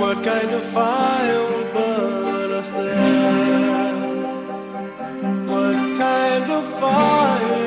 What 0.00 0.24
kind 0.24 0.50
of 0.50 0.64
fire 0.64 1.42
will 1.50 1.72
burn 1.74 2.52
us 2.52 2.70
there? 2.70 3.94
What 5.46 5.76
kind 5.98 6.50
of 6.50 6.66
fire? 6.80 7.59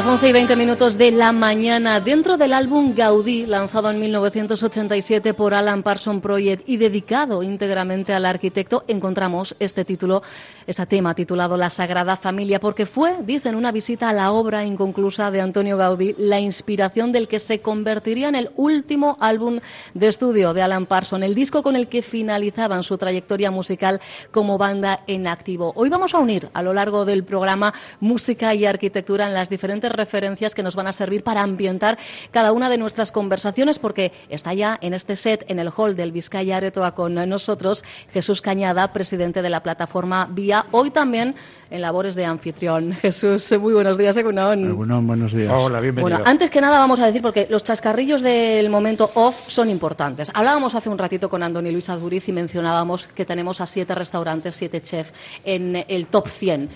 Las 0.00 0.06
11 0.06 0.30
y 0.30 0.32
20 0.32 0.56
minutos 0.56 0.96
de 0.96 1.10
la 1.10 1.30
mañana. 1.30 2.00
Dentro 2.00 2.38
del 2.38 2.54
álbum 2.54 2.94
Gaudí, 2.94 3.44
lanzado 3.44 3.90
en 3.90 4.00
1987 4.00 5.34
por 5.34 5.52
Alan 5.52 5.82
Parsons 5.82 6.22
Project 6.22 6.66
y 6.66 6.78
dedicado 6.78 7.42
íntegramente 7.42 8.14
al 8.14 8.24
arquitecto, 8.24 8.82
encontramos 8.88 9.54
este 9.58 9.84
título, 9.84 10.22
este 10.66 10.86
tema 10.86 11.14
titulado 11.14 11.58
La 11.58 11.68
Sagrada 11.68 12.16
Familia, 12.16 12.60
porque 12.60 12.86
fue, 12.86 13.18
dicen, 13.24 13.54
una 13.54 13.72
visita 13.72 14.08
a 14.08 14.14
la 14.14 14.32
obra 14.32 14.64
inconclusa 14.64 15.30
de 15.30 15.42
Antonio 15.42 15.76
Gaudí, 15.76 16.14
la 16.16 16.40
inspiración 16.40 17.12
del 17.12 17.28
que 17.28 17.38
se 17.38 17.60
convertiría 17.60 18.30
en 18.30 18.36
el 18.36 18.50
último 18.56 19.18
álbum 19.20 19.60
de 19.92 20.08
estudio 20.08 20.54
de 20.54 20.62
Alan 20.62 20.86
Parsons, 20.86 21.26
el 21.26 21.34
disco 21.34 21.62
con 21.62 21.76
el 21.76 21.88
que 21.88 22.00
finalizaban 22.00 22.84
su 22.84 22.96
trayectoria 22.96 23.50
musical 23.50 24.00
como 24.30 24.56
banda 24.56 25.00
en 25.06 25.26
activo. 25.26 25.74
Hoy 25.76 25.90
vamos 25.90 26.14
a 26.14 26.20
unir 26.20 26.48
a 26.54 26.62
lo 26.62 26.72
largo 26.72 27.04
del 27.04 27.22
programa 27.24 27.74
música 28.00 28.54
y 28.54 28.64
arquitectura 28.64 29.26
en 29.26 29.34
las 29.34 29.50
diferentes 29.50 29.89
referencias 29.90 30.54
que 30.54 30.62
nos 30.62 30.76
van 30.76 30.86
a 30.86 30.92
servir 30.92 31.22
para 31.22 31.42
ambientar 31.42 31.98
cada 32.30 32.52
una 32.52 32.68
de 32.68 32.78
nuestras 32.78 33.12
conversaciones, 33.12 33.78
porque 33.78 34.12
está 34.28 34.54
ya 34.54 34.78
en 34.80 34.94
este 34.94 35.16
set, 35.16 35.44
en 35.48 35.58
el 35.58 35.70
hall 35.76 35.96
del 35.96 36.12
Vizcaya 36.12 36.56
Aretoa 36.56 36.94
con 36.94 37.14
nosotros 37.28 37.84
Jesús 38.12 38.40
Cañada, 38.40 38.92
presidente 38.92 39.42
de 39.42 39.50
la 39.50 39.62
plataforma 39.62 40.28
Vía, 40.30 40.66
hoy 40.72 40.90
también 40.90 41.34
en 41.70 41.80
labores 41.80 42.14
de 42.14 42.24
anfitrión. 42.24 42.92
Jesús, 42.94 43.52
muy 43.60 43.72
buenos 43.72 43.96
días, 43.96 44.16
Egunon. 44.16 44.76
Bueno, 44.76 45.00
buenos 45.02 45.32
días. 45.32 45.52
Hola, 45.54 45.80
bienvenido. 45.80 46.16
Bueno, 46.16 46.28
antes 46.28 46.50
que 46.50 46.60
nada 46.60 46.78
vamos 46.78 47.00
a 47.00 47.06
decir, 47.06 47.22
porque 47.22 47.46
los 47.48 47.64
chascarrillos 47.64 48.22
del 48.22 48.68
momento 48.70 49.10
off 49.14 49.48
son 49.48 49.70
importantes. 49.70 50.30
Hablábamos 50.34 50.74
hace 50.74 50.88
un 50.88 50.98
ratito 50.98 51.28
con 51.28 51.42
Andoni 51.42 51.70
Luis 51.70 51.88
Aduriz 51.88 52.28
y 52.28 52.32
mencionábamos 52.32 53.08
que 53.08 53.24
tenemos 53.24 53.60
a 53.60 53.66
siete 53.66 53.94
restaurantes, 53.94 54.56
siete 54.56 54.82
chefs 54.82 55.14
en 55.44 55.84
el 55.88 56.06
top 56.08 56.28
100. 56.28 56.70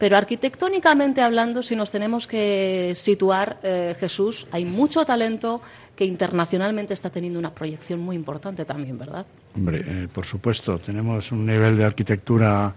Pero 0.00 0.16
arquitectónicamente 0.16 1.20
hablando, 1.20 1.62
si 1.62 1.76
nos 1.76 1.90
tenemos 1.90 2.26
que 2.26 2.94
situar, 2.96 3.58
eh, 3.62 3.94
Jesús, 4.00 4.46
hay 4.50 4.64
mucho 4.64 5.04
talento 5.04 5.60
que 5.94 6.06
internacionalmente 6.06 6.94
está 6.94 7.10
teniendo 7.10 7.38
una 7.38 7.52
proyección 7.52 8.00
muy 8.00 8.16
importante 8.16 8.64
también, 8.64 8.96
¿verdad? 8.96 9.26
Hombre, 9.54 9.84
eh, 9.86 10.08
por 10.10 10.24
supuesto, 10.24 10.78
tenemos 10.78 11.30
un 11.32 11.44
nivel 11.44 11.76
de 11.76 11.84
arquitectura 11.84 12.74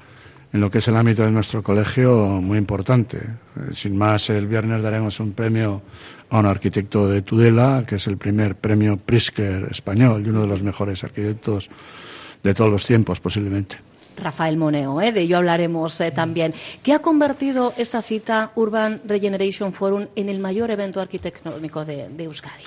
en 0.51 0.59
lo 0.59 0.69
que 0.69 0.79
es 0.79 0.88
el 0.89 0.97
ámbito 0.97 1.23
de 1.23 1.31
nuestro 1.31 1.63
colegio 1.63 2.41
muy 2.41 2.57
importante. 2.57 3.19
Eh, 3.19 3.73
sin 3.73 3.95
más, 3.95 4.29
el 4.29 4.45
viernes 4.45 4.83
daremos 4.83 5.17
un 5.22 5.31
premio 5.31 5.81
a 6.29 6.39
un 6.39 6.45
arquitecto 6.45 7.07
de 7.07 7.22
Tudela, 7.22 7.85
que 7.88 7.95
es 7.95 8.07
el 8.07 8.17
primer 8.17 8.56
premio 8.56 8.97
Prisker 8.97 9.69
español 9.72 10.25
y 10.25 10.29
uno 10.29 10.41
de 10.41 10.47
los 10.47 10.62
mejores 10.62 11.01
arquitectos 11.06 11.69
de 12.44 12.53
todos 12.53 12.69
los 12.69 12.85
tiempos, 12.85 13.22
posiblemente. 13.22 13.78
Rafael 14.18 14.57
Moneo, 14.57 15.01
¿eh? 15.01 15.12
de 15.12 15.22
ello 15.22 15.38
hablaremos 15.38 16.00
eh, 16.01 16.12
también. 16.12 16.53
¿Qué 16.81 16.94
ha 16.94 17.00
convertido 17.00 17.74
esta 17.78 18.01
cita 18.01 18.51
Urban 18.56 19.01
Regeneration 19.06 19.74
Forum 19.74 20.07
en 20.16 20.29
el 20.29 20.40
mayor 20.40 20.72
evento 20.72 21.00
arquitectónico 21.00 21.85
de, 21.85 22.09
de 22.09 22.24
Euskadi? 22.24 22.63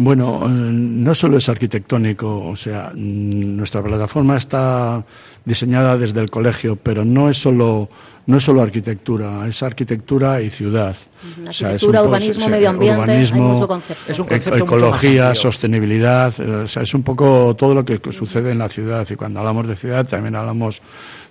Bueno, 0.00 0.42
eh, 0.44 0.48
no 0.48 1.12
solo 1.12 1.38
es 1.38 1.48
arquitectónico, 1.48 2.46
o 2.46 2.54
sea, 2.54 2.92
nuestra 2.94 3.82
plataforma 3.82 4.36
está 4.36 5.04
diseñada 5.44 5.96
desde 5.98 6.20
el 6.20 6.30
colegio, 6.30 6.76
pero 6.76 7.04
no 7.04 7.28
es 7.28 7.38
solo 7.38 7.88
no 8.28 8.36
es 8.36 8.44
solo 8.44 8.62
arquitectura, 8.62 9.46
es 9.48 9.62
arquitectura 9.62 10.40
y 10.42 10.50
ciudad. 10.50 10.94
Ujú, 10.96 11.48
O 11.48 11.52
sea, 11.52 11.72
es 11.74 11.82
arquitectura, 11.82 12.00
un 12.00 12.04
po- 12.04 12.10
urbanismo, 12.10 12.48
medio 12.48 12.68
ambiente, 12.70 13.12
hay 13.12 13.32
mucho 13.40 13.66
concepto. 13.68 14.12
Es 14.12 14.18
un 14.18 14.26
e- 14.26 14.28
concepto 14.28 14.50
mucho 14.60 14.66
más 14.66 14.82
ecología, 14.84 15.34
sostenibilidad, 15.34 16.34
eh, 16.40 16.50
o 16.64 16.68
sea, 16.68 16.82
es 16.82 16.94
un 16.94 17.02
poco 17.02 17.56
todo 17.56 17.74
lo 17.74 17.84
que 17.84 17.98
sucede 18.12 18.52
en 18.52 18.58
la 18.58 18.68
ciudad. 18.68 19.06
Y 19.10 19.16
cuando 19.16 19.40
hablamos 19.40 19.66
de 19.66 19.76
ciudad, 19.76 20.06
también 20.06 20.36
hablamos 20.36 20.80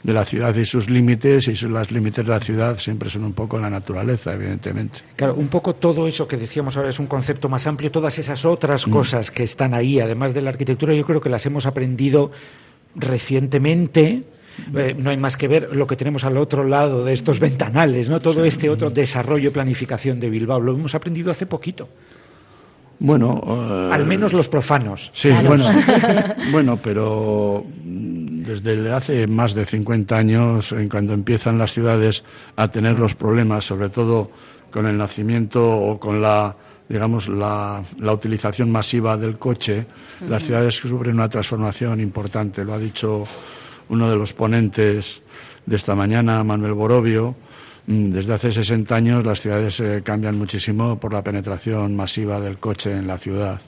de 0.04 0.14
la 0.14 0.26
ciudad 0.26 0.56
y 0.56 0.66
sus 0.66 0.90
límites, 0.90 1.48
y 1.48 1.56
sus- 1.56 1.70
los 1.70 1.92
límites 1.92 2.26
de 2.26 2.32
la 2.32 2.40
ciudad 2.40 2.78
siempre 2.80 3.10
son 3.10 3.26
un 3.26 3.34
poco 3.34 3.60
la 3.60 3.70
naturaleza, 3.70 4.34
evidentemente. 4.34 5.00
Claro, 5.16 5.36
un 5.36 5.48
poco 5.50 5.76
todo 5.76 6.08
eso 6.08 6.28
que 6.28 6.38
decíamos 6.38 6.78
ahora 6.78 6.90
es 6.90 7.00
un 7.00 7.08
concepto 7.08 7.48
más 7.48 7.68
amplio, 7.68 7.92
todas 7.92 8.18
esas 8.18 8.44
otras 8.46 8.86
cosas 8.86 9.30
que 9.32 9.44
están 9.44 9.74
ahí, 9.74 10.00
además 10.00 10.34
de 10.34 10.42
la 10.42 10.50
arquitectura, 10.50 10.94
yo 10.96 11.06
creo 11.06 11.22
que 11.22 11.30
las 11.30 11.46
hemos 11.46 11.66
aprendido 11.68 12.32
recientemente. 12.96 14.24
Eh, 14.76 14.96
no 14.98 15.10
hay 15.10 15.18
más 15.18 15.38
que 15.38 15.48
ver 15.48 15.76
lo 15.76 15.88
que 15.88 15.96
tenemos 15.96 16.24
al 16.24 16.38
otro 16.38 16.64
lado 16.64 17.06
de 17.06 17.14
estos 17.14 17.40
ventanales, 17.40 18.10
¿no? 18.10 18.20
Todo 18.22 18.44
este 18.46 18.70
otro 18.70 18.90
desarrollo 18.90 19.50
y 19.50 19.54
planificación 19.54 20.20
de 20.20 20.30
Bilbao. 20.30 20.60
Lo 20.60 20.74
hemos 20.74 20.96
aprendido 20.96 21.32
hace 21.32 21.46
poquito. 21.46 21.90
Bueno, 23.00 23.42
eh, 23.46 23.90
Al 23.94 24.06
menos 24.08 24.34
los 24.34 24.50
profanos. 24.50 25.12
Sí, 25.14 25.30
Claro. 25.30 25.50
bueno, 25.50 25.66
bueno, 26.52 26.80
pero 26.82 27.64
mm, 27.84 28.44
desde 28.44 28.92
hace 28.92 29.28
más 29.28 29.54
de 29.54 29.66
50 29.66 30.16
años, 30.16 30.72
en 30.72 30.90
cuando 30.90 31.14
empiezan 31.14 31.60
las 31.60 31.74
ciudades 31.74 32.24
a 32.56 32.70
tener 32.70 32.98
los 32.98 33.14
problemas, 33.14 33.66
sobre 33.66 33.90
todo 33.90 34.32
con 34.72 34.88
el 34.88 34.98
nacimiento 34.98 35.64
o 35.64 36.00
con 36.00 36.22
la 36.22 36.56
digamos 36.90 37.28
la, 37.28 37.84
la 38.00 38.14
utilización 38.14 38.72
masiva 38.72 39.18
del 39.18 39.38
coche, 39.38 39.86
las 40.30 40.44
ciudades 40.44 40.76
sufren 40.76 41.16
una 41.16 41.28
transformación 41.28 42.00
importante. 42.00 42.64
Lo 42.64 42.74
ha 42.74 42.80
dicho 42.80 43.26
uno 43.90 44.10
de 44.10 44.16
los 44.16 44.34
ponentes 44.34 45.22
de 45.66 45.76
esta 45.76 45.96
mañana, 45.96 46.44
Manuel 46.44 46.74
Borobio. 46.74 47.36
Mm, 47.88 48.12
Desde 48.12 48.34
hace 48.34 48.52
60 48.52 48.96
años 48.96 49.26
las 49.26 49.40
ciudades 49.42 49.80
eh, 49.80 50.02
cambian 50.04 50.38
muchísimo 50.38 51.00
por 51.00 51.14
la 51.14 51.24
penetración 51.24 51.96
masiva 51.96 52.40
del 52.40 52.58
coche 52.58 52.92
en 52.92 53.08
la 53.08 53.18
ciudad. 53.18 53.62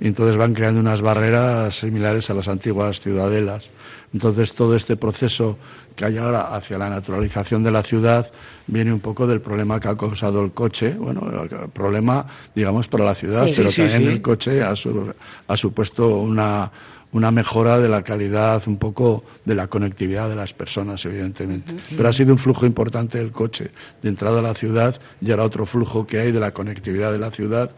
Y 0.00 0.08
entonces 0.08 0.36
van 0.36 0.54
creando 0.54 0.80
unas 0.80 1.02
barreras 1.02 1.74
similares 1.78 2.28
a 2.30 2.34
las 2.34 2.48
antiguas 2.48 3.00
ciudadelas. 3.00 3.70
Entonces 4.12 4.54
todo 4.54 4.76
este 4.76 4.96
proceso 4.96 5.56
que 5.96 6.04
hay 6.04 6.18
ahora 6.18 6.54
hacia 6.54 6.78
la 6.78 6.88
naturalización 6.90 7.62
de 7.64 7.70
la 7.72 7.82
ciudad 7.82 8.30
viene 8.66 8.92
un 8.92 9.00
poco 9.00 9.26
del 9.26 9.40
problema 9.40 9.78
que 9.80 9.88
ha 9.88 9.96
causado 9.96 10.44
el 10.44 10.52
coche. 10.52 10.90
Bueno, 10.94 11.22
el 11.42 11.68
problema, 11.70 12.26
digamos, 12.54 12.86
para 12.88 13.04
la 13.04 13.14
ciudad, 13.14 13.46
Sí. 13.48 13.54
pero 13.56 13.68
Sí, 13.70 13.74
sí, 13.74 13.88
también 13.92 14.10
sí. 14.10 14.16
el 14.16 14.22
coche 14.22 14.62
ha, 14.62 14.74
su- 14.76 15.12
ha 15.48 15.56
supuesto 15.56 16.16
una, 16.18 16.70
una 17.14 17.30
mejora 17.30 17.78
de 17.78 17.88
la 17.88 18.02
calidad, 18.02 18.62
un 18.66 18.76
poco 18.76 19.22
de 19.44 19.54
la 19.54 19.68
conectividad 19.68 20.28
de 20.28 20.34
las 20.34 20.52
personas, 20.52 21.04
evidentemente. 21.04 21.72
Pero 21.96 22.08
ha 22.08 22.12
sido 22.12 22.32
un 22.32 22.38
flujo 22.38 22.66
importante 22.66 23.18
del 23.18 23.30
coche 23.30 23.70
de 24.02 24.08
entrada 24.08 24.40
a 24.40 24.42
la 24.42 24.54
ciudad 24.54 25.00
y 25.20 25.30
ahora 25.30 25.44
otro 25.44 25.64
flujo 25.64 26.06
que 26.08 26.18
hay 26.18 26.32
de 26.32 26.40
la 26.40 26.52
conectividad 26.52 27.12
de 27.12 27.20
la 27.20 27.30
ciudad 27.30 27.70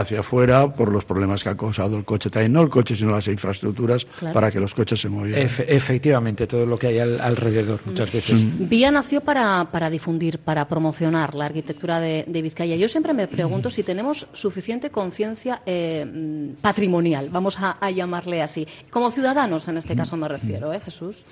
hacia 0.00 0.20
afuera 0.20 0.72
por 0.72 0.92
los 0.92 1.04
problemas 1.04 1.42
que 1.42 1.50
ha 1.50 1.56
causado 1.56 1.96
el 1.96 2.04
coche. 2.04 2.30
También 2.30 2.52
no 2.52 2.62
el 2.62 2.68
coche, 2.68 2.96
sino 2.96 3.12
las 3.12 3.28
infraestructuras 3.28 4.06
para 4.32 4.50
que 4.50 4.60
los 4.60 4.74
coches 4.74 5.00
se 5.00 5.08
movieran. 5.08 5.42
efectivamente, 5.42 6.46
todo 6.46 6.66
lo 6.66 6.78
que 6.78 6.88
hay 6.88 6.98
alrededor 6.98 7.80
muchas 7.84 8.12
veces. 8.12 8.40
Vía 8.68 8.90
nació 8.90 9.20
para, 9.20 9.90
difundir, 9.90 10.38
para 10.38 10.68
promocionar 10.68 11.34
la 11.34 11.46
arquitectura 11.46 12.00
de, 12.00 12.24
Vizcaya. 12.42 12.76
Yo 12.76 12.88
siempre 12.88 13.12
me 13.12 13.26
pregunto 13.26 13.68
si 13.68 13.82
tenemos 13.82 14.28
suficiente 14.32 14.90
conciencia 14.90 15.62
eh, 15.66 16.54
patrimonial, 16.60 17.28
vamos 17.30 17.56
a, 17.58 17.90
llamarle 17.90 18.42
así. 18.42 18.66
Como 18.90 19.10
ciudadanos, 19.10 19.66
en 19.66 19.78
este 19.78 19.96
caso 19.96 20.16
me 20.16 20.28
refiero, 20.28 20.72
¿eh, 20.72 20.80
Jesús? 20.80 21.24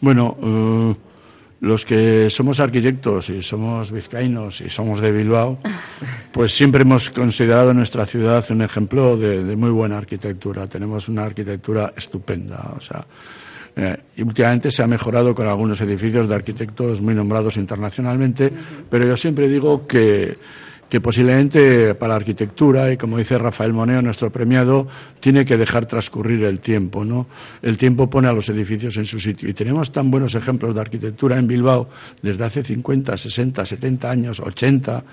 Bueno. 0.00 0.36
Eh, 0.42 0.94
los 1.60 1.84
que 1.84 2.28
somos 2.30 2.60
arquitectos 2.60 3.30
y 3.30 3.42
somos 3.42 3.90
vizcaínos 3.90 4.60
y 4.60 4.68
somos 4.68 5.00
de 5.00 5.12
Bilbao, 5.12 5.58
pues 6.32 6.52
siempre 6.52 6.82
hemos 6.82 7.10
considerado 7.10 7.72
nuestra 7.72 8.06
ciudad 8.06 8.44
un 8.50 8.62
ejemplo 8.62 9.16
de, 9.16 9.56
muy 9.56 9.70
buena 9.70 9.98
arquitectura. 9.98 10.66
Tenemos 10.66 11.08
una 11.08 11.24
arquitectura 11.24 11.92
estupenda. 11.96 12.74
O 12.76 12.80
sea, 12.80 13.06
eh, 13.76 13.96
y 14.16 14.22
últimamente 14.22 14.70
se 14.70 14.82
ha 14.82 14.86
mejorado 14.86 15.34
con 15.34 15.48
algunos 15.48 15.80
edificios 15.80 16.28
de 16.28 16.34
arquitectos 16.34 17.00
muy 17.00 17.14
nombrados 17.14 17.56
internacionalmente, 17.56 18.52
pero 18.90 19.06
yo 19.06 19.16
siempre 19.16 19.48
digo 19.48 19.86
que 19.86 20.36
que 20.88 21.00
posiblemente 21.00 21.94
para 21.94 22.10
la 22.10 22.16
arquitectura, 22.16 22.92
y 22.92 22.96
como 22.96 23.18
dice 23.18 23.38
Rafael 23.38 23.72
Moneo, 23.72 24.02
nuestro 24.02 24.30
premiado, 24.30 24.86
tiene 25.20 25.44
que 25.44 25.56
dejar 25.56 25.86
transcurrir 25.86 26.44
el 26.44 26.60
tiempo, 26.60 27.04
¿no? 27.04 27.26
El 27.62 27.76
tiempo 27.76 28.08
pone 28.08 28.28
a 28.28 28.32
los 28.32 28.48
edificios 28.48 28.96
en 28.96 29.06
su 29.06 29.18
sitio. 29.18 29.48
Y 29.48 29.54
tenemos 29.54 29.90
tan 29.90 30.10
buenos 30.10 30.34
ejemplos 30.34 30.74
de 30.74 30.80
arquitectura 30.80 31.38
en 31.38 31.46
Bilbao 31.46 31.88
desde 32.22 32.44
hace 32.44 32.62
50, 32.62 33.16
60, 33.16 33.64
70 33.64 34.10
años, 34.10 34.40
80, 34.40 35.04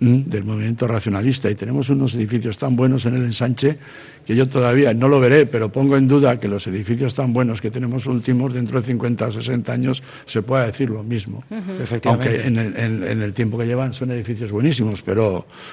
del 0.00 0.44
movimiento 0.44 0.86
racionalista, 0.86 1.50
y 1.50 1.54
tenemos 1.54 1.90
unos 1.90 2.14
edificios 2.14 2.56
tan 2.56 2.74
buenos 2.74 3.04
en 3.04 3.16
el 3.16 3.24
ensanche 3.24 3.78
que 4.26 4.34
yo 4.34 4.48
todavía 4.48 4.94
no 4.94 5.08
lo 5.08 5.20
veré, 5.20 5.46
pero 5.46 5.70
pongo 5.70 5.96
en 5.96 6.08
duda 6.08 6.38
que 6.38 6.48
los 6.48 6.66
edificios 6.66 7.14
tan 7.14 7.32
buenos 7.32 7.60
que 7.60 7.70
tenemos 7.70 8.06
últimos, 8.06 8.52
dentro 8.52 8.80
de 8.80 8.86
50 8.86 9.26
o 9.26 9.32
60 9.32 9.72
años, 9.72 10.02
se 10.26 10.42
pueda 10.42 10.66
decir 10.66 10.90
lo 10.90 11.02
mismo. 11.02 11.44
Aunque 12.04 12.46
en 12.46 12.58
el, 12.58 12.76
en 12.76 13.22
el 13.22 13.32
tiempo 13.32 13.58
que 13.58 13.66
llevan 13.66 13.92
son 13.92 14.10
edificios 14.10 14.52
buenísimos, 14.52 15.02
pero 15.02 15.19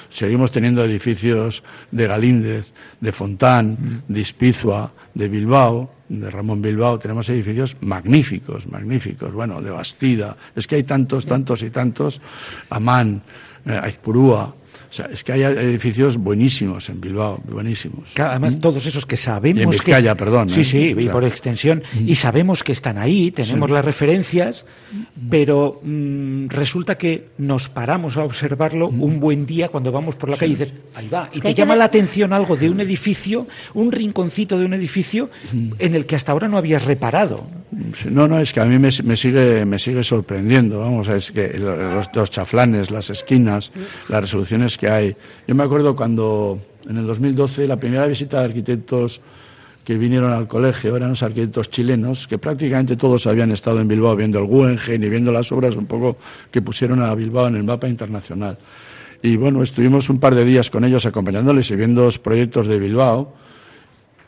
seguimos 0.09 0.51
teniendo 0.51 0.83
edificios 0.83 1.63
de 1.91 2.07
Galíndez, 2.07 2.73
de 2.99 3.11
Fontán, 3.11 4.03
de 4.07 4.19
Ispizua, 4.19 4.91
de 5.13 5.27
Bilbao, 5.27 5.89
de 6.09 6.29
Ramón 6.29 6.61
Bilbao, 6.61 6.99
tenemos 6.99 7.27
edificios 7.29 7.75
magníficos, 7.81 8.67
magníficos, 8.67 9.33
bueno, 9.33 9.61
de 9.61 9.71
Bastida, 9.71 10.37
es 10.55 10.67
que 10.67 10.75
hay 10.75 10.83
tantos, 10.83 11.25
tantos 11.25 11.61
y 11.63 11.69
tantos, 11.69 12.21
Amán, 12.69 13.21
eh, 13.65 13.79
Aizpurúa, 13.81 14.55
o 14.89 14.93
sea, 14.93 15.07
es 15.07 15.23
que 15.23 15.33
hay 15.33 15.43
edificios 15.43 16.17
buenísimos 16.17 16.89
en 16.89 17.01
Bilbao, 17.01 17.41
buenísimos. 17.45 18.11
además, 18.17 18.57
¿Mm? 18.57 18.59
todos 18.59 18.85
esos 18.85 19.05
que 19.05 19.17
sabemos. 19.17 19.59
Y 19.59 19.63
en 19.63 19.69
Vizcaya, 19.69 20.15
perdón. 20.15 20.49
Sí, 20.49 20.61
¿eh? 20.61 20.63
sí, 20.63 20.95
y 20.97 21.09
por 21.09 21.25
extensión. 21.25 21.83
Y 22.05 22.15
sabemos 22.15 22.63
que 22.63 22.71
están 22.71 22.97
ahí, 22.97 23.31
tenemos 23.31 23.69
las 23.69 23.83
referencias, 23.83 24.65
pero 25.29 25.81
mm, 25.83 26.47
resulta 26.47 26.97
que 26.97 27.29
nos 27.37 27.67
paramos 27.67 28.17
a 28.17 28.23
observarlo 28.23 28.89
mm. 28.89 29.03
un 29.03 29.19
buen 29.19 29.45
día 29.45 29.67
cuando 29.67 29.91
vamos 29.91 30.15
por 30.15 30.29
la 30.29 30.37
calle 30.37 30.53
y 30.53 30.55
dices, 30.55 30.73
ahí 30.95 31.09
va. 31.09 31.29
y 31.33 31.41
te 31.41 31.53
llama 31.53 31.75
la 31.75 31.85
atención 31.85 32.31
algo 32.31 32.55
de 32.55 32.69
un 32.69 32.79
edificio, 32.79 33.47
un 33.73 33.91
rinconcito 33.91 34.57
de 34.57 34.65
un 34.65 34.73
edificio 34.73 35.29
en 35.79 35.95
el 35.95 36.05
que 36.05 36.15
hasta 36.15 36.31
ahora 36.31 36.47
no 36.47 36.57
habías 36.57 36.85
reparado. 36.85 37.45
No, 38.09 38.27
no, 38.27 38.39
es 38.39 38.53
que 38.53 38.61
a 38.61 38.65
mí 38.65 38.79
me, 38.79 38.91
sigue, 38.91 39.65
me 39.65 39.77
sigue 39.77 40.01
sorprendiendo. 40.01 40.79
Vamos, 40.79 41.09
es 41.09 41.31
que 41.31 41.49
los, 41.57 42.07
los 42.13 42.31
chaflanes, 42.31 42.91
las 42.91 43.09
esquinas, 43.09 43.71
las 44.07 44.21
resoluciones 44.21 44.76
que 44.77 44.89
hay. 44.89 45.15
Yo 45.47 45.55
me 45.55 45.63
acuerdo 45.63 45.95
cuando 45.95 46.59
en 46.87 46.97
el 46.97 47.05
2012 47.05 47.67
la 47.67 47.77
primera 47.77 48.07
visita 48.07 48.39
de 48.39 48.45
arquitectos 48.45 49.21
que 49.83 49.97
vinieron 49.97 50.33
al 50.33 50.47
colegio 50.47 50.97
eran 50.97 51.11
los 51.11 51.23
arquitectos 51.23 51.69
chilenos, 51.69 52.27
que 52.27 52.37
prácticamente 52.37 52.97
todos 52.97 53.25
habían 53.25 53.51
estado 53.51 53.79
en 53.79 53.87
Bilbao 53.87 54.17
viendo 54.17 54.37
el 54.39 54.45
Guggenheim 54.45 55.01
y 55.01 55.09
viendo 55.09 55.31
las 55.31 55.49
obras 55.53 55.77
un 55.77 55.85
poco 55.85 56.17
que 56.51 56.61
pusieron 56.61 57.01
a 57.01 57.15
Bilbao 57.15 57.47
en 57.47 57.55
el 57.55 57.63
mapa 57.63 57.87
internacional. 57.87 58.57
Y 59.21 59.37
bueno, 59.37 59.63
estuvimos 59.63 60.09
un 60.09 60.19
par 60.19 60.35
de 60.35 60.43
días 60.43 60.69
con 60.69 60.83
ellos 60.83 61.05
acompañándoles 61.05 61.71
y 61.71 61.75
viendo 61.75 62.03
los 62.03 62.19
proyectos 62.19 62.67
de 62.67 62.77
Bilbao. 62.79 63.33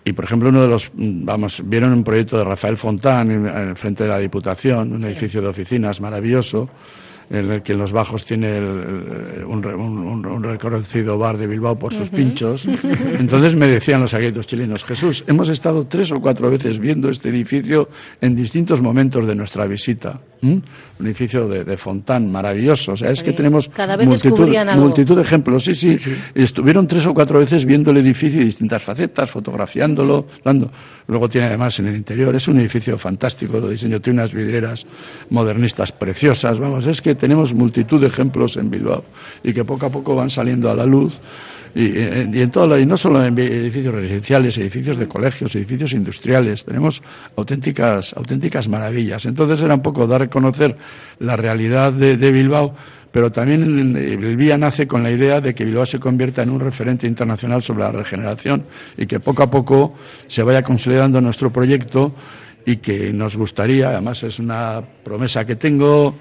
Y, 0.05 0.13
por 0.13 0.23
ejemplo, 0.23 0.47
uno 0.47 0.61
de 0.61 0.67
los, 0.69 0.91
vamos, 0.95 1.61
vieron 1.65 1.91
un 1.91 2.05
proyecto 2.05 2.37
de 2.37 2.45
Rafael 2.45 2.77
Fontán 2.77 3.29
en, 3.29 3.75
frente 3.75 4.03
de 4.03 4.09
la 4.09 4.17
Diputación, 4.17 4.93
un 4.93 5.03
edificio 5.03 5.41
de 5.41 5.49
oficinas 5.49 5.99
maravilloso 5.99 6.69
en 7.29 7.51
el 7.51 7.61
que 7.61 7.73
en 7.73 7.79
los 7.79 7.91
bajos 7.91 8.25
tiene 8.25 8.59
un, 8.59 10.43
reconocido 10.43 11.17
bar 11.17 11.37
de 11.37 11.47
Bilbao 11.47 11.77
por 11.77 11.93
sus 11.93 12.09
pinchos. 12.09 12.65
Entonces 13.19 13.55
me 13.55 13.67
decían 13.67 14.01
los 14.01 14.13
arquitectos 14.13 14.47
chilenos, 14.47 14.83
Jesús, 14.83 15.23
hemos 15.27 15.49
estado 15.49 15.85
tres 15.85 16.11
o 16.11 16.19
cuatro 16.19 16.49
veces 16.49 16.79
viendo 16.79 17.09
este 17.09 17.29
edificio 17.29 17.89
en 18.21 18.35
distintos 18.35 18.81
momentos 18.81 19.27
de 19.27 19.35
nuestra 19.35 19.67
visita. 19.67 20.19
Un 20.41 20.63
edificio 21.01 21.47
de, 21.47 21.77
Fontán, 21.77 22.31
maravilloso. 22.31 22.93
O 22.93 22.97
sea, 22.97 23.11
es 23.11 23.21
que 23.21 23.33
tenemos 23.33 23.69
multitud, 24.75 25.15
de 25.15 25.21
ejemplos. 25.21 25.65
Sí, 25.65 25.75
sí, 25.75 25.97
Estuvieron 26.33 26.87
tres 26.87 27.05
o 27.05 27.13
cuatro 27.13 27.39
veces 27.39 27.65
viendo 27.65 27.91
el 27.91 27.97
edificio 27.97 28.41
y 28.41 28.45
distintas 28.45 28.81
facetas, 28.81 29.29
fotografiándolo, 29.29 30.27
dando. 30.43 30.71
Luego 31.07 31.27
tiene 31.27 31.47
además 31.47 31.79
en 31.79 31.87
el 31.87 31.95
interior, 31.95 32.35
es 32.35 32.47
un 32.47 32.59
edificio 32.59 32.97
fantástico 32.97 33.59
de 33.59 33.71
diseño, 33.71 33.99
tiene 33.99 34.19
unas 34.19 34.33
vidrieras 34.33 34.85
modernistas 35.29 35.91
preciosas. 35.91 36.59
Vamos, 36.59 36.87
es 36.87 37.01
que 37.01 37.15
tenemos 37.19 37.53
multitud 37.53 37.99
de 37.99 38.07
ejemplos 38.07 38.57
en 38.57 38.69
Bilbao 38.69 39.03
y 39.43 39.53
que 39.53 39.65
poco 39.65 39.85
a 39.85 39.89
poco 39.89 40.15
van 40.15 40.29
saliendo 40.29 40.69
a 40.69 40.75
la 40.75 40.85
luz 40.85 41.19
y, 41.75 41.83
y, 41.83 42.41
en 42.41 42.49
todo, 42.49 42.77
y 42.79 42.85
no 42.85 42.97
solo 42.97 43.23
en 43.23 43.37
edificios 43.37 43.93
residenciales, 43.93 44.57
edificios 44.57 44.97
de 44.97 45.07
colegios, 45.07 45.55
edificios 45.55 45.93
industriales, 45.93 46.65
tenemos 46.65 47.01
auténticas, 47.35 48.13
auténticas 48.13 48.67
maravillas. 48.67 49.25
Entonces 49.25 49.61
era 49.61 49.75
un 49.75 49.81
poco 49.81 50.07
dar 50.07 50.23
a 50.23 50.27
conocer 50.27 50.75
la 51.19 51.35
realidad 51.35 51.93
de, 51.93 52.31
Bilbao, 52.31 52.75
pero 53.11 53.31
también 53.31 53.95
el 53.95 54.35
Vía 54.35 54.57
nace 54.57 54.87
con 54.87 55.03
la 55.03 55.11
idea 55.11 55.41
de 55.41 55.53
que 55.53 55.65
Bilbao 55.65 55.85
se 55.85 55.99
convierta 55.99 56.41
en 56.41 56.49
un 56.49 56.59
referente 56.59 57.05
internacional 57.05 57.61
sobre 57.61 57.83
la 57.83 57.91
regeneración 57.91 58.63
y 58.97 59.05
que 59.05 59.19
poco 59.19 59.43
a 59.43 59.49
poco 59.49 59.95
se 60.27 60.43
vaya 60.43 60.63
consolidando 60.63 61.21
nuestro 61.21 61.51
proyecto 61.51 62.13
y 62.65 62.77
que 62.77 63.13
nos 63.13 63.37
gustaría, 63.37 63.89
además 63.89 64.23
es 64.23 64.39
una 64.39 64.81
promesa 65.03 65.45
que 65.45 65.55
tengo, 65.55 66.15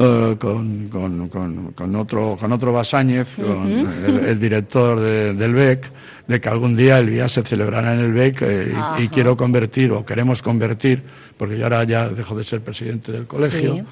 eh, 0.00 0.36
con, 0.38 0.88
con, 0.88 1.28
con, 1.74 1.96
otro, 1.96 2.36
con 2.38 2.52
otro 2.52 2.72
Basáñez, 2.72 3.34
con 3.34 3.66
el, 3.68 4.38
director 4.38 5.00
del 5.00 5.52
BEC, 5.54 5.90
de 6.28 6.40
que 6.40 6.48
algún 6.48 6.76
día 6.76 6.98
el 6.98 7.10
día 7.10 7.26
se 7.26 7.42
celebrará 7.42 7.94
en 7.94 8.00
el 8.00 8.12
BEC 8.12 8.42
eh, 8.42 8.72
y, 8.98 9.08
quiero 9.08 9.36
convertir, 9.36 9.90
o 9.90 10.04
queremos 10.04 10.40
convertir, 10.40 11.02
porque 11.36 11.58
yo 11.58 11.64
ahora 11.64 11.82
ya 11.82 12.08
dejo 12.10 12.36
de 12.36 12.44
ser 12.44 12.60
presidente 12.60 13.10
del 13.10 13.26
colegio, 13.26 13.84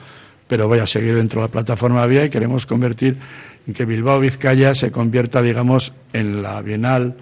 pero 0.46 0.68
voy 0.68 0.78
a 0.78 0.86
seguir 0.86 1.16
dentro 1.16 1.40
de 1.40 1.48
la 1.48 1.52
plataforma 1.52 2.06
Vía 2.06 2.24
y 2.24 2.30
queremos 2.30 2.66
convertir 2.66 3.16
en 3.66 3.74
que 3.74 3.84
Bilbao 3.84 4.20
Vizcaya 4.20 4.74
se 4.74 4.90
convierta, 4.92 5.42
digamos, 5.42 5.92
en 6.12 6.42
la 6.42 6.62
Bienal 6.62 7.14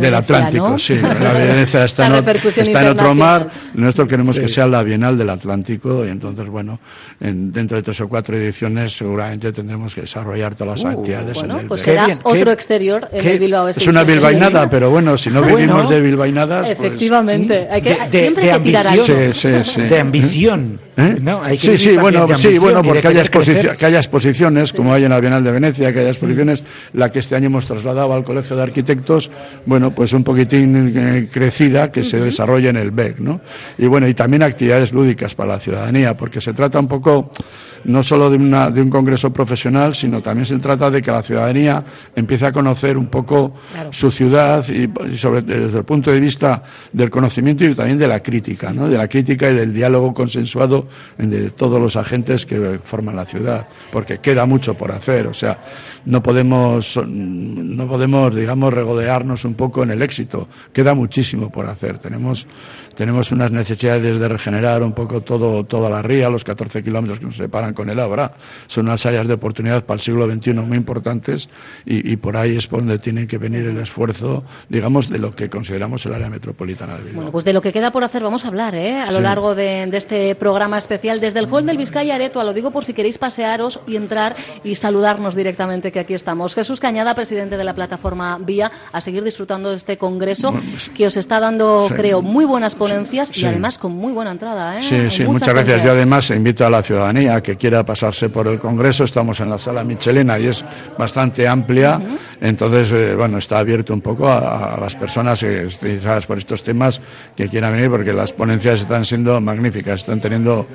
del 0.00 0.14
Atlántico. 0.14 0.78
Sí, 0.78 0.94
la 0.94 1.32
Venecia 1.32 1.84
está, 1.84 2.06
en, 2.06 2.88
otro 2.88 3.14
mar. 3.14 3.50
Nosotros 3.74 4.08
queremos 4.08 4.38
que 4.38 4.48
sea 4.48 4.66
la 4.66 4.82
Bienal 4.82 5.18
del 5.18 5.30
Atlántico 5.30 6.04
y 6.04 6.08
entonces, 6.08 6.46
bueno, 6.48 6.78
en, 7.20 7.52
dentro 7.52 7.76
de 7.76 7.82
tres 7.82 8.00
o 8.00 8.08
cuatro 8.08 8.36
ediciones 8.36 8.92
seguramente 8.96 9.52
tendremos 9.52 9.94
que 9.94 10.02
desarrollar 10.02 10.54
todas 10.54 10.82
las 10.82 10.84
uh, 10.84 10.98
actividades 10.98 11.36
bueno, 11.38 11.54
en 11.54 11.60
el 11.60 11.66
pues 11.66 11.82
será 11.82 12.18
otro 12.22 12.52
exterior 12.52 13.08
en 13.12 13.26
el 13.26 13.38
Bilbao. 13.38 13.68
Es 13.68 13.86
una 13.86 14.02
bilbainada, 14.02 14.68
pero 14.70 14.90
bueno, 14.90 15.18
si 15.18 15.30
no 15.30 15.42
vivimos 15.42 15.90
de 15.90 16.00
bilbainadas... 16.00 16.68
Pues 16.68 16.78
Efectivamente, 16.78 17.68
hay 17.70 17.82
que, 17.82 17.96
de, 18.10 18.18
siempre 18.18 18.50
hay 18.50 18.58
que 18.58 18.64
tirar 18.64 18.86
algo. 18.86 19.04
De 19.04 20.00
ambición. 20.00 20.80
¿Eh? 20.94 21.16
sí, 21.58 21.78
sí, 21.78 21.96
bueno, 21.96 22.26
sí, 22.36 22.58
bueno, 22.58 22.82
porque 22.82 23.08
haya, 23.08 23.24
que 23.24 23.86
haya 23.86 23.96
exposiciones, 23.96 24.74
como 24.74 24.92
hay 24.92 25.04
en 25.04 25.10
la 25.10 25.20
Bienal 25.20 25.42
de 25.42 25.50
Venecia, 25.50 25.90
que 25.90 26.00
haya 26.00 26.10
exposiciones, 26.10 26.62
la 26.92 27.10
que 27.10 27.20
este 27.20 27.34
año 27.34 27.46
hemos 27.46 27.66
trasladado 27.66 28.12
al 28.12 28.24
Colegio 28.24 28.56
de 28.56 28.62
Arquitectos, 28.62 29.30
bueno, 29.64 29.94
pues 29.94 30.12
un 30.12 30.22
poquitín 30.22 30.92
eh, 30.94 31.28
crecida 31.32 31.90
que 31.90 32.02
se 32.02 32.18
desarrolle 32.18 32.68
en 32.68 32.76
el 32.76 32.90
BEC, 32.90 33.20
¿no? 33.20 33.40
Y 33.78 33.86
bueno, 33.86 34.06
y 34.06 34.12
también 34.12 34.42
actividades 34.42 34.92
lúdicas 34.92 35.34
para 35.34 35.54
la 35.54 35.60
ciudadanía, 35.60 36.14
porque 36.14 36.42
se 36.42 36.52
trata 36.52 36.78
un 36.78 36.88
poco 36.88 37.32
no 37.84 38.02
solo 38.02 38.30
de, 38.30 38.36
una, 38.36 38.70
de 38.70 38.80
un 38.80 38.90
congreso 38.90 39.32
profesional, 39.32 39.94
sino 39.94 40.20
también 40.20 40.46
se 40.46 40.58
trata 40.58 40.90
de 40.90 41.02
que 41.02 41.10
la 41.10 41.22
ciudadanía 41.22 41.84
empiece 42.14 42.46
a 42.46 42.52
conocer 42.52 42.96
un 42.96 43.06
poco 43.06 43.54
su 43.90 44.10
ciudad 44.10 44.64
y, 44.68 45.16
sobre, 45.16 45.42
desde 45.42 45.78
el 45.78 45.84
punto 45.84 46.10
de 46.10 46.20
vista 46.20 46.62
del 46.92 47.10
conocimiento 47.10 47.64
y 47.64 47.74
también 47.74 47.98
de 47.98 48.06
la 48.06 48.20
crítica, 48.20 48.72
¿no? 48.72 48.88
de 48.88 48.96
la 48.96 49.08
crítica 49.08 49.50
y 49.50 49.54
del 49.54 49.72
diálogo 49.72 50.12
consensuado 50.14 50.86
de 51.18 51.50
todos 51.50 51.80
los 51.80 51.96
agentes 51.96 52.46
que 52.46 52.80
forman 52.82 53.16
la 53.16 53.24
ciudad, 53.24 53.66
porque 53.92 54.18
queda 54.18 54.46
mucho 54.46 54.74
por 54.74 54.92
hacer, 54.92 55.26
o 55.26 55.34
sea, 55.34 55.58
no 56.04 56.22
podemos, 56.22 56.98
no 57.06 57.86
podemos, 57.86 58.34
digamos, 58.34 58.72
regodearnos 58.72 59.44
un 59.44 59.54
poco 59.54 59.82
en 59.82 59.90
el 59.90 60.02
éxito, 60.02 60.48
queda 60.72 60.94
muchísimo 60.94 61.50
por 61.50 61.66
hacer, 61.66 61.98
tenemos, 61.98 62.46
tenemos 62.96 63.32
unas 63.32 63.50
necesidades 63.50 64.18
de 64.18 64.28
regenerar 64.28 64.82
un 64.82 64.92
poco 64.92 65.20
todo, 65.20 65.64
toda 65.64 65.88
la 65.90 66.02
ría, 66.02 66.28
los 66.28 66.44
14 66.44 66.82
kilómetros 66.82 67.18
que 67.18 67.26
nos 67.26 67.36
separan 67.36 67.71
con 67.74 67.90
el 67.90 67.98
Abra, 67.98 68.32
son 68.66 68.86
unas 68.86 69.04
áreas 69.06 69.26
de 69.26 69.34
oportunidad 69.34 69.84
para 69.84 69.96
el 69.96 70.00
siglo 70.00 70.30
XXI 70.30 70.52
muy 70.54 70.76
importantes 70.76 71.48
y, 71.84 72.16
por 72.16 72.36
ahí 72.36 72.56
es 72.56 72.66
por 72.66 72.80
donde 72.80 72.98
tiene 72.98 73.26
que 73.26 73.38
venir 73.38 73.66
el 73.66 73.78
esfuerzo, 73.78 74.44
digamos, 74.68 75.08
de 75.08 75.18
lo 75.18 75.34
que 75.34 75.48
consideramos 75.48 76.04
el 76.06 76.14
área 76.14 76.28
metropolitana 76.28 76.94
de 76.94 77.00
Bilbao. 77.00 77.16
Bueno, 77.16 77.32
pues 77.32 77.44
de 77.44 77.52
lo 77.52 77.60
que 77.60 77.72
queda 77.72 77.90
por 77.90 78.04
hacer 78.04 78.22
vamos 78.22 78.44
a 78.44 78.48
hablar, 78.48 78.74
¿eh? 78.74 78.98
A 79.00 79.10
lo 79.10 79.20
largo 79.20 79.54
de, 79.54 79.82
este 79.92 80.34
programa 80.34 80.78
especial 80.78 81.20
desde 81.20 81.38
el 81.38 81.46
hall 81.46 81.66
del 81.66 81.76
Vizcaya 81.76 82.14
Areto, 82.14 82.42
lo 82.42 82.52
digo 82.52 82.70
por 82.70 82.84
si 82.84 82.92
queréis 82.92 83.18
pasearos 83.18 83.80
y 83.86 83.96
entrar 83.96 84.36
y 84.64 84.74
saludarnos 84.74 85.34
directamente 85.34 85.92
que 85.92 86.00
aquí 86.00 86.14
estamos. 86.14 86.54
Jesús 86.54 86.80
Cañada, 86.80 87.14
presidente 87.14 87.56
de 87.56 87.64
la 87.64 87.74
plataforma 87.74 88.38
Vía, 88.38 88.70
a 88.92 89.00
seguir 89.00 89.22
disfrutando 89.22 89.70
de 89.70 89.76
este 89.76 89.98
congreso 89.98 90.52
pues, 90.52 90.88
que 90.90 91.06
os 91.06 91.16
está 91.16 91.40
dando, 91.40 91.88
creo, 91.94 92.22
muy 92.22 92.44
buenas 92.44 92.74
ponencias 92.74 93.36
y 93.36 93.44
además 93.44 93.78
con 93.78 93.92
muy 93.92 94.12
buena 94.12 94.32
entrada, 94.32 94.78
¿eh? 94.78 94.82
Sí, 94.82 95.10
sí, 95.10 95.24
muchas 95.24 95.48
gracias. 95.48 95.84
Yo 95.84 95.92
además 95.92 96.30
invito 96.30 96.64
a 96.64 96.70
la 96.70 96.82
ciudadanía 96.82 97.40
que 97.40 97.56
quiera 97.62 97.84
pasarse 97.84 98.28
por 98.28 98.48
el 98.48 98.58
congreso. 98.58 99.04
Estamos 99.04 99.38
en 99.38 99.48
la 99.48 99.56
sala 99.56 99.84
Michelena 99.84 100.36
y 100.36 100.48
es 100.48 100.64
bastante 100.98 101.46
amplia. 101.46 102.00
Entonces, 102.40 102.92
eh, 102.92 103.14
bueno, 103.14 103.38
está 103.38 103.60
abierto 103.60 103.94
un 103.94 104.00
poco 104.00 104.28
a, 104.28 104.76
las 104.80 104.96
personas 104.96 105.40
interesadas 105.44 106.26
por 106.26 106.38
estos 106.38 106.64
temas 106.64 107.00
que 107.36 107.48
quieran 107.48 107.72
venir 107.72 107.88
porque 107.88 108.12
las 108.12 108.32
ponencias 108.32 108.80
están 108.80 109.04
siendo 109.04 109.40
magníficas, 109.40 110.00
están 110.00 110.20
teniendo 110.20 110.66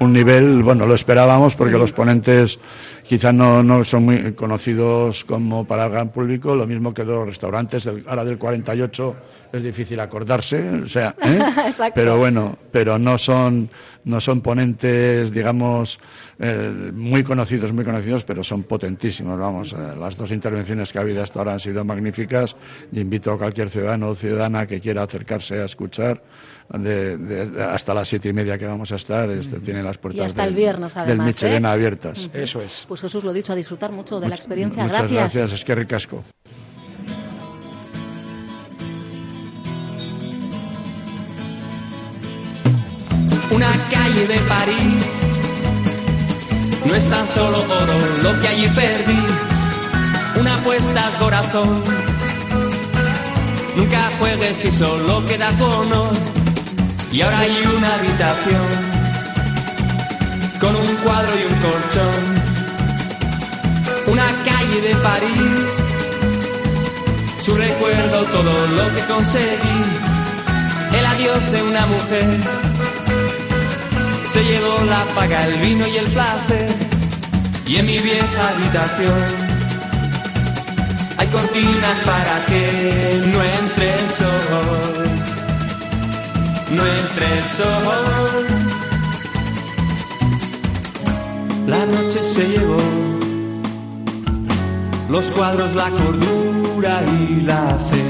un 0.00 0.12
nivel, 0.12 0.62
bueno, 0.62 0.84
lo 0.84 0.94
esperábamos 0.94 1.54
porque 1.54 1.78
los 1.78 1.92
ponentes 1.92 2.58
quizás 3.04 3.32
no, 3.32 3.62
no 3.62 3.82
son 3.82 4.04
muy 4.04 4.34
conocidos 4.34 5.24
como 5.24 5.66
para 5.66 5.86
el 5.86 5.92
gran 5.92 6.10
público, 6.10 6.54
lo 6.54 6.66
mismo 6.66 6.92
que 6.92 7.04
los 7.04 7.26
restaurantes, 7.26 7.88
ahora 8.06 8.22
del 8.22 8.36
48 8.36 9.16
es 9.54 9.62
difícil 9.62 10.00
acordarse, 10.00 10.68
o 10.68 10.88
sea, 10.88 11.14
¿eh? 11.22 11.40
pero 11.94 12.18
bueno, 12.18 12.58
pero 12.72 12.98
no 12.98 13.18
son, 13.18 13.70
no 14.04 14.20
son 14.20 14.40
ponentes, 14.40 15.30
digamos, 15.30 15.98
eh, 16.38 16.90
muy 16.92 17.22
conocidos, 17.22 17.72
muy 17.72 17.84
conocidos, 17.84 18.24
pero 18.24 18.42
son 18.42 18.64
potentísimos, 18.64 19.38
vamos, 19.38 19.72
eh, 19.72 19.76
las 19.98 20.16
dos 20.16 20.32
intervenciones 20.32 20.92
que 20.92 20.98
ha 20.98 21.02
habido 21.02 21.22
hasta 21.22 21.38
ahora 21.38 21.52
han 21.52 21.60
sido 21.60 21.84
magníficas 21.84 22.56
y 22.90 23.00
invito 23.00 23.32
a 23.32 23.38
cualquier 23.38 23.70
ciudadano 23.70 24.08
o 24.08 24.14
ciudadana 24.14 24.66
que 24.66 24.80
quiera 24.80 25.02
acercarse 25.04 25.60
a 25.60 25.64
escuchar 25.64 26.22
hasta 27.60 27.94
las 27.94 28.08
siete 28.08 28.30
y 28.30 28.32
media 28.32 28.56
que 28.56 28.66
vamos 28.66 28.90
a 28.90 28.96
estar, 28.96 29.30
este, 29.30 29.60
tiene 29.60 29.82
las 29.82 29.98
puertas 29.98 30.34
del, 30.34 30.54
del 30.54 31.18
Michelena 31.18 31.72
abiertas. 31.72 32.30
Eso 32.32 32.62
es. 32.62 32.86
Pues 32.88 33.02
Jesús 33.02 33.22
lo 33.22 33.32
dicho, 33.32 33.52
a 33.52 33.56
disfrutar 33.56 33.92
mucho 33.92 34.18
de 34.18 34.28
la 34.28 34.34
experiencia. 34.34 34.82
Muchas 34.82 35.10
gracias. 35.10 35.34
gracias, 35.34 35.52
es 35.52 35.64
que 35.64 35.74
ricasco. 35.74 36.24
Una 43.50 43.70
calle 43.90 44.26
de 44.26 44.38
París 44.40 45.04
no 46.86 46.94
es 46.94 47.08
tan 47.08 47.26
solo 47.26 47.58
oro 47.62 47.94
lo 48.22 48.40
que 48.40 48.48
allí 48.48 48.68
perdí. 48.68 49.18
Una 50.38 50.54
apuesta 50.54 51.06
al 51.06 51.18
corazón. 51.18 51.82
Nunca 53.76 54.10
juegues 54.18 54.56
si 54.56 54.70
solo 54.70 55.24
queda 55.26 55.50
cono. 55.58 56.10
Y 57.12 57.22
ahora 57.22 57.38
hay 57.38 57.56
una 57.76 57.94
habitación 57.94 58.66
con 60.60 60.76
un 60.76 60.96
cuadro 60.96 61.32
y 61.38 61.52
un 61.52 61.60
colchón. 61.60 62.22
Una 64.08 64.26
calle 64.44 64.80
de 64.80 64.96
París. 64.96 65.60
Su 67.42 67.54
recuerdo, 67.56 68.24
todo 68.24 68.66
lo 68.66 68.94
que 68.94 69.02
conseguí. 69.04 69.82
El 70.98 71.06
adiós 71.06 71.52
de 71.52 71.62
una 71.62 71.86
mujer 71.86 72.63
se 74.34 74.42
llevó 74.42 74.82
la 74.86 75.04
paga, 75.14 75.46
el 75.46 75.60
vino 75.60 75.86
y 75.86 75.96
el 75.96 76.06
placer. 76.06 76.68
Y 77.68 77.76
en 77.76 77.86
mi 77.86 77.98
vieja 77.98 78.48
habitación 78.48 79.24
hay 81.16 81.28
cortinas 81.28 81.98
para 82.04 82.44
que 82.46 83.22
no 83.32 83.40
entre 83.60 83.94
el 83.94 84.08
sol. 84.20 85.04
No 86.76 86.84
entre 86.84 87.26
el 87.38 87.42
sol. 87.58 88.46
La 91.68 91.86
noche 91.86 92.24
se 92.24 92.44
llevó 92.48 92.82
los 95.10 95.30
cuadros, 95.30 95.76
la 95.76 95.90
cordura 95.90 97.04
y 97.20 97.40
la 97.42 97.68
fe. 97.88 98.06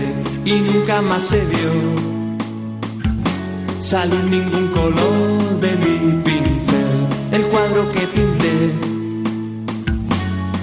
Y 0.47 0.55
nunca 0.61 1.03
más 1.03 1.25
se 1.25 1.45
vio 1.45 2.14
sale 3.95 4.21
ningún 4.29 4.67
color 4.79 5.61
de 5.61 5.71
mi 5.83 6.21
pincel, 6.25 6.95
el 7.31 7.43
cuadro 7.43 7.83
que 7.93 8.01
pinté 8.09 8.73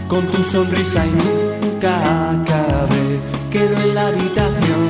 con 0.09 0.27
tu 0.27 0.43
sonrisa 0.43 1.05
y 1.05 1.11
nunca 1.11 1.93
acabé, 2.31 3.05
quedó 3.49 3.75
en 3.85 3.95
la 3.95 4.07
habitación 4.07 4.85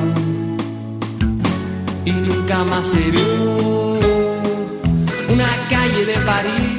y 2.04 2.10
nunca 2.10 2.64
más 2.64 2.84
se 2.84 3.04
vio. 3.12 4.00
Una 5.34 5.50
calle 5.70 6.04
de 6.04 6.16
París 6.30 6.71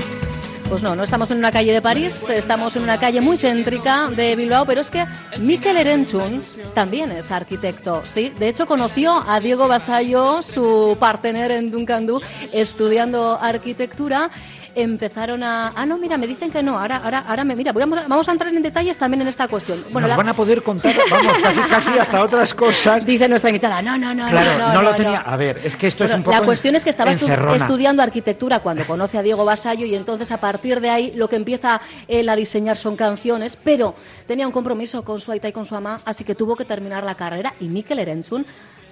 pues 0.73 0.81
no, 0.81 0.95
no 0.95 1.03
estamos 1.03 1.29
en 1.29 1.37
una 1.37 1.51
calle 1.51 1.71
de 1.71 1.83
París, 1.83 2.27
estamos 2.29 2.75
en 2.75 2.81
una 2.81 2.97
calle 2.97 3.21
muy 3.21 3.37
céntrica 3.37 4.07
de 4.07 4.35
Bilbao, 4.35 4.65
pero 4.65 4.81
es 4.81 4.89
que 4.89 5.05
Mikel 5.37 5.77
Erenchun 5.77 6.41
también 6.73 7.11
es 7.11 7.31
arquitecto, 7.31 8.01
sí. 8.03 8.33
De 8.39 8.47
hecho, 8.47 8.65
conoció 8.65 9.23
a 9.27 9.39
Diego 9.39 9.67
Basallo, 9.67 10.41
su 10.41 10.97
partner 10.99 11.51
en 11.51 11.69
Dunkandú, 11.69 12.23
estudiando 12.51 13.37
arquitectura 13.39 14.31
empezaron 14.75 15.43
a. 15.43 15.73
Ah, 15.75 15.85
no, 15.85 15.97
mira, 15.97 16.17
me 16.17 16.27
dicen 16.27 16.51
que 16.51 16.63
no. 16.63 16.79
Ahora, 16.79 16.97
ahora, 16.97 17.23
ahora 17.27 17.43
me. 17.43 17.55
Mira, 17.55 17.71
vamos, 17.71 18.27
a 18.27 18.31
entrar 18.31 18.53
en 18.53 18.61
detalles 18.61 18.97
también 18.97 19.21
en 19.21 19.27
esta 19.27 19.47
cuestión. 19.47 19.83
Bueno, 19.91 20.07
Nos 20.07 20.17
van 20.17 20.29
a 20.29 20.33
poder 20.33 20.63
contar, 20.63 20.95
vamos, 21.09 21.37
casi, 21.41 21.61
casi 21.61 21.97
hasta 21.97 22.23
otras 22.23 22.53
cosas. 22.53 23.05
Dice 23.13 23.27
nuestra 23.27 23.49
invitada, 23.49 23.81
no, 23.81 23.97
no, 23.97 24.13
no. 24.13 24.27
Claro, 24.29 24.57
no, 24.57 24.73
no, 24.73 24.81
lo 24.81 24.95
tenía. 24.95 25.19
A 25.19 25.35
ver, 25.35 25.61
es 25.63 25.75
que 25.75 25.87
esto 25.87 26.05
es 26.05 26.13
un 26.13 26.23
poco. 26.23 26.37
La 26.37 26.45
cuestión 26.45 26.75
es 26.75 26.83
que 26.83 26.89
estaba 26.89 27.11
estudiando 27.11 28.01
arquitectura 28.03 28.59
cuando 28.59 28.85
conoce 28.85 29.17
a 29.17 29.21
Diego 29.21 29.45
Basallo 29.45 29.85
y 29.85 29.95
entonces 29.95 30.31
a 30.31 30.39
partir 30.39 30.81
de 30.81 30.89
ahí 30.89 31.13
lo 31.15 31.27
que 31.27 31.35
empieza 31.35 31.81
él 32.07 32.29
a 32.29 32.35
diseñar 32.35 32.77
son 32.77 32.95
canciones, 32.95 33.57
pero 33.61 33.95
tenía 34.27 34.47
un 34.47 34.53
compromiso 34.53 35.03
con 35.03 35.19
su 35.19 35.31
aita 35.31 35.47
y 35.47 35.51
con 35.51 35.65
su 35.65 35.75
ama, 35.75 35.99
así 36.05 36.23
que 36.23 36.35
tuvo 36.35 36.55
que 36.55 36.65
terminar 36.65 37.03
la 37.03 37.15
carrera 37.15 37.53
y 37.59 37.67
Mikel 37.67 37.99
Erentzun 37.99 38.45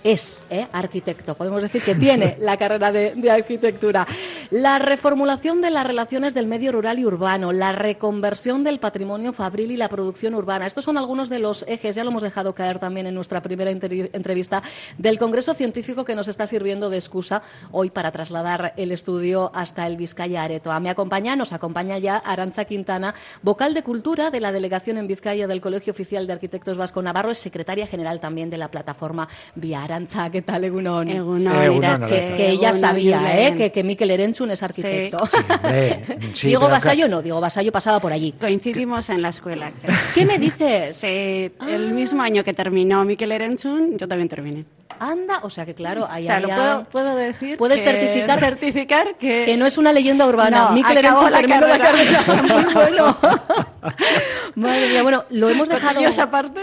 es 0.03 0.43
¿eh? 0.49 0.67
arquitecto, 0.71 1.35
podemos 1.35 1.61
decir 1.61 1.81
que 1.81 1.95
tiene 1.95 2.37
la 2.39 2.57
carrera 2.57 2.91
de, 2.91 3.29
arquitectura. 3.29 4.07
La 4.49 4.79
reformulación 4.79 5.61
de 5.61 5.69
las 5.69 5.85
relaciones 5.85 6.33
del 6.33 6.47
medio 6.47 6.71
rural 6.71 6.99
y 6.99 7.05
urbano, 7.05 7.51
la 7.51 7.71
reconversión 7.71 8.63
del 8.63 8.79
patrimonio 8.79 9.33
fabril 9.33 9.71
y 9.71 9.77
la 9.77 9.89
producción 9.89 10.35
urbana. 10.35 10.65
Estos 10.65 10.85
son 10.85 10.97
algunos 10.97 11.29
de 11.29 11.39
los 11.39 11.63
ejes, 11.67 11.95
ya 11.95 12.03
lo 12.03 12.09
hemos 12.09 12.23
dejado 12.23 12.53
caer 12.53 12.79
también 12.79 13.07
en 13.07 13.15
nuestra 13.15 13.41
primera 13.41 13.69
entrevista, 13.71 14.63
del 14.97 15.19
Congreso 15.19 15.53
Científico 15.53 16.03
que 16.03 16.15
nos 16.15 16.27
está 16.27 16.47
sirviendo 16.47 16.89
de 16.89 16.97
excusa 16.97 17.43
hoy 17.71 17.89
para 17.89 18.11
trasladar 18.11 18.73
el 18.77 18.91
estudio 18.91 19.51
hasta 19.53 19.87
el 19.87 19.97
Vizcaya 19.97 20.43
Areto. 20.43 20.71
A 20.71 20.79
me 20.79 20.89
acompaña, 20.89 21.35
nos 21.35 21.53
acompaña 21.53 21.97
ya 21.99 22.17
Aranza 22.17 22.65
Quintana, 22.65 23.13
vocal 23.41 23.73
de 23.73 23.83
Cultura 23.83 24.31
de 24.31 24.39
la 24.39 24.51
Delegación 24.51 24.97
en 24.97 25.07
Vizcaya 25.07 25.47
del 25.47 25.61
Colegio 25.61 25.93
Oficial 25.93 26.27
de 26.27 26.33
Arquitectos 26.33 26.77
Vasco 26.77 27.01
Navarro, 27.01 27.31
es 27.31 27.37
secretaria 27.37 27.87
general 27.87 28.19
también 28.19 28.49
de 28.49 28.57
la 28.57 28.69
plataforma 28.69 29.27
Viar. 29.55 29.90
Aranza, 29.91 30.29
¿qué 30.31 30.41
tal, 30.41 30.63
Egunon? 30.63 31.09
Egunon, 31.09 32.01
que 32.07 32.49
ella 32.49 32.71
sabía, 32.71 33.47
¿eh? 33.47 33.55
Que, 33.55 33.71
que 33.71 33.83
Mikel 33.83 34.11
Erenchun 34.11 34.49
es 34.51 34.63
arquitecto. 34.63 35.17
Diego 36.43 36.69
Basallo 36.69 37.07
no, 37.09 37.21
Diego 37.21 37.41
Basallo 37.41 37.71
pasaba 37.73 37.99
por 37.99 38.13
allí. 38.13 38.33
Coincidimos 38.39 39.09
en 39.09 39.21
la 39.21 39.29
escuela. 39.29 39.71
¿Qué 40.15 40.25
me 40.25 40.37
dices? 40.37 41.03
el 41.03 41.93
mismo 41.93 42.21
año 42.21 42.43
que 42.43 42.53
terminó 42.53 43.03
Mikel 43.03 43.33
Erenchun, 43.33 43.97
yo 43.97 44.07
también 44.07 44.29
terminé. 44.29 44.65
Anda, 45.03 45.39
o 45.41 45.49
sea 45.49 45.65
que 45.65 45.73
claro, 45.73 46.05
ahí 46.09 46.23
o 46.23 46.27
sea, 46.27 46.39
lo 46.39 46.47
puedo, 46.49 46.83
puedo 46.85 47.15
decir. 47.15 47.57
Puedes 47.57 47.81
que- 47.81 47.89
certificar- 47.89 48.39
certificar 48.39 49.15
que. 49.17 49.45
que 49.45 49.57
no 49.57 49.65
es 49.65 49.77
una 49.79 49.91
leyenda 49.91 50.27
urbana. 50.27 50.65
No, 50.69 50.71
Mikel 50.73 50.97
acabó 50.99 51.27
la 51.29 51.37
terminó 51.39 51.67
la 51.67 51.77
carrera. 51.79 52.23
carrera. 52.23 52.53
Muy 52.63 52.73
bueno. 52.73 53.17
Madre 54.55 54.89
mía, 54.89 55.01
bueno, 55.01 55.23
lo 55.31 55.49
hemos 55.49 55.69
dejado. 55.69 56.01
Aparte. 56.21 56.59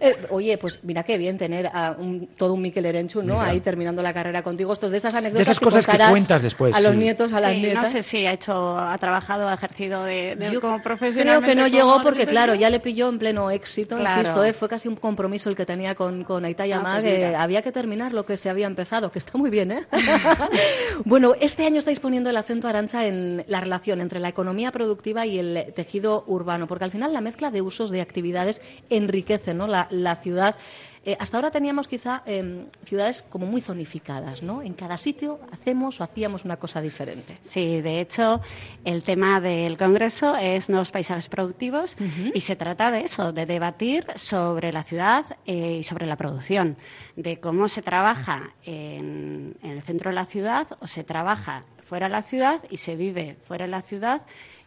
Eh, 0.00 0.16
Oye, 0.30 0.58
pues 0.58 0.80
mira 0.82 1.04
qué 1.04 1.16
bien 1.16 1.38
tener 1.38 1.68
a 1.72 1.92
un- 1.98 2.26
todo 2.36 2.54
un 2.54 2.60
Mikel 2.62 2.84
Erenchun, 2.86 3.26
¿no? 3.26 3.34
Mira. 3.38 3.46
Ahí 3.46 3.60
terminando 3.60 4.02
la 4.02 4.12
carrera 4.12 4.42
contigo. 4.42 4.72
Estos 4.72 4.90
de 4.90 4.96
esas 4.98 5.14
anécdotas 5.14 5.42
esas 5.48 5.60
cosas 5.60 5.86
que 5.86 5.96
cuentas 6.10 6.42
después, 6.42 6.74
A 6.74 6.80
los 6.80 6.92
sí. 6.92 6.98
nietos, 6.98 7.32
a 7.32 7.40
las 7.40 7.52
Sí, 7.52 7.60
nietas. 7.60 7.82
no 7.84 7.88
sé 7.88 8.02
si 8.02 8.26
ha 8.26 8.32
hecho, 8.32 8.76
ha 8.78 8.98
trabajado, 8.98 9.48
ha 9.48 9.54
ejercido 9.54 10.04
de, 10.04 10.36
de- 10.36 10.50
Yo 10.52 10.60
como 10.60 10.74
Creo 10.74 10.82
profesional. 10.82 11.42
que 11.42 11.54
no 11.54 11.66
llegó 11.66 12.02
porque, 12.02 12.26
claro, 12.26 12.54
ya 12.54 12.68
le 12.68 12.80
pilló 12.80 13.08
en 13.08 13.18
pleno 13.18 13.50
éxito, 13.50 13.96
Claro. 13.96 14.20
insisto, 14.20 14.44
¿eh? 14.44 14.52
fue 14.52 14.68
casi 14.68 14.88
un 14.88 14.96
compromiso 14.96 15.48
el 15.50 15.56
que 15.56 15.64
tenía 15.64 15.94
con, 15.94 16.24
con 16.24 16.44
Aita 16.44 16.66
y 16.66 16.72
Ah, 16.72 16.78
Amá, 16.78 16.98
pues 17.00 17.04
que 17.30 17.36
había 17.36 17.62
que 17.62 17.72
terminar 17.72 18.12
lo 18.12 18.24
que 18.24 18.36
se 18.36 18.50
había 18.50 18.66
empezado, 18.66 19.10
que 19.10 19.18
está 19.18 19.38
muy 19.38 19.50
bien, 19.50 19.70
¿eh? 19.70 19.86
bueno, 21.04 21.34
este 21.40 21.64
año 21.66 21.78
estáis 21.78 22.00
poniendo 22.00 22.30
el 22.30 22.36
acento, 22.36 22.68
Arancha, 22.68 23.06
en 23.06 23.44
la 23.46 23.60
relación 23.60 24.00
entre 24.00 24.20
la 24.20 24.28
economía 24.28 24.72
productiva 24.72 25.26
y 25.26 25.38
el 25.38 25.72
tejido 25.74 26.24
urbano, 26.26 26.66
porque 26.66 26.84
al 26.84 26.90
final 26.90 27.12
la 27.12 27.20
mezcla 27.20 27.50
de 27.50 27.62
usos 27.62 27.90
de 27.90 28.00
actividades 28.00 28.62
enriquece 28.90 29.54
¿no? 29.54 29.66
la, 29.66 29.86
la 29.90 30.16
ciudad. 30.16 30.56
Eh, 31.04 31.16
hasta 31.18 31.36
ahora 31.36 31.50
teníamos 31.50 31.88
quizá 31.88 32.22
eh, 32.26 32.66
ciudades 32.84 33.24
como 33.28 33.46
muy 33.46 33.60
zonificadas, 33.60 34.42
¿no? 34.42 34.62
En 34.62 34.74
cada 34.74 34.96
sitio 34.96 35.40
hacemos 35.50 36.00
o 36.00 36.04
hacíamos 36.04 36.44
una 36.44 36.58
cosa 36.58 36.80
diferente. 36.80 37.38
Sí, 37.42 37.80
de 37.80 38.00
hecho, 38.00 38.40
el 38.84 39.02
tema 39.02 39.40
del 39.40 39.76
Congreso 39.76 40.36
es 40.36 40.68
nuevos 40.68 40.92
paisajes 40.92 41.28
productivos 41.28 41.96
y 42.32 42.40
se 42.40 42.54
trata 42.54 42.92
de 42.92 43.00
eso, 43.00 43.32
de 43.32 43.46
debatir 43.46 44.06
sobre 44.14 44.72
la 44.72 44.84
ciudad 44.84 45.24
eh, 45.44 45.78
y 45.80 45.82
sobre 45.82 46.06
la 46.06 46.16
producción, 46.16 46.76
de 47.16 47.40
cómo 47.40 47.66
se 47.66 47.82
trabaja 47.82 48.54
en, 48.64 49.56
en 49.62 49.70
el 49.70 49.82
centro 49.82 50.10
de 50.10 50.14
la 50.14 50.24
ciudad 50.24 50.68
o 50.80 50.86
se 50.86 51.02
trabaja 51.02 51.64
fuera 51.82 52.06
de 52.06 52.12
la 52.12 52.22
ciudad 52.22 52.60
y 52.70 52.76
se 52.76 52.94
vive 52.94 53.36
fuera 53.42 53.64
de 53.64 53.70
la 53.72 53.82
ciudad 53.82 54.22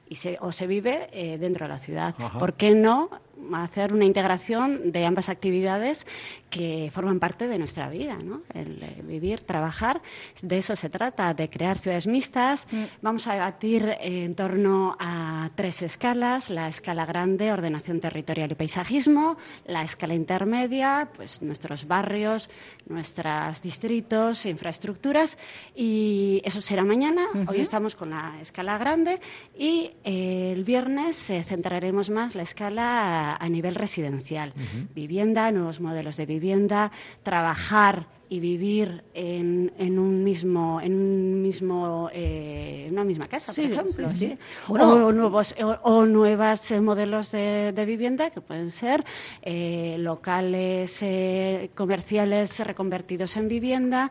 y 0.08 0.16
se, 0.16 0.38
o 0.42 0.52
se 0.52 0.68
vive 0.68 1.10
eh, 1.12 1.38
dentro 1.38 1.66
de 1.66 1.70
la 1.70 1.80
ciudad. 1.80 2.16
Ajá. 2.18 2.38
¿Por 2.40 2.54
qué 2.54 2.76
no 2.76 3.10
hacer 3.54 3.94
una 3.94 4.06
integración 4.06 4.92
de 4.92 5.06
ambas 5.06 5.30
actividades 5.30 6.06
que 6.50 6.90
forman 6.94 7.20
parte 7.20 7.48
de 7.48 7.58
nuestra 7.58 7.90
vida? 7.90 8.18
¿no? 8.24 8.42
El 8.54 8.82
eh, 8.82 9.02
vivir, 9.04 9.42
trabajar, 9.42 10.02
de 10.42 10.58
eso 10.58 10.76
se 10.76 10.90
trata, 10.90 11.34
de 11.34 11.50
crear 11.50 11.78
ciudades 11.78 12.08
mixtas. 12.08 12.68
Mm. 12.72 12.84
Vamos 13.02 13.28
a 13.28 13.34
debatir 13.34 13.98
en 14.00 14.36
torno 14.36 14.96
a 15.00 15.50
tres 15.56 15.82
escalas, 15.82 16.50
la 16.50 16.68
escala 16.68 17.06
grande, 17.06 17.52
ordenación 17.52 18.00
territorial 18.00 18.52
y 18.52 18.56
paisajismo, 18.56 19.38
la 19.66 19.84
escala 19.84 20.16
intermedia, 20.16 21.10
pues 21.16 21.42
nuestros 21.42 21.88
barrios, 21.88 22.50
nuestros 22.88 23.62
distritos, 23.62 24.46
infraestructuras, 24.46 25.38
y 25.76 26.42
eso 26.44 26.62
será 26.62 26.84
mañana. 26.84 27.26
Hoy 27.48 27.60
estamos 27.60 27.96
con 27.96 28.10
la 28.10 28.40
escala 28.42 28.78
grande 28.78 29.20
y 29.58 29.92
eh, 30.04 30.54
el 30.54 30.64
viernes 30.64 31.30
eh, 31.30 31.44
centraremos 31.44 32.10
más 32.10 32.36
la 32.36 32.44
escala 32.44 33.35
a, 33.40 33.46
a 33.46 33.50
nivel 33.50 33.76
residencial. 33.76 34.54
Vivienda, 34.94 35.52
nuevos 35.52 35.80
modelos 35.82 36.18
de 36.18 36.26
vivienda, 36.26 36.92
trabajar 37.24 38.08
y 38.28 38.40
vivir 38.40 39.04
en, 39.14 39.72
en 39.78 40.00
un 40.00 40.24
mismo 40.24 40.82
en 40.82 40.96
un 40.96 41.44
mismo 41.44 42.10
eh, 42.12 42.86
en 42.88 42.94
una 42.94 43.04
misma 43.04 43.28
casa 43.28 43.54
Sí, 43.54 43.62
por 43.68 43.72
ejemplo 43.72 44.10
sí, 44.10 44.18
sí. 44.18 44.28
¿sí? 44.30 44.38
Bueno. 44.68 45.06
o 45.06 45.12
nuevos 45.12 45.54
o, 45.62 45.68
o 45.84 46.06
nuevas 46.08 46.72
eh, 46.72 46.82
modelos 46.82 47.32
de, 47.32 47.72
de 47.72 47.86
vivienda 47.86 48.32
que 48.32 48.42
pueden 48.42 48.72
ser 48.72 49.04
eh, 49.44 49.98
locales 50.00 50.98
eh, 51.04 51.70
comerciales 51.76 52.60
reconvertidos 52.66 53.38
en 53.38 53.48
vivienda 53.48 54.10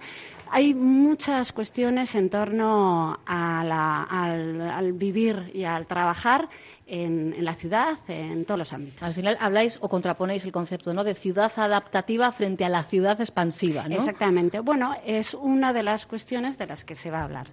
hay 0.48 0.74
muchas 0.74 1.52
cuestiones 1.52 2.14
en 2.14 2.30
torno 2.30 3.18
a 3.26 3.64
la- 3.64 4.04
al, 4.04 4.60
al 4.60 4.92
vivir 4.92 5.50
y 5.52 5.64
al 5.64 5.86
trabajar 5.88 6.48
en, 6.86 7.34
en 7.36 7.44
la 7.44 7.54
ciudad 7.54 7.96
en 8.08 8.44
todos 8.44 8.58
los 8.58 8.72
ámbitos 8.72 9.02
Al 9.02 9.14
final 9.14 9.36
habláis 9.40 9.78
o 9.80 9.88
contraponéis 9.88 10.44
el 10.44 10.52
concepto 10.52 10.92
¿no? 10.92 11.02
de 11.04 11.14
ciudad 11.14 11.50
adaptativa 11.56 12.30
frente 12.32 12.64
a 12.64 12.68
la 12.68 12.82
ciudad 12.84 13.20
expansiva, 13.20 13.88
¿no? 13.88 13.96
Exactamente. 13.96 14.60
Bueno, 14.60 14.94
es 15.04 15.34
una 15.34 15.72
de 15.72 15.82
las 15.82 16.06
cuestiones 16.06 16.58
de 16.58 16.66
las 16.66 16.84
que 16.84 16.94
se 16.94 17.10
va 17.10 17.20
a 17.20 17.24
hablar. 17.24 17.46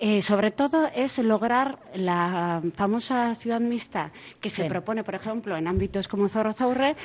Eh, 0.00 0.20
sobre 0.22 0.50
todo 0.50 0.88
es 0.94 1.18
lograr 1.18 1.78
la 1.94 2.60
famosa 2.74 3.34
ciudad 3.34 3.60
mixta 3.60 4.10
que 4.40 4.48
se 4.50 4.62
Sí. 4.64 4.68
propone, 4.68 5.04
por 5.04 5.14
ejemplo, 5.14 5.56
en 5.56 5.66
ámbitos 5.68 6.08
como 6.08 6.28
Zorrozaurre, 6.28 6.96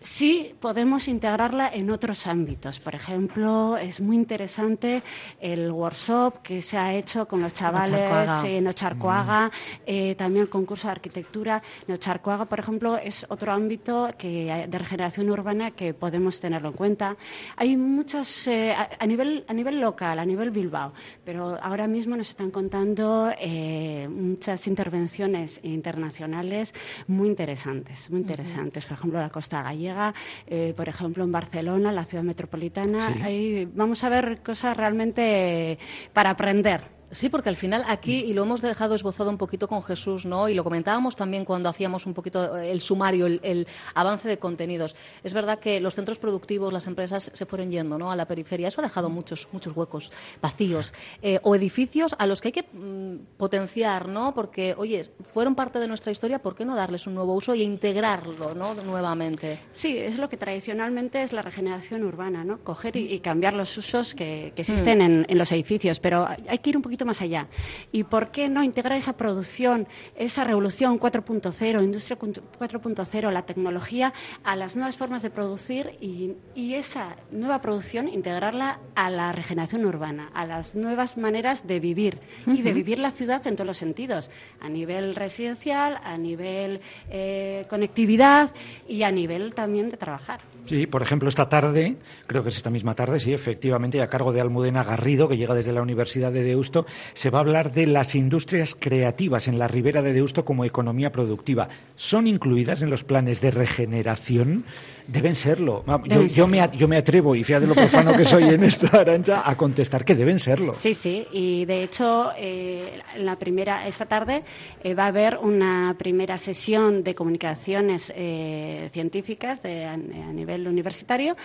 si 0.00 0.54
podemos 0.60 1.08
integrarla 1.08 1.70
en 1.72 1.90
otros 1.90 2.26
ámbitos. 2.26 2.78
Por 2.78 2.94
ejemplo, 2.94 3.76
es 3.78 4.00
muy 4.00 4.16
interesante 4.16 5.02
el 5.40 5.70
workshop 5.70 6.42
que 6.42 6.60
se 6.60 6.76
ha 6.76 6.92
hecho 6.94 7.26
con 7.26 7.40
los 7.40 7.52
chavales 7.54 8.44
en 8.44 8.66
Ocharcoaga, 8.66 9.50
eh, 9.86 10.14
también 10.16 10.42
el 10.44 10.50
concurso 10.50 10.88
de 10.88 10.92
arquitectura. 10.92 11.23
En 11.32 11.94
Ocharcoaga, 11.94 12.44
por 12.44 12.58
ejemplo, 12.58 12.96
es 12.96 13.26
otro 13.28 13.52
ámbito 13.52 14.10
que, 14.16 14.66
de 14.68 14.78
regeneración 14.78 15.30
urbana 15.30 15.70
que 15.72 15.94
podemos 15.94 16.40
tenerlo 16.40 16.68
en 16.68 16.74
cuenta. 16.74 17.16
Hay 17.56 17.76
muchos, 17.76 18.46
eh, 18.46 18.72
a, 18.72 18.90
a 18.98 19.06
nivel, 19.06 19.44
a 19.48 19.52
nivel 19.52 19.80
local, 19.80 20.18
a 20.18 20.24
nivel 20.24 20.50
Bilbao, 20.50 20.92
pero 21.24 21.58
ahora 21.60 21.86
mismo 21.86 22.16
nos 22.16 22.28
están 22.28 22.50
contando 22.50 23.32
eh, 23.38 24.08
muchas 24.08 24.66
intervenciones 24.66 25.60
internacionales 25.62 26.72
muy 27.06 27.28
interesantes, 27.28 28.10
muy 28.10 28.20
interesantes. 28.20 28.84
Por 28.86 28.96
ejemplo, 28.96 29.20
la 29.20 29.30
Costa 29.30 29.62
Gallega, 29.62 30.14
eh, 30.46 30.72
por 30.76 30.88
ejemplo, 30.88 31.24
en 31.24 31.32
Barcelona, 31.32 31.92
la 31.92 32.04
ciudad 32.04 32.24
metropolitana. 32.24 33.12
Sí. 33.26 33.68
Vamos 33.74 34.04
a 34.04 34.08
ver 34.08 34.42
cosas 34.42 34.76
realmente 34.76 35.78
para 36.12 36.30
aprender. 36.30 36.94
Sí, 37.14 37.28
porque 37.28 37.48
al 37.48 37.56
final 37.56 37.84
aquí, 37.86 38.24
y 38.24 38.34
lo 38.34 38.42
hemos 38.42 38.60
dejado 38.60 38.96
esbozado 38.96 39.30
un 39.30 39.38
poquito 39.38 39.68
con 39.68 39.84
Jesús, 39.84 40.26
¿no? 40.26 40.48
Y 40.48 40.54
lo 40.54 40.64
comentábamos 40.64 41.14
también 41.14 41.44
cuando 41.44 41.68
hacíamos 41.68 42.06
un 42.06 42.14
poquito 42.14 42.56
eh, 42.56 42.72
el 42.72 42.80
sumario, 42.80 43.26
el, 43.26 43.38
el 43.44 43.68
avance 43.94 44.28
de 44.28 44.38
contenidos. 44.38 44.96
Es 45.22 45.32
verdad 45.32 45.60
que 45.60 45.80
los 45.80 45.94
centros 45.94 46.18
productivos, 46.18 46.72
las 46.72 46.88
empresas 46.88 47.30
se 47.32 47.46
fueron 47.46 47.70
yendo, 47.70 47.98
¿no? 47.98 48.10
A 48.10 48.16
la 48.16 48.26
periferia. 48.26 48.66
Eso 48.66 48.80
ha 48.80 48.84
dejado 48.84 49.10
muchos, 49.10 49.48
muchos 49.52 49.76
huecos 49.76 50.10
vacíos. 50.42 50.92
Eh, 51.22 51.38
o 51.42 51.54
edificios 51.54 52.16
a 52.18 52.26
los 52.26 52.40
que 52.40 52.48
hay 52.48 52.52
que 52.52 52.64
mm, 52.72 53.36
potenciar, 53.36 54.08
¿no? 54.08 54.34
Porque, 54.34 54.74
oye, 54.76 55.04
fueron 55.32 55.54
parte 55.54 55.78
de 55.78 55.86
nuestra 55.86 56.10
historia, 56.10 56.40
¿por 56.40 56.56
qué 56.56 56.64
no 56.64 56.74
darles 56.74 57.06
un 57.06 57.14
nuevo 57.14 57.34
uso 57.34 57.54
y 57.54 57.62
integrarlo, 57.62 58.54
¿no? 58.56 58.74
Nuevamente. 58.74 59.60
Sí, 59.70 59.96
es 59.96 60.18
lo 60.18 60.28
que 60.28 60.36
tradicionalmente 60.36 61.22
es 61.22 61.32
la 61.32 61.42
regeneración 61.42 62.02
urbana, 62.02 62.42
¿no? 62.42 62.58
Coger 62.58 62.96
y, 62.96 63.12
y 63.12 63.20
cambiar 63.20 63.54
los 63.54 63.78
usos 63.78 64.16
que, 64.16 64.52
que 64.56 64.62
existen 64.62 65.00
en, 65.00 65.26
en 65.28 65.38
los 65.38 65.52
edificios, 65.52 66.00
pero 66.00 66.26
hay 66.26 66.58
que 66.58 66.70
ir 66.70 66.76
un 66.76 66.82
poquito 66.82 67.03
más 67.04 67.20
allá. 67.22 67.48
¿Y 67.92 68.04
por 68.04 68.30
qué 68.30 68.48
no 68.48 68.62
integrar 68.62 68.98
esa 68.98 69.14
producción, 69.14 69.86
esa 70.16 70.44
revolución 70.44 70.98
4.0, 70.98 71.82
industria 71.82 72.18
4.0, 72.18 73.32
la 73.32 73.42
tecnología, 73.42 74.12
a 74.42 74.56
las 74.56 74.76
nuevas 74.76 74.96
formas 74.96 75.22
de 75.22 75.30
producir 75.30 75.96
y, 76.00 76.32
y 76.54 76.74
esa 76.74 77.16
nueva 77.30 77.60
producción 77.60 78.08
integrarla 78.08 78.80
a 78.94 79.10
la 79.10 79.32
regeneración 79.32 79.84
urbana, 79.84 80.30
a 80.34 80.46
las 80.46 80.74
nuevas 80.74 81.16
maneras 81.16 81.66
de 81.66 81.80
vivir 81.80 82.20
y 82.46 82.62
de 82.62 82.72
vivir 82.72 82.98
la 82.98 83.10
ciudad 83.10 83.46
en 83.46 83.56
todos 83.56 83.66
los 83.66 83.78
sentidos, 83.78 84.30
a 84.60 84.68
nivel 84.68 85.14
residencial, 85.14 85.98
a 86.02 86.16
nivel 86.16 86.80
eh, 87.08 87.66
conectividad 87.68 88.52
y 88.88 89.02
a 89.02 89.10
nivel 89.10 89.54
también 89.54 89.90
de 89.90 89.96
trabajar. 89.96 90.40
Sí, 90.66 90.86
por 90.86 91.02
ejemplo, 91.02 91.28
esta 91.28 91.48
tarde, 91.48 91.96
creo 92.26 92.42
que 92.42 92.48
es 92.48 92.56
esta 92.56 92.70
misma 92.70 92.94
tarde, 92.94 93.20
sí, 93.20 93.32
efectivamente, 93.32 94.00
a 94.00 94.08
cargo 94.08 94.32
de 94.32 94.40
Almudena 94.40 94.82
Garrido, 94.84 95.28
que 95.28 95.36
llega 95.36 95.54
desde 95.54 95.72
la 95.72 95.82
Universidad 95.82 96.32
de 96.32 96.42
Deusto, 96.42 96.86
se 97.14 97.30
va 97.30 97.38
a 97.38 97.42
hablar 97.42 97.72
de 97.72 97.86
las 97.86 98.14
industrias 98.14 98.74
creativas 98.78 99.48
en 99.48 99.58
la 99.58 99.68
ribera 99.68 100.02
de 100.02 100.12
Deusto 100.12 100.44
como 100.44 100.64
economía 100.64 101.12
productiva. 101.12 101.68
¿Son 101.96 102.26
incluidas 102.26 102.82
en 102.82 102.90
los 102.90 103.04
planes 103.04 103.40
de 103.40 103.50
regeneración? 103.50 104.64
Deben 105.06 105.34
serlo. 105.34 105.84
Ah, 105.86 106.00
Yo, 106.02 106.08
Deben 106.20 106.28
yo 106.28 106.46
me, 106.46 106.70
yo 106.76 106.88
me 106.88 106.96
atrevo, 106.96 107.34
y 107.36 107.44
fíjate 107.44 107.66
lo 107.66 107.74
profano 107.74 108.16
que 108.16 108.24
soy 108.24 108.44
en 108.44 108.64
esta 108.64 108.86
arancha, 109.00 109.42
a 109.48 109.54
contestar 109.56 110.04
que 110.04 110.14
deben 110.14 110.38
serlo. 110.38 110.74
Sí, 110.74 110.94
sí, 110.94 111.26
y 111.30 111.66
de 111.66 111.82
hecho, 111.82 112.32
eh, 112.38 113.00
la 113.18 113.36
primera, 113.38 113.86
esta 113.86 114.06
tarde 114.06 114.44
eh, 114.82 114.94
va 114.94 115.04
a 115.04 115.08
haber 115.08 115.36
una 115.42 115.94
primera 115.98 116.38
sesión 116.38 117.04
de 117.04 117.14
comunicaciones 117.14 118.12
eh, 118.16 118.88
científicas 118.92 119.62
de- 119.62 119.84
a, 119.84 119.92
a 119.92 119.96
nivel 119.96 120.66
universitario 120.66 121.36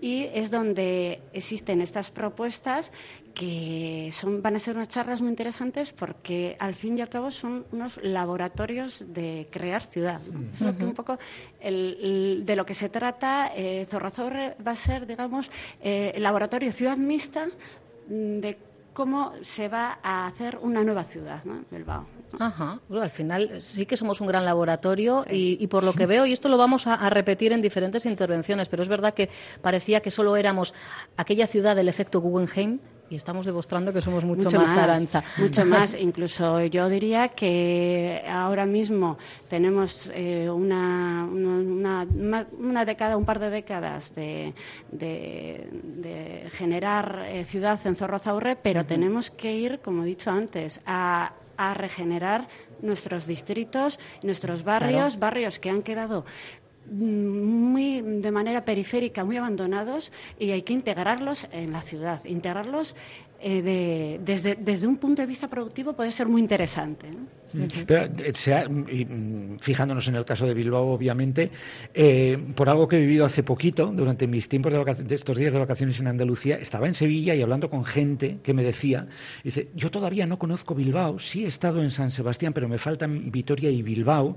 y 0.00 0.28
es 0.32 0.50
donde 0.52 1.20
existen 1.32 1.80
estas 1.80 2.10
propuestas 2.12 2.92
que 3.38 4.10
son, 4.12 4.42
van 4.42 4.56
a 4.56 4.58
ser 4.58 4.74
unas 4.74 4.88
charlas 4.88 5.20
muy 5.20 5.30
interesantes 5.30 5.92
porque 5.92 6.56
al 6.58 6.74
fin 6.74 6.98
y 6.98 7.02
al 7.02 7.08
cabo 7.08 7.30
son 7.30 7.64
unos 7.70 7.96
laboratorios 8.02 9.04
de 9.14 9.46
crear 9.48 9.84
ciudad. 9.84 10.20
¿no? 10.32 10.52
Es 10.52 10.60
lo 10.60 10.76
que 10.76 10.84
un 10.84 10.94
poco 10.94 11.18
el- 11.60 11.96
el- 12.02 12.42
de 12.44 12.56
lo 12.56 12.66
que 12.66 12.74
se 12.74 12.88
trata. 12.88 13.52
Eh, 13.54 13.86
Zorrozorre 13.88 14.56
va 14.66 14.72
a 14.72 14.76
ser, 14.76 15.06
digamos, 15.06 15.50
eh, 15.80 16.12
el 16.16 16.22
laboratorio 16.24 16.72
ciudad 16.72 16.96
mixta 16.96 17.46
mm, 18.08 18.40
de 18.40 18.58
cómo 18.92 19.32
se 19.42 19.68
va 19.68 20.00
a 20.02 20.26
hacer 20.26 20.58
una 20.60 20.82
nueva 20.82 21.04
ciudad, 21.04 21.44
¿no? 21.44 21.64
Bilbao. 21.70 22.06
Ajá. 22.40 22.80
al 22.90 23.10
final 23.10 23.62
sí 23.62 23.86
que 23.86 23.96
somos 23.96 24.20
un 24.20 24.26
gran 24.26 24.44
laboratorio 24.44 25.24
y, 25.30 25.64
por 25.68 25.84
lo 25.84 25.92
que 25.92 26.06
veo, 26.06 26.26
y 26.26 26.32
esto 26.32 26.48
lo 26.48 26.58
vamos 26.58 26.88
a, 26.88 27.08
repetir 27.08 27.52
en 27.52 27.62
diferentes 27.62 28.04
intervenciones, 28.04 28.68
pero 28.68 28.82
es 28.82 28.88
verdad 28.88 29.14
que 29.14 29.30
parecía 29.62 30.00
que 30.00 30.10
solo 30.10 30.36
éramos 30.36 30.74
aquella 31.16 31.46
ciudad 31.46 31.76
del 31.76 31.88
efecto 31.88 32.20
Guggenheim 32.20 32.80
y 33.10 33.16
estamos 33.16 33.46
demostrando 33.46 33.92
que 33.92 34.02
somos 34.02 34.24
mucho, 34.24 34.50
más, 34.50 34.70
Arancha. 34.70 35.22
Mucho 35.38 35.64
más. 35.66 35.94
Incluso 35.94 36.64
yo 36.64 36.88
diría 36.88 37.28
que 37.28 38.22
ahora 38.28 38.66
mismo 38.66 39.18
tenemos 39.48 40.10
eh, 40.12 40.50
una, 40.50 41.24
una, 41.24 42.84
década, 42.84 43.16
un 43.16 43.24
par 43.24 43.38
de 43.38 43.50
décadas 43.50 44.14
de, 44.14 44.54
generar 46.52 47.26
eh, 47.28 47.44
ciudad 47.44 47.78
en 47.84 47.96
Zorrozaurre, 47.96 48.56
pero 48.56 48.84
tenemos 48.84 49.30
que 49.30 49.54
ir, 49.54 49.80
como 49.80 50.02
he 50.02 50.06
dicho 50.06 50.30
antes, 50.30 50.80
a, 50.86 51.32
regenerar 51.74 52.46
nuestros 52.82 53.26
distritos, 53.26 53.98
nuestros 54.22 54.62
barrios, 54.62 55.18
barrios 55.18 55.58
que 55.58 55.70
han 55.70 55.82
quedado 55.82 56.24
muy 56.90 58.00
de 58.02 58.30
manera 58.30 58.64
periférica, 58.64 59.24
muy 59.24 59.36
abandonados 59.36 60.12
y 60.38 60.50
hay 60.50 60.62
que 60.62 60.72
integrarlos 60.72 61.46
en 61.52 61.72
la 61.72 61.80
ciudad, 61.80 62.24
integrarlos 62.24 62.94
eh, 63.40 64.18
desde, 64.24 64.56
desde, 64.56 64.86
un 64.86 64.96
punto 64.96 65.22
de 65.22 65.26
vista 65.26 65.46
productivo 65.46 65.92
puede 65.92 66.10
ser 66.10 66.26
muy 66.26 66.40
interesante. 66.40 67.06
Eh, 67.54 69.06
fijándonos 69.60 70.08
en 70.08 70.16
el 70.16 70.24
caso 70.24 70.46
de 70.46 70.54
Bilbao, 70.54 70.88
obviamente, 70.88 71.50
eh, 71.94 72.36
por 72.56 72.68
algo 72.68 72.88
que 72.88 72.96
he 72.96 73.00
vivido 73.00 73.24
hace 73.24 73.44
poquito, 73.44 73.86
durante 73.86 74.26
mis 74.26 74.48
tiempos 74.48 74.72
de, 74.72 75.14
estos 75.14 75.36
días 75.36 75.52
de 75.52 75.58
vacaciones 75.60 76.00
en 76.00 76.08
Andalucía, 76.08 76.56
estaba 76.56 76.88
en 76.88 76.94
Sevilla 76.94 77.34
y 77.36 77.42
hablando 77.42 77.70
con 77.70 77.84
gente 77.84 78.38
que 78.42 78.54
me 78.54 78.64
decía, 78.64 79.06
dice, 79.44 79.68
yo 79.74 79.90
todavía 79.90 80.26
no 80.26 80.38
conozco 80.38 80.74
Bilbao, 80.74 81.20
sí 81.20 81.44
he 81.44 81.48
estado 81.48 81.80
en 81.80 81.92
San 81.92 82.10
Sebastián, 82.10 82.52
pero 82.52 82.68
me 82.68 82.78
faltan 82.78 83.30
Vitoria 83.30 83.70
y 83.70 83.82
Bilbao. 83.82 84.36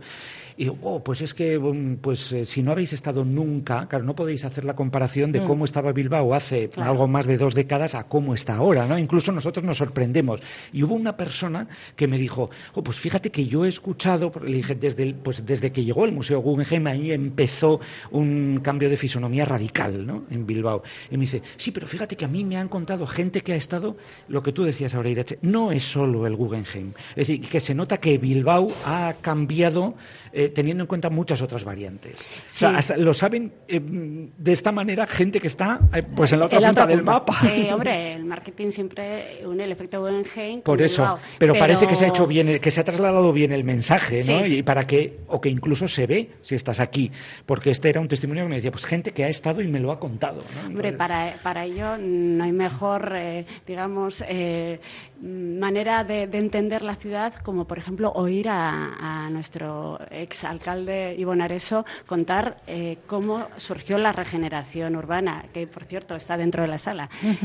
Y 0.58 0.70
oh, 0.70 1.04
pues 1.04 1.22
es 1.22 1.34
que, 1.34 1.58
mm, 1.58 1.98
pues 1.98 2.36
si 2.44 2.62
no 2.62 2.72
habéis 2.72 2.94
estado 2.94 3.26
nunca, 3.26 3.88
claro, 3.88 4.06
no 4.06 4.16
podéis 4.16 4.46
hacer 4.46 4.64
la 4.64 4.76
comparación 4.76 5.32
de 5.32 5.42
mm. 5.42 5.48
cómo 5.48 5.66
estaba 5.66 5.92
Bilbao 5.92 6.34
hace 6.36 6.70
algo 6.76 7.08
más 7.08 7.26
de 7.26 7.38
dos 7.38 7.56
décadas 7.56 7.96
a 7.96 8.04
cómo 8.04 8.36
está 8.36 8.56
ahora. 8.56 8.91
Incluso 9.00 9.32
nosotros 9.32 9.66
nos 9.66 9.78
sorprendemos. 9.78 10.42
Y 10.74 10.84
hubo 10.84 10.96
una 10.96 11.16
persona 11.18 11.68
que 11.96 12.08
me 12.08 12.18
dijo, 12.18 12.50
oh, 12.74 12.84
pues 12.84 12.98
fíjate 12.98 13.32
que 13.32 13.46
yo 13.46 13.66
he 13.66 13.70
escuchado, 13.70 14.32
le 14.44 14.58
dije, 14.58 14.76
desde, 14.76 15.14
pues 15.14 15.46
desde 15.46 15.72
que 15.72 15.84
llegó 15.84 16.06
el 16.06 16.12
Museo 16.12 16.40
Guggenheim, 16.40 16.88
ahí 16.88 17.12
empezó 17.12 17.80
un 18.12 18.60
cambio 18.64 18.90
de 18.90 18.98
fisonomía 18.98 19.46
radical, 19.46 20.06
¿no? 20.06 20.26
En 20.30 20.46
Bilbao. 20.46 20.84
Y 21.10 21.18
me 21.18 21.22
dice, 21.22 21.42
sí, 21.58 21.72
pero 21.72 21.88
fíjate 21.88 22.16
que 22.16 22.26
a 22.26 22.28
mí 22.28 22.44
me 22.44 22.58
han 22.58 22.70
contado 22.70 23.06
gente 23.08 23.42
que 23.42 23.54
ha 23.54 23.56
estado, 23.56 23.98
lo 24.28 24.44
que 24.44 24.52
tú 24.52 24.64
decías 24.64 24.96
ahora, 24.96 25.10
Irache, 25.10 25.40
no 25.42 25.72
es 25.72 25.84
solo 25.84 26.28
el 26.28 26.36
Guggenheim. 26.36 26.94
Es 27.12 27.28
decir, 27.28 27.42
que 27.42 27.60
se 27.60 27.76
nota 27.76 28.00
que 28.00 28.18
Bilbao 28.18 28.68
ha 28.86 29.16
cambiado 29.22 29.96
eh, 30.34 30.50
teniendo 30.50 30.84
en 30.84 30.88
cuenta 30.88 31.10
muchas 31.10 31.42
otras 31.42 31.64
variantes. 31.64 32.30
lo 32.98 33.14
saben 33.14 33.54
eh, 33.68 33.80
de 33.80 34.52
esta 34.52 34.72
manera 34.72 35.08
gente 35.08 35.40
que 35.40 35.48
está 35.48 35.80
eh, 35.94 36.04
pues 36.04 36.32
en 36.34 36.40
la 36.40 36.46
otra 36.46 36.60
punta 36.60 36.86
del 36.86 37.04
mapa. 37.04 37.34
Sí, 37.42 37.70
hombre, 37.72 38.16
el 38.16 38.26
marketing 38.26 38.72
siempre 38.82 39.46
une 39.46 39.64
el 39.64 39.72
efecto 39.72 40.02
Guggenheim. 40.02 40.62
Por 40.62 40.82
eso, 40.82 41.20
pero, 41.38 41.54
parece 41.54 41.88
que 41.88 41.96
se 41.96 42.06
ha 42.06 42.08
hecho 42.08 42.26
bien, 42.26 42.60
que 42.60 42.72
se 42.72 42.82
ha 42.82 42.84
trasladado 42.84 43.32
bien 43.32 43.52
el 43.52 43.64
mensaje, 43.64 44.24
¿no? 44.26 44.46
Y 44.46 44.64
para 44.64 44.88
que, 44.88 45.20
o 45.28 45.40
que 45.40 45.50
incluso 45.50 45.88
se 45.88 46.08
ve 46.08 46.32
si 46.42 46.56
estás 46.56 46.80
aquí, 46.80 47.12
porque 47.46 47.70
este 47.70 47.90
era 47.90 48.02
un 48.02 48.08
testimonio 48.08 48.44
que 48.46 48.50
me 48.50 48.56
decía, 48.56 48.72
pues 48.72 48.86
gente 48.86 49.12
que 49.12 49.24
ha 49.24 49.30
estado 49.30 49.62
y 49.62 49.68
me 49.68 49.80
lo 49.80 49.92
ha 49.92 50.00
contado. 50.00 50.44
Hombre, 50.66 50.94
para, 50.94 51.36
para 51.44 51.66
ello 51.66 51.98
no 51.98 52.44
hay 52.44 52.52
mejor, 52.52 53.14
eh, 53.16 53.46
digamos, 53.68 54.24
eh, 54.28 54.80
manera 55.22 56.04
de, 56.04 56.24
entender 56.24 56.82
la 56.82 56.96
ciudad 56.96 57.36
como, 57.36 57.66
por 57.66 57.78
ejemplo, 57.78 58.12
oír 58.14 58.48
a, 58.50 59.30
nuestro 59.32 60.00
exalcalde 60.10 61.16
Ivonne 61.18 61.44
Areso 61.44 61.86
contar 62.06 62.58
eh, 62.68 62.98
cómo 63.08 63.48
surgió 63.58 63.98
la 63.98 64.12
regeneración 64.12 64.96
urbana, 64.96 65.46
que 65.54 65.68
por 65.68 65.86
cierto 65.86 66.16
está 66.16 66.38
dentro 66.38 66.64
de 66.64 66.68
la 66.68 66.78
sala. 66.78 67.10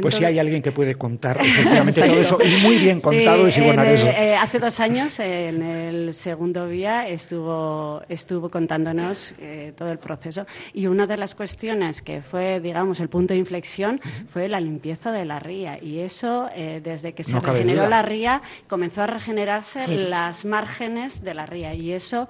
pues 0.00 0.17
si 0.18 0.24
hay 0.24 0.38
alguien 0.38 0.62
que 0.62 0.72
puede 0.72 0.94
contar 0.94 1.40
efectivamente 1.40 2.02
todo 2.06 2.20
eso, 2.20 2.38
y 2.42 2.62
muy 2.62 2.78
bien 2.78 3.00
contado 3.00 3.46
es 3.46 3.58
Ivonne 3.58 3.94
eh, 3.94 4.36
hace 4.36 4.58
dos 4.58 4.80
años, 4.80 5.18
en 5.20 5.62
el 5.62 6.14
segundo 6.14 6.66
día, 6.68 7.08
estuvo, 7.08 8.02
estuvo 8.08 8.50
contándonos 8.50 9.34
eh, 9.38 9.72
todo 9.76 9.90
el 9.90 9.98
proceso. 9.98 10.46
Y 10.72 10.86
una 10.86 11.06
de 11.06 11.16
las 11.16 11.34
cuestiones 11.34 12.02
que 12.02 12.22
fue, 12.22 12.60
digamos, 12.60 13.00
el 13.00 13.08
punto 13.08 13.34
de 13.34 13.40
inflexión 13.40 14.00
fue 14.28 14.48
la 14.48 14.60
limpieza 14.60 15.12
de 15.12 15.24
la 15.24 15.38
ría. 15.38 15.82
Y 15.82 16.00
eso, 16.00 16.48
eh, 16.54 16.80
desde 16.82 17.12
que 17.12 17.24
se 17.24 17.38
regeneró 17.38 17.88
la 17.88 18.02
ría, 18.02 18.42
comenzó 18.68 19.02
a 19.02 19.06
regenerarse 19.06 19.86
las 19.96 20.44
márgenes 20.44 21.22
de 21.22 21.34
la 21.34 21.46
ría. 21.46 21.74
Y 21.74 21.92
eso 21.92 22.28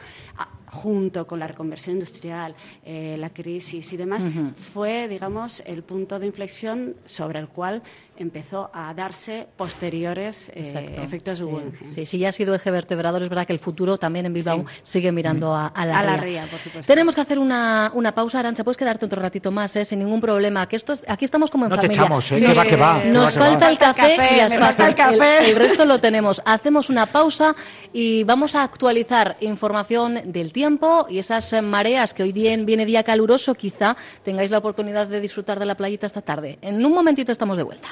junto 0.71 1.27
con 1.27 1.39
la 1.39 1.47
reconversión 1.47 1.97
industrial, 1.97 2.55
la 2.85 3.31
crisis 3.31 3.93
y 3.93 3.97
demás, 3.97 4.27
fue, 4.73 5.09
digamos, 5.09 5.63
el 5.67 5.83
punto 5.83 6.19
de 6.19 6.27
inflexión 6.27 6.97
sobre 7.05 7.39
el 7.39 7.49
cual 7.49 7.83
empezó 8.19 8.71
a 8.73 8.93
darse 8.95 9.47
posteriores 9.57 10.51
eh, 10.55 11.01
efectos 11.03 11.39
sí. 11.39 11.87
sí, 11.87 12.07
sí, 12.07 12.19
ya 12.19 12.31
ha 12.31 12.33
sido 12.33 12.55
eje 12.55 12.71
vertebrador, 12.71 13.23
es 13.23 13.29
verdad 13.29 13.47
que 13.47 13.53
el 13.53 13.59
futuro 13.59 13.97
también 13.99 14.27
en 14.27 14.33
Bilbao 14.33 14.65
sigue 14.83 15.13
mirando 15.13 15.55
a, 15.55 15.73
la, 15.85 16.17
ría. 16.17 16.47
por 16.47 16.59
supuesto. 16.59 16.93
Tenemos 16.93 17.15
que 17.15 17.21
hacer 17.21 17.39
una, 17.39 17.93
una 17.95 18.15
pausa, 18.15 18.41
Arancha, 18.41 18.65
puedes 18.65 18.77
quedarte 18.77 19.07
otro 19.07 19.23
ratito 19.23 19.51
más, 19.51 19.75
eh, 19.77 19.85
sin 19.85 20.01
ningún 20.01 20.21
problema, 20.21 20.67
que 20.69 20.77
esto 20.77 20.95
aquí 21.07 21.25
estamos 21.25 21.51
como 21.51 21.67
en 21.67 21.71
no 21.71 21.77
familia. 21.77 21.97
Te 21.97 22.03
echamos, 22.03 22.33
eh, 22.33 22.41
que 22.41 22.55
va, 22.55 22.65
que 22.65 22.77
va, 22.77 23.05
Nos 23.05 23.35
falta 23.35 23.69
el 23.69 23.79
café, 23.79 24.17
y 24.35 24.37
las 24.37 24.55
pastas, 24.55 24.97
el, 25.13 25.23
el 25.23 25.57
resto 25.57 25.85
lo 25.85 26.01
tenemos. 26.01 26.43
Hacemos 26.45 26.91
una 26.91 27.07
pausa 27.07 27.55
y 27.93 28.25
vamos 28.25 28.55
a 28.55 28.63
actualizar 28.63 29.37
información 29.41 30.33
del 30.33 30.53
tiempo 30.53 31.07
y 31.09 31.19
esas 31.19 31.55
mareas 31.63 32.15
que 32.15 32.23
hoy 32.23 32.33
bien 32.33 32.67
viene 32.67 32.85
día 32.85 33.03
caluroso, 33.03 33.55
quizá 33.55 33.97
tengáis 34.25 34.51
la 34.51 34.59
oportunidad 34.59 35.07
de 35.07 35.21
disfrutar 35.21 35.59
de 35.59 35.67
la 35.67 35.77
playita 35.77 36.07
esta 36.07 36.23
tarde. 36.23 36.59
En 36.63 36.85
un 36.85 36.93
momentito 36.93 37.33
estamos 37.33 37.57
de 37.57 37.63
vuelta. 37.63 37.89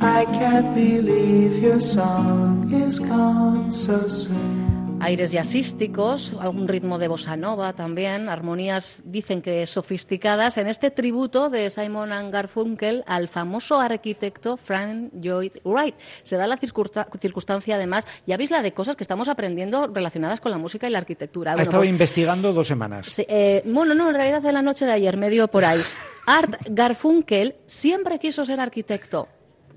I 0.01 0.25
can't 0.25 0.73
believe 0.75 1.61
your 1.61 1.79
song 1.79 2.71
is 2.73 2.99
gone 2.99 3.69
so 3.71 4.07
soon 4.07 4.76
aires 4.99 5.31
jazzísticos, 5.31 6.35
algún 6.39 6.67
ritmo 6.67 6.97
de 6.97 7.07
bossa 7.07 7.35
nova 7.37 7.73
también, 7.73 8.29
armonías 8.29 9.01
dicen 9.03 9.41
que 9.41 9.65
sofisticadas 9.67 10.57
en 10.57 10.67
este 10.67 10.91
tributo 10.91 11.49
de 11.49 11.69
Simon 11.69 12.09
Garfunkel 12.31 13.03
al 13.07 13.27
famoso 13.27 13.79
arquitecto 13.79 14.57
Frank 14.57 15.11
Lloyd 15.13 15.53
Wright. 15.63 15.95
Se 16.23 16.37
da 16.37 16.47
la 16.47 16.57
circunstancia 16.57 17.75
además, 17.75 18.07
ya 18.25 18.37
veis 18.37 18.51
la 18.51 18.61
de 18.61 18.73
cosas 18.73 18.95
que 18.95 19.03
estamos 19.03 19.27
aprendiendo 19.27 19.87
relacionadas 19.87 20.41
con 20.41 20.51
la 20.51 20.57
música 20.57 20.87
y 20.87 20.91
la 20.91 20.99
arquitectura. 20.99 21.53
Ha 21.53 21.61
estado 21.61 21.79
pues, 21.79 21.89
investigando 21.89 22.53
dos 22.53 22.67
semanas. 22.67 23.07
Eh, 23.19 23.61
bueno, 23.65 23.93
no, 23.93 24.09
en 24.09 24.15
realidad 24.15 24.41
de 24.41 24.51
la 24.51 24.61
noche 24.61 24.85
de 24.85 24.91
ayer, 24.91 25.17
medio 25.17 25.47
por 25.47 25.65
ahí. 25.65 25.81
Art 26.27 26.55
Garfunkel 26.69 27.55
siempre 27.65 28.19
quiso 28.19 28.45
ser 28.45 28.59
arquitecto. 28.59 29.27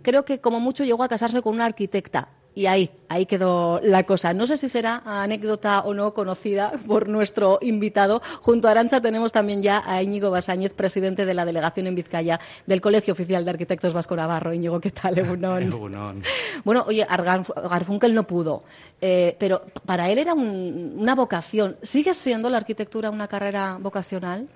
Creo 0.03 0.25
que 0.25 0.41
como 0.41 0.61
mucho 0.61 0.85
llegó 0.85 1.05
a 1.05 1.09
casarse 1.09 1.43
con 1.43 1.55
una 1.55 1.67
arquitecta 1.67 2.40
y 2.55 2.67
ahí, 2.67 2.91
ahí 3.09 3.27
quedó 3.27 3.81
la 3.83 4.05
cosa. 4.05 4.35
No 4.35 4.47
sé 4.47 4.57
si 4.57 4.69
será 4.69 5.03
anécdota 5.05 5.81
o 5.81 5.95
no 5.95 6.15
conocida 6.15 6.73
por 6.87 7.09
nuestro 7.09 7.59
invitado. 7.61 8.23
Junto 8.43 8.69
a 8.69 8.73
Arancha 8.73 9.01
tenemos 9.01 9.33
también 9.33 9.63
ya 9.63 9.83
a 9.85 10.03
Íñigo 10.03 10.31
Basáñez, 10.31 10.73
presidente 10.75 11.25
de 11.25 11.35
la 11.35 11.45
delegación 11.45 11.87
en 11.87 11.95
Vizcaya 11.95 12.41
del 12.67 12.81
Colegio 12.81 13.13
Oficial 13.13 13.45
de 13.45 13.51
Arquitectos 13.51 13.93
Vasco 13.93 14.17
Navarro. 14.17 14.53
Íñigo, 14.53 14.81
¿qué 14.81 14.91
tal? 14.91 15.15
Bueno, 16.65 16.85
oye, 16.87 17.07
Garfunkel 17.07 18.15
no 18.15 18.25
pudo, 18.25 18.65
eh, 19.01 19.37
pero 19.39 19.63
para 19.87 20.11
él 20.11 20.19
era 20.19 20.35
una 20.35 21.15
vocación. 21.15 21.77
¿Sigue 21.83 22.15
siendo 22.15 22.51
la 22.51 22.59
arquitectura 22.59 23.11
una 23.11 23.29
carrera 23.29 23.79
vocacional? 23.81 24.49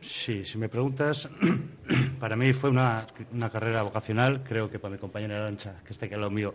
Sí, 0.00 0.44
si 0.44 0.58
me 0.58 0.68
preguntas, 0.68 1.28
para 2.20 2.36
mí 2.36 2.52
fue 2.52 2.70
una, 2.70 3.06
carrera 3.52 3.82
vocacional, 3.82 4.42
creo 4.42 4.70
que 4.70 4.78
para 4.78 4.92
mi 4.92 4.98
compañera 4.98 5.36
Arancha, 5.36 5.76
que 5.84 5.92
está 5.92 6.06
aquí 6.06 6.14
a 6.14 6.18
lo 6.18 6.30
mío, 6.30 6.54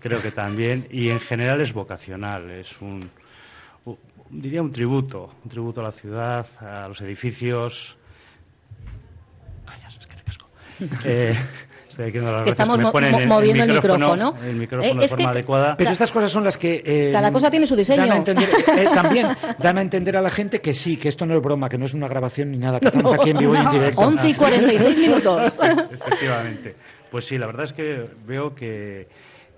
creo 0.00 0.20
que 0.20 0.30
también, 0.30 0.86
y 0.90 1.08
en 1.08 1.20
general 1.20 1.60
es 1.60 1.72
vocacional, 1.72 2.50
es 2.50 2.80
un, 2.80 3.10
diría 4.30 4.62
un 4.62 4.72
tributo, 4.72 5.34
un 5.44 5.50
tributo 5.50 5.80
a 5.80 5.84
la 5.84 5.92
ciudad, 5.92 6.46
a 6.60 6.88
los 6.88 7.00
edificios. 7.00 7.96
Gracias, 9.64 9.98
es 9.98 10.06
que 10.06 10.16
recasco. 10.16 10.48
Eh, 11.04 11.34
Estoy 11.98 12.10
aquí 12.10 12.18
dando 12.18 12.30
las 12.32 12.40
que 12.42 12.50
gracias, 12.50 12.54
estamos 12.54 12.78
me 12.78 12.84
mo- 12.84 12.92
ponen 12.92 13.10
mo- 13.10 13.16
el- 13.16 13.22
el 13.24 13.28
moviendo 13.28 13.64
el 13.64 13.70
micrófono- 13.72 14.12
micrófono. 14.14 14.46
el 14.48 14.54
micrófono 14.54 14.92
Eh, 14.92 15.00
de 15.02 15.08
forma 15.08 15.30
adecuada. 15.30 15.76
Pero 15.76 15.90
estas 15.90 16.12
cosas 16.12 16.30
son 16.30 16.44
las 16.44 16.56
que... 16.56 16.80
eh, 16.86 17.10
Cada 17.12 17.32
cosa 17.32 17.50
tiene 17.50 17.66
su 17.66 17.74
diseño. 17.74 18.02
Dan 18.02 18.12
a 18.12 18.16
entender, 18.18 18.48
eh, 18.76 18.86
también 18.94 19.26
dan 19.58 19.78
a 19.78 19.82
entender 19.82 20.16
a 20.16 20.22
la 20.22 20.30
gente 20.30 20.60
que 20.60 20.74
sí, 20.74 20.96
que 20.96 21.08
esto 21.08 21.26
no 21.26 21.34
es 21.36 21.42
broma, 21.42 21.68
que 21.68 21.76
no 21.76 21.86
es 21.86 21.94
una 21.94 22.06
grabación 22.06 22.52
ni 22.52 22.58
nada, 22.58 22.78
que 22.78 22.86
estamos 22.86 23.12
aquí 23.14 23.30
en 23.30 23.38
vivo 23.38 23.54
y 23.56 23.58
en 23.58 23.70
directo. 23.72 24.00
11 24.00 24.28
y 24.28 24.34
46 24.34 24.98
minutos. 25.00 25.58
Efectivamente. 25.90 26.76
Pues 27.10 27.24
sí, 27.24 27.36
la 27.36 27.46
verdad 27.46 27.64
es 27.64 27.72
que 27.72 28.04
veo 28.28 28.54
que, 28.54 29.08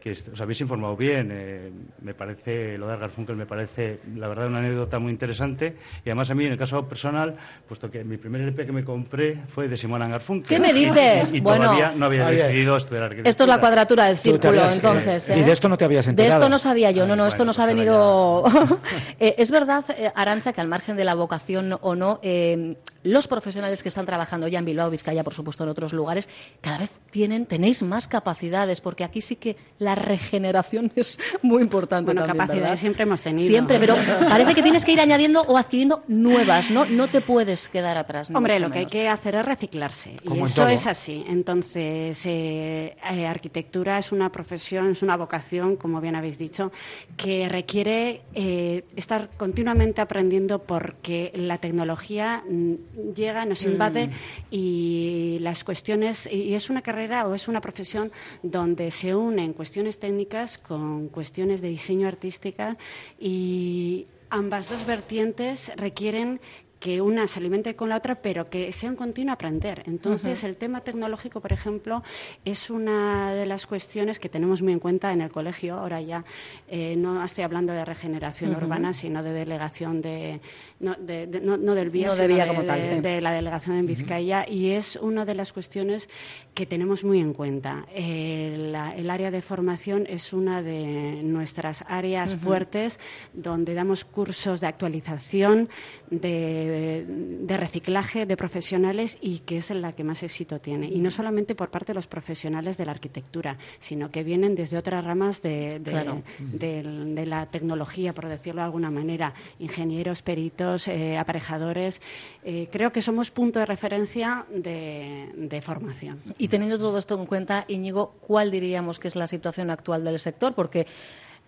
que 0.00 0.12
os 0.12 0.40
habéis 0.40 0.60
informado 0.62 0.96
bien. 0.96 1.28
eh, 1.30 1.70
me 2.02 2.14
parece, 2.14 2.78
lo 2.78 2.88
de 2.88 2.96
Garfunkel 2.96 3.36
me 3.36 3.44
parece, 3.46 4.00
la 4.16 4.28
verdad, 4.28 4.46
una 4.48 4.58
anécdota 4.58 4.98
muy 4.98 5.12
interesante. 5.12 5.76
Y 6.04 6.08
además 6.08 6.30
a 6.30 6.34
mí, 6.34 6.46
en 6.46 6.52
el 6.52 6.58
caso 6.58 6.88
personal, 6.88 7.36
puesto 7.68 7.90
que 7.90 8.02
mi 8.02 8.16
primer 8.16 8.40
LP 8.40 8.64
que 8.66 8.72
me 8.72 8.82
compré 8.84 9.36
fue 9.48 9.68
de 9.68 9.76
Simona 9.76 10.08
Garfunkel. 10.08 10.48
¿Qué 10.48 10.58
me 10.60 10.72
dices? 10.72 11.32
Y, 11.32 11.36
y 11.36 11.40
Bueno. 11.40 11.64
todavía 11.64 11.92
no 11.94 12.06
había 12.06 12.26
ay. 12.26 12.36
decidido 12.36 12.76
estudiar 12.76 13.04
arquitectura. 13.04 13.30
Esto 13.30 13.42
es 13.42 13.48
la 13.50 13.60
cuadratura 13.60 14.06
del 14.06 14.16
círculo, 14.18 14.48
habías- 14.50 14.74
entonces. 14.74 15.28
eh, 15.28 15.34
¿eh? 15.34 15.38
y 15.40 15.42
de 15.42 15.52
esto 15.52 15.68
no 15.68 15.76
te 15.76 15.84
habías 15.84 16.06
De 16.06 16.10
enterado. 16.10 16.40
esto 16.40 16.48
no 16.48 16.58
sabía 16.58 16.90
yo, 16.90 17.06
no, 17.06 17.14
no, 17.14 17.26
esto 17.26 17.38
bueno, 17.38 17.50
nos 17.50 17.58
ha 17.58 17.64
pues 17.64 17.74
venido. 17.76 18.44
Eh, 19.20 19.34
es 19.36 19.50
verdad, 19.50 19.84
eh, 19.98 20.10
Arancha, 20.14 20.52
que 20.54 20.60
al 20.62 20.68
margen 20.68 20.96
de 20.96 21.04
la 21.04 21.14
vocación 21.14 21.76
o 21.82 21.94
no, 21.94 22.20
eh, 22.22 22.76
los 23.02 23.28
profesionales 23.28 23.82
que 23.82 23.88
están 23.88 24.06
trabajando 24.06 24.48
ya 24.48 24.58
en 24.58 24.64
Bilbao, 24.64 24.90
Vizcaya, 24.90 25.24
por 25.24 25.34
supuesto, 25.34 25.64
en 25.64 25.70
otros 25.70 25.92
lugares, 25.92 26.28
cada 26.60 26.78
vez 26.78 26.90
tienen, 27.10 27.46
tenéis 27.46 27.82
más 27.82 28.08
capacidades, 28.08 28.80
porque 28.80 29.04
aquí 29.04 29.20
sí 29.20 29.36
que 29.36 29.56
la 29.78 29.94
regeneración 29.94 30.92
es 30.96 31.18
muy 31.42 31.62
importante. 31.62 32.06
Bueno, 32.06 32.22
también, 32.22 32.38
capacidades 32.38 32.62
¿verdad? 32.62 32.80
siempre 32.80 33.02
hemos 33.04 33.22
tenido. 33.22 33.48
Siempre, 33.48 33.78
pero 33.78 33.96
parece 34.28 34.54
que 34.54 34.62
tienes 34.62 34.84
que 34.84 34.92
ir 34.92 35.00
añadiendo 35.00 35.42
o 35.42 35.56
adquiriendo 35.56 36.02
nuevas, 36.08 36.70
¿no? 36.70 36.84
No 36.84 37.08
te 37.08 37.20
puedes 37.20 37.68
quedar 37.68 37.96
atrás. 37.96 38.30
Hombre, 38.32 38.60
lo 38.60 38.70
que 38.70 38.80
hay 38.80 38.86
que 38.86 39.08
hacer 39.08 39.34
es 39.34 39.44
reciclarse. 39.44 40.16
Como 40.26 40.46
y 40.46 40.48
eso 40.48 40.62
todo. 40.62 40.68
es 40.68 40.86
así. 40.86 41.24
Entonces, 41.26 42.20
eh, 42.26 42.96
eh, 43.10 43.26
arquitectura 43.26 43.98
es 43.98 44.12
una 44.12 44.30
profesión, 44.30 44.90
es 44.90 45.02
una 45.02 45.16
vocación, 45.16 45.76
como 45.76 46.00
bien 46.00 46.16
habéis 46.16 46.38
dicho, 46.38 46.72
que 47.16 47.48
requiere 47.48 48.22
eh, 48.34 48.84
estar 48.96 49.30
continuamente 49.36 50.00
aprendiendo 50.00 50.60
porque 50.60 51.32
la 51.34 51.58
tecnología 51.58 52.42
mm, 52.48 52.74
llega, 53.14 53.44
nos 53.44 53.62
invade 53.64 54.08
Mm. 54.08 54.10
y 54.50 55.38
las 55.40 55.64
cuestiones. 55.64 56.28
Y 56.30 56.54
es 56.54 56.70
una 56.70 56.82
carrera 56.82 57.26
o 57.26 57.34
es 57.34 57.48
una 57.48 57.60
profesión 57.60 58.12
donde 58.42 58.90
se 58.90 59.14
unen 59.14 59.52
cuestiones 59.52 59.98
técnicas 59.98 60.58
con 60.58 61.08
cuestiones 61.08 61.60
de 61.60 61.68
diseño 61.68 62.08
artística 62.08 62.76
y 63.18 64.06
ambas 64.30 64.70
dos 64.70 64.86
vertientes 64.86 65.70
requieren 65.76 66.40
que 66.80 67.00
una 67.02 67.26
se 67.26 67.38
alimente 67.38 67.76
con 67.76 67.90
la 67.90 67.96
otra, 67.98 68.16
pero 68.16 68.48
que 68.48 68.72
sea 68.72 68.88
un 68.90 68.96
continuo 68.96 69.32
aprender. 69.34 69.82
Entonces, 69.86 70.42
el 70.44 70.56
tema 70.56 70.80
tecnológico, 70.80 71.40
por 71.40 71.52
ejemplo, 71.52 72.02
es 72.44 72.70
una 72.70 73.34
de 73.34 73.44
las 73.46 73.66
cuestiones 73.66 74.18
que 74.18 74.30
tenemos 74.30 74.62
muy 74.62 74.72
en 74.72 74.78
cuenta 74.80 75.12
en 75.12 75.20
el 75.20 75.30
colegio. 75.30 75.74
Ahora 75.74 76.00
ya 76.00 76.24
eh, 76.68 76.96
no 76.96 77.22
estoy 77.22 77.44
hablando 77.44 77.72
de 77.74 77.84
regeneración 77.84 78.56
urbana, 78.56 78.92
sino 78.94 79.22
de 79.22 79.32
delegación 79.32 80.00
de 80.00 80.40
no, 80.80 80.94
de- 80.94 81.26
de- 81.26 81.40
no- 81.40 81.58
no 81.58 81.74
del 81.74 81.90
vía, 81.90 82.08
No 82.08 82.16
de 82.16 82.26
vía 82.26 82.48
como 82.48 82.62
tal, 82.64 82.80
de- 82.80 82.88
sí. 82.88 83.00
de 83.00 83.20
la 83.20 83.32
delegación 83.32 83.76
en 83.76 83.86
Vizcaya 83.86 84.46
y 84.48 84.70
es 84.70 84.96
una 84.96 85.26
de 85.26 85.34
las 85.34 85.52
cuestiones 85.52 86.08
que 86.54 86.64
tenemos 86.64 87.04
muy 87.04 87.20
en 87.20 87.34
cuenta. 87.34 87.84
Eh, 87.94 88.54
la- 88.72 88.96
el 88.96 89.10
área 89.10 89.30
de 89.30 89.42
formación 89.42 90.06
es 90.08 90.32
una 90.32 90.62
de 90.62 91.20
nuestras 91.22 91.84
áreas 91.86 92.34
fuertes 92.34 92.98
donde 93.34 93.74
damos 93.74 94.06
cursos 94.06 94.62
de 94.62 94.68
actualización, 94.68 95.68
de, 96.10 96.69
de 96.70 97.56
reciclaje 97.56 98.26
de 98.26 98.36
profesionales 98.36 99.18
y 99.20 99.40
que 99.40 99.56
es 99.58 99.70
la 99.70 99.92
que 99.92 100.04
más 100.04 100.22
éxito 100.22 100.58
tiene. 100.58 100.88
Y 100.88 101.00
no 101.00 101.10
solamente 101.10 101.54
por 101.54 101.70
parte 101.70 101.88
de 101.92 101.94
los 101.94 102.06
profesionales 102.06 102.76
de 102.76 102.84
la 102.86 102.92
arquitectura, 102.92 103.58
sino 103.78 104.10
que 104.10 104.22
vienen 104.22 104.54
desde 104.54 104.78
otras 104.78 105.04
ramas 105.04 105.42
de, 105.42 105.78
de- 105.80 105.90
Claro. 105.90 106.22
del- 106.38 107.14
de 107.14 107.26
la 107.26 107.46
tecnología, 107.46 108.12
por 108.12 108.28
decirlo 108.28 108.60
de 108.60 108.66
alguna 108.66 108.90
manera, 108.90 109.34
ingenieros, 109.58 110.22
peritos, 110.22 110.88
eh, 110.88 111.18
aparejadores. 111.18 112.00
Eh, 112.44 112.68
creo 112.70 112.92
que 112.92 113.02
somos 113.02 113.30
punto 113.30 113.58
de 113.58 113.66
referencia 113.66 114.46
de, 114.54 115.30
de 115.36 115.60
formación. 115.60 116.20
Y 116.38 116.48
teniendo 116.48 116.78
todo 116.78 116.98
esto 116.98 117.18
en 117.18 117.26
cuenta, 117.26 117.64
Íñigo, 117.68 118.14
¿cuál 118.20 118.50
diríamos 118.50 118.98
que 118.98 119.08
es 119.08 119.16
la 119.16 119.26
situación 119.26 119.70
actual 119.70 120.04
del 120.04 120.18
sector? 120.18 120.54
Porque 120.54 120.86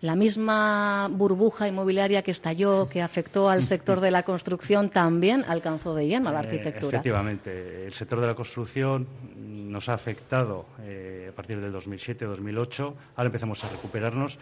la 0.03 0.15
misma 0.17 1.09
burbuja 1.11 1.69
inmobiliaria 1.69 2.23
que 2.23 2.33
estalló, 2.33 2.89
que 2.89 3.01
afectó 3.03 3.49
al 3.49 3.63
sector 3.73 4.01
de 4.01 4.11
la 4.11 4.25
construcción, 4.25 4.91
también 4.91 5.45
alcanzó 5.49 5.95
de 5.95 6.07
lleno 6.09 6.29
a 6.29 6.33
la 6.33 6.41
Eh, 6.43 6.47
arquitectura. 6.47 6.89
efectivamente, 6.99 7.87
el 7.87 7.95
sector 7.95 8.21
de 8.21 8.27
la 8.27 8.35
construcción 8.35 9.07
nos 9.37 9.89
ha 9.89 9.95
afectado 9.95 10.67
eh, 10.83 11.29
a 11.31 11.35
partir 11.35 11.61
del 11.61 11.73
2007-2008. 11.73 12.93
Ahora 13.17 13.27
empezamos 13.29 13.65
a 13.65 13.69
recuperarnos. 13.71 14.39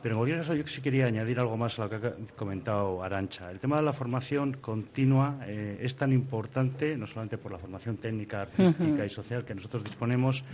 Pero 0.00 0.14
en 0.14 0.18
cualquier 0.20 0.38
caso, 0.38 0.54
yo 0.54 0.64
sí 0.68 0.80
quería 0.80 1.06
añadir 1.06 1.40
algo 1.40 1.56
más 1.56 1.76
a 1.80 1.84
lo 1.84 1.90
que 1.90 1.96
ha 1.96 2.12
comentado 2.36 3.02
Arancha. 3.02 3.50
El 3.50 3.58
tema 3.58 3.78
de 3.78 3.82
la 3.82 3.92
formación 3.92 4.52
continua 4.60 5.40
eh, 5.44 5.78
es 5.82 5.96
tan 5.96 6.12
importante, 6.12 6.96
no 6.96 7.08
solamente 7.08 7.36
por 7.36 7.50
la 7.50 7.58
formación 7.58 7.96
técnica, 7.96 8.42
artística 8.42 9.04
y 9.04 9.10
social 9.10 9.44
que 9.44 9.56
nosotros 9.56 9.82
disponemos, 9.82 10.44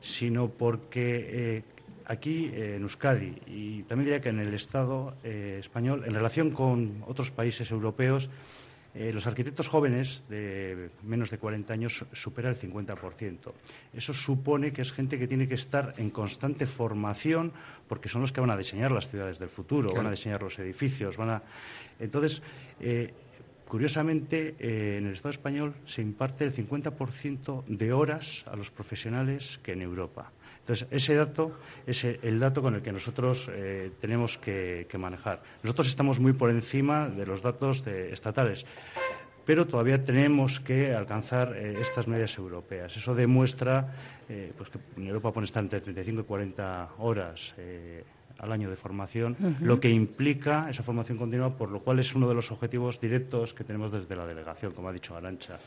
sino 0.00 0.48
porque 0.48 1.28
eh, 1.58 1.62
aquí 2.06 2.50
eh, 2.52 2.76
en 2.76 2.82
Euskadi 2.82 3.34
y 3.46 3.82
también 3.84 4.06
diría 4.06 4.20
que 4.20 4.28
en 4.30 4.38
el 4.40 4.54
Estado 4.54 5.14
eh, 5.24 5.56
español, 5.60 6.04
en 6.06 6.14
relación 6.14 6.50
con 6.50 7.02
otros 7.06 7.30
países 7.30 7.70
europeos, 7.70 8.28
eh, 8.94 9.10
los 9.12 9.26
arquitectos 9.26 9.68
jóvenes 9.68 10.22
de 10.28 10.90
menos 11.02 11.30
de 11.30 11.38
40 11.38 11.72
años 11.72 11.96
su- 11.96 12.06
supera 12.12 12.50
el 12.50 12.56
50%. 12.56 13.52
Eso 13.94 14.12
supone 14.12 14.72
que 14.72 14.82
es 14.82 14.92
gente 14.92 15.18
que 15.18 15.26
tiene 15.26 15.48
que 15.48 15.54
estar 15.54 15.94
en 15.96 16.10
constante 16.10 16.66
formación 16.66 17.52
porque 17.88 18.08
son 18.10 18.20
los 18.20 18.32
que 18.32 18.40
van 18.42 18.50
a 18.50 18.56
diseñar 18.56 18.92
las 18.92 19.08
ciudades 19.08 19.38
del 19.38 19.48
futuro, 19.48 19.92
van 19.94 20.06
a 20.06 20.10
diseñar 20.10 20.42
los 20.42 20.58
edificios, 20.58 21.16
van 21.16 21.30
a... 21.30 21.42
Entonces, 22.00 22.42
Curiosamente, 23.68 24.54
eh, 24.58 24.96
en 24.98 25.06
el 25.06 25.12
Estado 25.14 25.30
español 25.30 25.72
se 25.86 26.02
imparte 26.02 26.44
el 26.44 26.52
50% 26.52 27.64
de 27.66 27.92
horas 27.94 28.44
a 28.46 28.54
los 28.54 28.70
profesionales 28.70 29.58
que 29.62 29.72
en 29.72 29.80
Europa. 29.80 30.30
Entonces, 30.62 30.86
ese 30.90 31.14
dato 31.16 31.58
es 31.86 32.04
el- 32.04 32.38
dato 32.38 32.62
con 32.62 32.74
el 32.74 32.82
que 32.82 32.92
nosotros 32.92 33.48
eh, 33.52 33.90
tenemos 34.00 34.38
que, 34.38 34.86
manejar. 34.98 35.42
Nosotros 35.62 35.88
estamos 35.88 36.20
muy 36.20 36.32
por 36.34 36.50
encima 36.50 37.08
de 37.08 37.26
los 37.26 37.42
datos 37.42 37.84
de- 37.84 38.12
estatales, 38.12 38.64
pero 39.44 39.66
todavía 39.66 40.04
tenemos 40.04 40.60
que 40.60 40.94
alcanzar 40.94 41.56
eh, 41.56 41.74
estas 41.80 42.06
medias 42.06 42.38
europeas. 42.38 42.96
Eso 42.96 43.12
demuestra 43.14 43.92
eh, 44.28 44.52
pues 44.56 44.70
que 44.70 44.78
en 44.96 45.08
Europa 45.08 45.32
pueden 45.32 45.46
estar 45.46 45.64
entre 45.64 45.80
35 45.80 46.20
y 46.20 46.24
40 46.24 46.90
horas. 46.98 47.54
Al 48.38 48.52
año 48.52 48.68
de 48.70 48.76
formación, 48.76 49.36
lo 49.60 49.80
que 49.80 49.90
implica 49.90 50.68
esa 50.70 50.82
formación 50.82 51.18
continua, 51.18 51.56
por 51.56 51.70
lo 51.70 51.80
cual 51.80 51.98
es 51.98 52.14
uno 52.14 52.28
de 52.28 52.34
los 52.34 52.50
objetivos 52.50 53.00
directos 53.00 53.54
que 53.54 53.64
tenemos 53.64 53.92
desde 53.92 54.16
la 54.16 54.26
delegación, 54.26 54.72
como 54.72 54.88
ha 54.88 54.92
dicho 54.92 55.16
Arancha. 55.16 55.58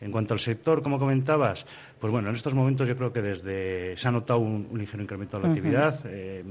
En 0.00 0.10
cuanto 0.10 0.34
al 0.34 0.40
sector, 0.40 0.82
como 0.82 0.98
comentabas, 0.98 1.64
pues 2.00 2.10
bueno, 2.10 2.28
en 2.28 2.34
estos 2.34 2.54
momentos 2.54 2.88
yo 2.88 2.96
creo 2.96 3.12
que 3.12 3.22
desde 3.22 3.96
se 3.96 4.08
ha 4.08 4.10
notado 4.10 4.40
un, 4.40 4.66
un 4.70 4.78
ligero 4.78 5.02
incremento 5.02 5.38
de 5.38 5.42
la 5.44 5.48
actividad. 5.50 5.94
eh, 6.06 6.44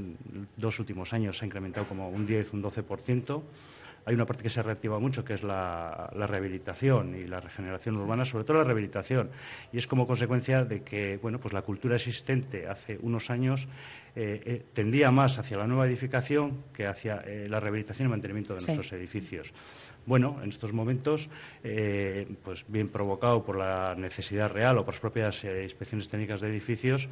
dos 0.56 0.80
últimos 0.80 1.12
años 1.14 1.38
se 1.38 1.46
ha 1.46 1.48
incrementado 1.48 1.86
como 1.88 2.10
un 2.10 2.26
10, 2.26 2.54
un 2.54 2.64
12%. 2.64 3.42
Hay 4.06 4.16
una 4.16 4.26
parte 4.26 4.44
que 4.44 4.50
se 4.50 4.60
ha 4.60 4.64
reactivado 4.64 5.00
mucho, 5.00 5.24
que 5.24 5.34
es 5.34 5.44
la, 5.44 6.10
la 6.16 6.28
rehabilitación 6.28 7.16
y 7.16 7.26
la 7.26 7.40
regeneración 7.40 7.96
urbana, 7.98 8.26
sobre 8.26 8.44
todo 8.44 8.58
la 8.58 8.64
rehabilitación. 8.64 9.30
Y 9.72 9.78
es 9.78 9.88
como 9.88 10.06
consecuencia 10.08 10.66
de 10.66 10.82
que, 10.84 11.18
bueno, 11.22 11.40
pues 11.40 11.54
la 11.54 11.62
cultura 11.62 11.96
existente 11.96 12.68
hace 12.68 12.98
unos 13.02 13.30
años 13.30 13.68
eh, 14.16 14.42
eh, 14.46 14.66
tendía 14.74 15.10
más 15.10 15.40
hacia 15.40 15.58
la 15.58 15.66
nueva 15.68 15.88
edificación 15.88 16.64
que 16.74 16.86
hacia 16.86 17.24
eh, 17.26 17.48
la 17.50 17.60
rehabilitación 17.60 18.08
y 18.08 18.12
mantenimiento 18.12 18.54
de 18.54 18.60
Sí. 18.60 18.68
nuestros 18.74 18.92
edificios. 18.94 19.54
Bueno, 20.06 20.40
en 20.44 20.50
estos 20.50 20.74
momentos, 20.74 21.30
pues 22.44 22.66
bien 22.68 22.90
provocado 22.90 23.44
por 23.46 23.58
la 23.58 23.96
necesidad 23.96 24.52
real 24.52 24.78
o 24.78 24.84
por 24.84 24.94
las 24.94 25.00
propias 25.00 25.44
inspecciones 25.46 26.10
técnicas 26.10 26.42
de 26.42 26.50
edificios, 26.50 27.08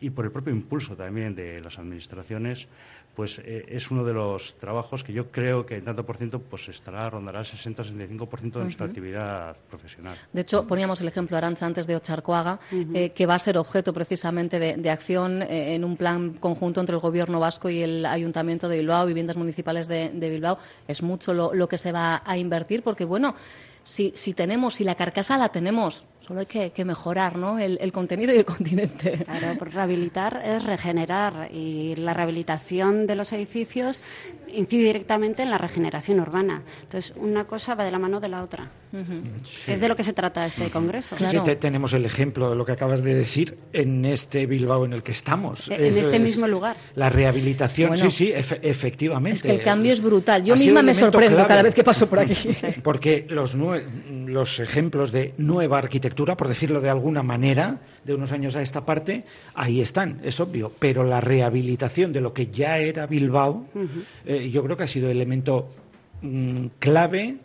y 0.00 0.10
por 0.10 0.24
el 0.24 0.32
propio 0.32 0.52
impulso 0.52 0.96
también 0.96 1.34
de 1.34 1.60
las 1.60 1.78
administraciones, 1.78 2.68
pues 3.14 3.38
eh, 3.38 3.66
es 3.68 3.90
uno 3.90 4.04
de 4.04 4.14
los 4.14 4.54
trabajos 4.58 5.04
que 5.04 5.12
yo 5.12 5.30
creo 5.30 5.66
que 5.66 5.76
en 5.76 5.84
tanto 5.84 6.06
por 6.06 6.16
ciento 6.16 6.40
pues 6.40 6.68
estará 6.68 7.10
rondará 7.10 7.40
el 7.40 7.46
60-65% 7.46 8.52
de 8.52 8.62
nuestra 8.62 8.86
actividad 8.86 9.56
profesional. 9.68 10.16
De 10.32 10.40
hecho, 10.42 10.66
poníamos 10.66 11.00
el 11.00 11.08
ejemplo 11.08 11.36
Arancha 11.36 11.66
antes 11.66 11.86
de 11.86 11.96
Ocharcoaga, 11.96 12.60
eh, 12.94 13.10
que 13.10 13.26
va 13.26 13.34
a 13.34 13.38
ser 13.38 13.58
objeto 13.58 13.92
precisamente 13.92 14.58
de, 14.58 14.76
de 14.76 14.90
acción 14.90 15.42
eh, 15.42 15.74
en 15.74 15.84
un 15.84 15.96
plan 15.96 16.34
conjunto 16.34 16.80
entre 16.80 16.94
el 16.94 17.00
Gobierno 17.00 17.40
vasco 17.40 17.68
y 17.68 17.82
el 17.82 18.06
Ayuntamiento 18.06 18.68
de 18.68 18.78
Bilbao, 18.78 19.06
viviendas 19.06 19.36
municipales 19.36 19.88
de, 19.88 20.10
de 20.10 20.30
Bilbao. 20.30 20.58
Es 20.86 21.02
mucho 21.02 21.34
lo, 21.34 21.52
lo 21.52 21.68
que 21.68 21.78
se 21.78 21.92
va 21.92 22.22
a 22.24 22.38
invertir, 22.38 22.82
porque 22.82 23.04
bueno. 23.04 23.34
Si, 23.82 24.12
si 24.14 24.34
tenemos, 24.34 24.74
si 24.74 24.84
la 24.84 24.94
carcasa 24.94 25.36
la 25.38 25.48
tenemos, 25.50 26.04
solo 26.26 26.40
hay 26.40 26.46
que, 26.46 26.70
que 26.70 26.84
mejorar 26.84 27.36
¿no? 27.36 27.58
el, 27.58 27.78
el 27.80 27.90
contenido 27.92 28.32
y 28.32 28.36
el 28.38 28.44
continente. 28.44 29.18
Claro, 29.24 29.58
por 29.58 29.72
rehabilitar 29.72 30.42
es 30.44 30.64
regenerar 30.64 31.48
y 31.52 31.96
la 31.96 32.14
rehabilitación 32.14 33.06
de 33.06 33.16
los 33.16 33.32
edificios 33.32 34.00
incide 34.52 34.82
directamente 34.84 35.42
en 35.42 35.50
la 35.50 35.58
regeneración 35.58 36.20
urbana. 36.20 36.62
Entonces, 36.82 37.12
una 37.16 37.44
cosa 37.44 37.74
va 37.74 37.84
de 37.84 37.90
la 37.90 37.98
mano 37.98 38.20
de 38.20 38.28
la 38.28 38.42
otra. 38.42 38.70
Es 39.68 39.80
de 39.80 39.88
lo 39.88 39.94
que 39.96 40.02
se 40.02 40.12
trata 40.12 40.44
este 40.46 40.68
congreso. 40.70 41.16
Sí, 41.16 41.24
te- 41.44 41.56
tenemos 41.56 41.92
el 41.92 42.04
ejemplo 42.04 42.50
de 42.50 42.56
lo 42.56 42.64
que 42.64 42.72
acabas 42.72 43.02
de 43.02 43.14
decir 43.14 43.56
en 43.72 44.04
este 44.04 44.46
Bilbao 44.46 44.84
en 44.84 44.92
el 44.92 45.02
que 45.04 45.12
estamos. 45.12 45.68
En 45.68 45.80
Eso 45.80 46.00
este 46.00 46.16
es 46.16 46.22
mismo 46.22 46.48
lugar. 46.48 46.76
La 46.96 47.08
rehabilitación, 47.08 47.90
Bueno. 47.90 48.10
sí, 48.10 48.26
sí, 48.26 48.32
efe- 48.32 48.58
efectivamente. 48.62 49.36
Es 49.38 49.42
que 49.44 49.50
el 49.52 49.62
cambio 49.62 49.92
es 49.92 50.00
brutal. 50.00 50.44
Yo 50.44 50.54
misma 50.56 50.82
me 50.82 50.94
sorprendo 50.94 51.36
clave. 51.36 51.48
cada 51.48 51.62
vez 51.62 51.74
que 51.74 51.84
paso 51.84 52.08
por 52.08 52.18
aquí. 52.18 52.34
Porque 52.82 53.26
los, 53.28 53.56
nue- 53.56 53.69
los 54.26 54.60
ejemplos 54.60 55.12
de 55.12 55.34
nueva 55.38 55.78
arquitectura, 55.78 56.36
por 56.36 56.48
decirlo 56.48 56.80
de 56.80 56.90
alguna 56.90 57.22
manera, 57.22 57.80
de 58.04 58.14
unos 58.14 58.32
años 58.32 58.56
a 58.56 58.62
esta 58.62 58.84
parte, 58.84 59.24
ahí 59.54 59.80
están, 59.80 60.20
es 60.22 60.40
obvio. 60.40 60.72
Pero 60.78 61.04
la 61.04 61.20
rehabilitación 61.20 62.12
de 62.12 62.20
lo 62.20 62.32
que 62.32 62.48
ya 62.48 62.78
era 62.78 63.06
Bilbao, 63.06 63.66
eh, 64.24 64.50
yo 64.50 64.62
creo 64.64 64.76
que 64.76 64.84
ha 64.84 64.88
sido 64.88 65.10
elemento 65.10 65.70
mm, 66.22 66.66
clave. 66.78 67.36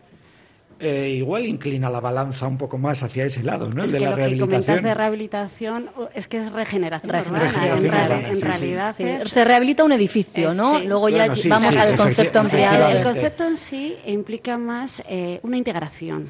Eh, 0.79 1.09
igual 1.17 1.45
inclina 1.45 1.89
la 1.89 1.99
balanza 1.99 2.47
un 2.47 2.57
poco 2.57 2.77
más 2.77 3.01
hacia 3.03 3.25
ese 3.25 3.43
lado, 3.43 3.69
¿no? 3.69 3.83
Es 3.83 3.91
de 3.93 3.97
que 3.99 4.03
la 4.05 4.11
lo 4.11 4.15
que 4.17 4.21
comentas 4.23 4.65
rehabilitación. 4.67 4.83
de 4.83 4.93
rehabilitación 4.93 5.89
es 6.13 6.27
que 6.27 6.39
es 6.39 6.51
regeneración, 6.51 7.11
Regeneración 7.13 7.63
urbana. 7.63 7.77
En, 7.77 7.85
urbana, 7.85 8.07
reali- 8.07 8.27
en 8.29 8.35
sí, 8.35 8.41
sí. 8.41 8.47
realidad 8.47 8.95
Sí, 8.95 9.03
es 9.03 9.23
se 9.31 9.45
rehabilita 9.45 9.83
un 9.83 9.91
edificio, 9.93 10.53
¿no? 10.53 10.79
sí. 10.79 10.85
Luego 10.85 11.09
ya 11.09 11.17
Bueno, 11.17 11.35
sí, 11.35 11.47
vamos 11.49 11.73
sí, 11.73 11.79
al 11.79 11.95
concepto 11.95 12.39
ampliado. 12.39 12.89
el 12.89 13.03
concepto 13.03 13.45
en 13.47 13.57
sí 13.57 13.95
implica 14.05 14.57
más 14.57 15.01
eh, 15.07 15.39
una 15.43 15.57
integración. 15.57 16.29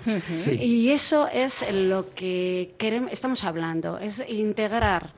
Y 0.59 0.89
eso 0.89 1.27
es 1.27 1.65
lo 1.73 2.13
que 2.13 2.75
queremos, 2.77 3.11
estamos 3.11 3.43
hablando, 3.43 3.97
es 3.99 4.23
integrar 4.29 5.13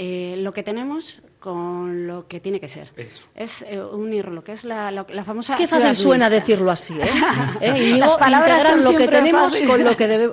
eh, 0.00 0.36
lo 0.38 0.52
que 0.52 0.62
tenemos 0.62 1.20
con 1.40 2.06
lo 2.06 2.28
que 2.28 2.38
tiene 2.38 2.60
que 2.60 2.68
ser. 2.68 2.92
Eso. 2.96 3.24
Es 3.34 3.62
eh, 3.62 3.80
unir 3.82 4.28
lo 4.28 4.44
que 4.44 4.52
es 4.52 4.62
la, 4.64 4.92
la- 4.92 5.04
la 5.08 5.24
famosa. 5.24 5.56
Qué 5.56 5.66
fácil 5.66 5.96
suena 5.96 6.30
decirlo 6.30 6.70
así, 6.70 6.94
¿eh? 7.00 7.04
¿Eh? 7.60 7.96
Las 7.98 8.12
palabras 8.16 8.62
son 8.62 8.84
lo 8.84 8.96
que 8.96 9.08
tenemos 9.08 9.60
con 9.62 9.82
lo 9.82 9.96
que 9.96 10.06
debe... 10.06 10.32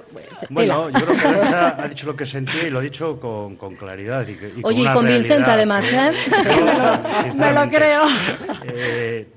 Bueno, 0.51 0.89
yo 0.91 1.06
creo 1.06 1.17
que 1.19 1.28
Arancha 1.28 1.84
ha 1.84 1.88
dicho 1.88 2.06
lo 2.06 2.15
que 2.15 2.25
sentía 2.28 2.67
y 2.67 2.69
lo 2.69 2.78
ha 2.78 2.82
dicho 2.84 3.19
con, 3.19 3.56
con 3.56 3.75
claridad. 3.75 4.28
Y, 4.28 4.36
que- 4.36 4.49
y 4.49 4.62
con 4.62 4.65
Oye, 4.65 4.80
y 4.80 4.82
una 4.84 4.93
convincente 4.93 5.49
además, 5.49 5.91
¿eh? 5.91 6.12
Yo, 6.45 7.34
Me 7.36 7.51
lo 7.51 7.67
creo. 7.69 8.04
eh, 8.65 9.28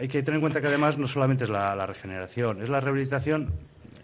hay 0.00 0.08
que 0.08 0.22
tener 0.22 0.36
en 0.36 0.40
cuenta 0.42 0.60
que 0.60 0.68
además 0.68 0.96
no 0.96 1.08
solamente 1.08 1.42
es 1.44 1.50
la, 1.50 1.74
la 1.74 1.86
regeneración, 1.86 2.62
es 2.62 2.68
la 2.68 2.80
rehabilitación. 2.80 3.52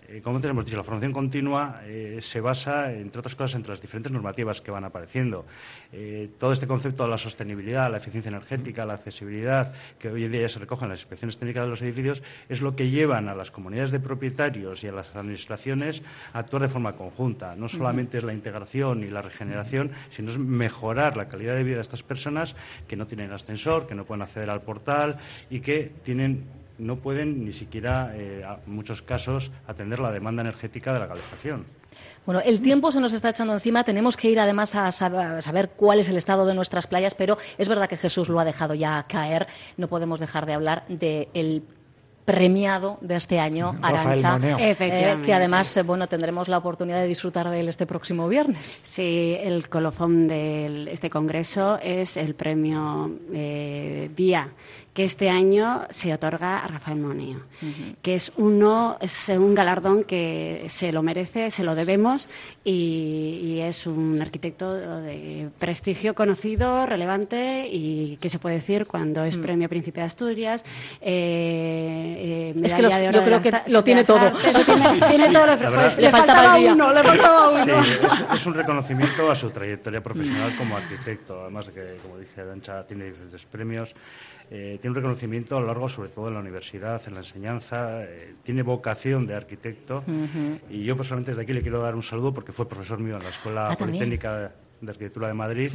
Eh, 0.09 0.23
como 0.23 0.40
tenemos 0.40 0.64
dicho, 0.64 0.79
la 0.79 0.85
formación 0.85 1.12
continua 1.12 1.83
eh, 1.85 2.21
se 2.23 2.40
basa, 2.40 2.92
entre 2.92 3.18
otras 3.21 3.35
cosas, 3.35 3.57
entre 3.57 3.73
las 3.73 3.83
diferentes 3.83 4.11
normativas 4.11 4.62
que 4.62 4.71
van 4.71 4.85
apareciendo. 4.85 5.44
Eh, 5.92 6.31
todo 6.38 6.53
este 6.53 6.66
concepto 6.66 7.03
de 7.03 7.11
la 7.11 7.18
sostenibilidad, 7.18 7.90
la 7.90 7.99
eficiencia 7.99 8.31
energética, 8.31 8.87
la 8.87 8.94
accesibilidad, 8.94 9.75
que 9.99 10.09
hoy 10.09 10.25
en 10.25 10.33
día 10.33 10.40
ya 10.42 10.49
se 10.49 10.61
recogen 10.61 10.87
en 10.87 10.92
las 10.92 11.01
inspecciones 11.01 11.37
técnicas 11.37 11.64
de 11.64 11.71
los 11.71 11.83
edificios, 11.83 12.23
es 12.49 12.62
lo 12.62 12.75
que 12.75 12.88
llevan 12.88 13.29
a 13.29 13.35
las 13.35 13.51
comunidades 13.51 13.90
de 13.90 14.01
propietarios 14.01 14.83
y 14.83 14.88
a 14.88 14.92
las 14.92 15.14
administraciones 15.14 16.03
a 16.33 16.38
actuar 16.38 16.62
de 16.62 16.68
forma 16.68 16.97
conjunta. 16.97 17.55
No 17.55 17.68
solamente 17.68 18.16
es 18.16 18.25
la 18.25 18.33
integración 18.33 19.05
y 19.05 19.09
la 19.09 19.21
regeneración, 19.21 19.90
sino 20.09 20.31
es 20.31 20.38
mejorar 20.38 21.18
la 21.18 21.29
calidad 21.29 21.55
de 21.55 21.64
vida 21.64 21.77
de 21.77 21.83
estas 21.83 22.03
personas 22.03 22.57
que 22.87 22.97
no 22.97 23.07
tienen 23.07 23.31
ascensor, 23.33 23.87
que 23.87 23.94
no 23.94 24.07
pueden 24.07 24.23
acceder 24.23 24.49
al 24.49 24.62
portal 24.62 25.18
y 25.51 25.61
que 25.61 25.92
tienen 26.03 26.47
no 26.79 26.97
pueden 26.97 27.45
ni 27.45 27.53
siquiera, 27.53 28.12
eh, 28.14 28.45
en 28.67 28.73
muchos 28.73 29.03
casos, 29.03 29.51
atender 29.67 29.99
la 29.99 30.12
demanda 30.12 30.43
energética 30.43 30.93
de 30.95 31.01
la 31.01 31.09
calefacción. 31.09 31.67
Bueno, 32.25 32.41
el 32.45 32.61
tiempo 32.62 32.93
se 32.93 33.01
nos 33.01 33.12
está 33.12 33.31
echando 33.31 33.55
encima. 33.55 33.83
Tenemos 33.85 34.17
que 34.17 34.31
ir 34.31 34.38
además 34.38 34.75
a 34.75 34.88
sab- 34.88 35.38
a 35.38 35.43
saber 35.43 35.71
cuál 35.71 35.99
es 36.01 36.09
el 36.09 36.17
estado 36.17 36.45
de 36.47 36.55
nuestras 36.55 36.87
playas, 36.87 37.14
pero 37.14 37.38
es 37.57 37.69
verdad 37.69 37.88
que 37.88 37.97
Jesús 37.97 38.29
lo 38.29 38.38
ha 38.38 38.45
dejado 38.45 38.75
ya 38.75 39.05
caer. 39.09 39.47
No 39.77 39.88
podemos 39.88 40.21
dejar 40.21 40.45
de 40.47 40.53
hablar 40.53 40.85
del 40.88 41.62
premiado 42.27 42.99
de 43.01 43.17
este 43.17 43.38
año, 43.41 43.75
Arancha, 43.81 44.38
eh, 44.61 44.77
que 45.25 45.33
además 45.33 45.75
eh, 45.79 45.83
bueno 45.83 46.07
tendremos 46.09 46.47
la 46.49 46.59
oportunidad 46.59 47.01
de 47.01 47.07
disfrutar 47.07 47.49
de 47.49 47.61
él 47.61 47.69
este 47.71 47.87
próximo 47.87 48.29
viernes. 48.29 48.67
Sí, 48.67 49.35
el 49.41 49.71
colofón 49.71 50.29
de 50.29 50.93
este 50.93 51.09
congreso 51.09 51.79
es 51.83 52.19
el 52.19 52.35
premio 52.35 53.11
eh, 53.33 54.11
Vía, 54.14 54.51
que 54.99 55.05
este 55.05 55.31
año 55.31 55.87
se 55.91 56.13
otorga 56.13 56.59
a 56.59 56.67
Rafael 56.67 56.99
Moneo, 56.99 57.43
que 58.03 58.17
es 58.17 58.33
uno, 58.37 58.97
es 59.01 59.29
un 59.29 59.55
galardón 59.55 60.03
que 60.03 60.65
se 60.69 60.91
lo 60.91 61.05
merece, 61.05 61.53
se 61.53 61.63
lo 61.63 61.77
debemos 61.77 62.29
y, 62.65 63.39
y 63.45 63.61
es 63.61 63.87
un 63.87 64.21
arquitecto 64.21 64.75
de 64.75 65.51
prestigio 65.57 66.17
conocido, 66.17 66.85
relevante 66.85 67.69
y 67.71 68.17
que 68.21 68.29
se 68.29 68.41
puede 68.41 68.57
decir 68.57 68.87
cuando 68.87 69.23
es 69.23 69.37
premio 69.39 69.69
Príncipe 69.69 70.01
de 70.01 70.07
Asturias. 70.07 70.65
eh, 71.01 72.53
eh, 72.57 72.61
Es 72.65 72.75
que 72.75 72.83
medalla 72.83 72.89
los- 72.89 72.97
de 72.99 73.09
oro 73.09 73.13
yo 73.13 73.21
de 73.21 73.25
creo 73.41 73.53
las 73.53 73.63
que 73.65 73.71
lo 73.73 73.85
tiene 73.85 74.03
todo. 74.05 74.19
artes, 74.19 74.53
lo 74.53 74.65
tiene, 74.65 75.01
tiene 75.09 75.29
todo 75.33 75.47
lo- 75.47 75.57
verdad- 75.59 75.99
Le 75.99 76.11
faltaba 76.11 76.57
uno, 76.59 76.93
le 76.93 77.03
faltaba 77.05 77.51
Sí, 77.65 77.71
uno. 77.71 77.81
es, 77.81 78.25
es 78.41 78.47
un 78.47 78.55
reconocimiento 78.55 79.31
a 79.31 79.37
su 79.37 79.51
trayectoria 79.51 80.01
profesional 80.09 80.57
como 80.57 80.77
arquitecto, 80.77 81.43
además 81.43 81.67
de 81.69 81.73
que, 81.73 81.99
como 82.03 82.19
dice 82.19 82.41
Arancha, 82.41 82.85
tiene 82.85 83.05
diferentes 83.05 83.45
premios. 83.47 83.95
Eh, 84.51 84.79
tiene 84.81 84.91
un 84.91 84.97
reconocimiento 84.97 85.57
a 85.57 85.61
lo 85.61 85.67
largo, 85.67 85.89
sobre 85.89 86.09
todo 86.09 86.29
en 86.29 86.35
la 86.35 86.41
universidad, 86.41 87.03
en 87.07 87.15
la 87.15 87.21
enseñanza, 87.21 88.03
eh, 88.05 88.35
tiene 88.43 88.63
vocación 88.63 89.27
de 89.27 89.35
arquitecto. 89.35 90.03
Y 90.71 90.85
yo 90.85 90.97
personalmente 90.97 91.33
desde 91.33 91.43
aquí 91.43 91.53
le 91.53 91.61
quiero 91.63 91.81
dar 91.83 91.95
un 91.95 92.03
saludo 92.03 92.33
porque 92.33 92.53
fue 92.53 92.67
profesor 92.69 92.99
mío 92.99 93.17
en 93.17 93.23
la 93.25 93.29
Escuela 93.31 93.69
Ah. 93.71 93.77
Politécnica 93.77 94.53
de 94.81 94.91
Arquitectura 94.91 95.29
de 95.29 95.35
Madrid 95.35 95.71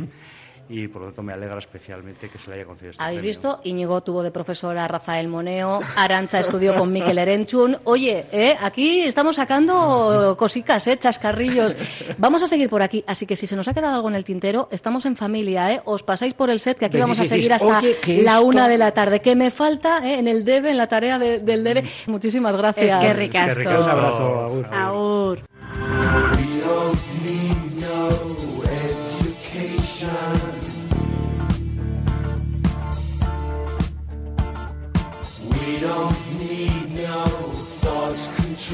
y 0.70 0.88
por 0.88 1.02
lo 1.02 1.08
tanto 1.10 1.24
me 1.24 1.34
alegra 1.34 1.58
especialmente 1.58 2.30
que 2.30 2.38
se 2.38 2.50
le 2.50 2.56
haya 2.58 2.66
concedido 2.66 2.92
este 2.92 3.04
Habéis 3.04 3.20
premio. 3.20 3.30
visto, 3.30 3.60
Íñigo 3.64 4.02
tuvo 4.02 4.24
de 4.24 4.32
profesor 4.32 4.78
a 4.78 4.88
Rafael 4.88 5.28
Moneo, 5.28 5.82
Arancha 5.96 6.40
estudió 6.40 6.76
con 6.76 6.92
Miquel 6.92 7.18
Erenchun. 7.18 7.78
Oye, 7.84 8.26
eh, 8.32 8.56
aquí 8.62 9.02
estamos 9.02 9.36
sacando 9.36 10.36
cositas, 10.38 10.88
eh, 10.88 10.98
chascarrillos. 10.98 11.76
Vamos 12.18 12.44
a 12.44 12.48
seguir 12.48 12.70
por 12.70 12.82
aquí, 12.82 13.04
así 13.08 13.26
que 13.26 13.36
si 13.36 13.48
se 13.48 13.56
nos 13.56 13.68
ha 13.68 13.74
quedado 13.74 13.96
algo 13.96 14.10
en 14.10 14.16
el 14.16 14.24
tintero, 14.24 14.68
estamos 14.72 15.06
en 15.06 15.16
familia, 15.16 15.72
eh. 15.74 15.82
Os 15.86 16.04
pasáis 16.04 16.34
por 16.34 16.50
el 16.50 16.60
set, 16.60 16.78
que 16.78 16.86
aquí 16.86 16.98
vamos 16.98 17.20
a 17.20 17.26
seguir 17.26 17.52
hasta 17.54 17.80
"Oye, 17.80 17.98
que 18.02 18.22
la 18.24 18.34
esto-". 18.36 18.46
una 18.46 18.68
de 18.68 18.78
la 18.78 18.92
tarde. 18.92 19.22
Que 19.22 19.36
me 19.36 19.52
falta 19.52 20.08
eh, 20.08 20.20
en 20.20 20.28
el 20.28 20.44
debe, 20.46 20.72
en 20.72 20.78
la 20.78 20.88
tarea 20.88 21.20
de- 21.20 21.40
del 21.40 21.64
debe. 21.64 21.84
Muchísimas 22.08 22.56
gracias. 22.56 22.88
Es 22.88 22.96
que 22.98 23.08
Qué 23.08 23.14
ricasco. 23.14 23.60
ricasco. 23.60 23.84
Un 23.84 23.90
abrazo, 23.90 24.40
Agur. 24.42 24.66
Agur. 24.72 25.40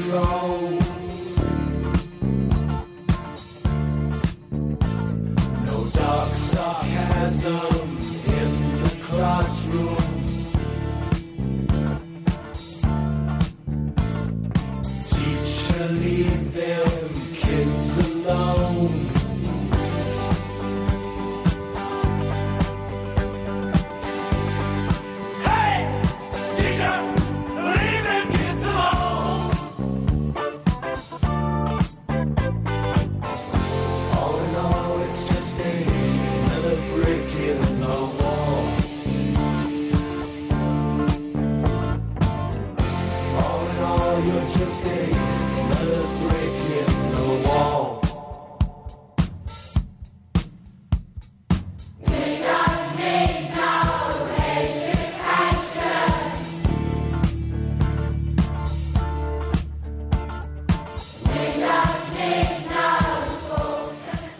wrong. 0.08 0.79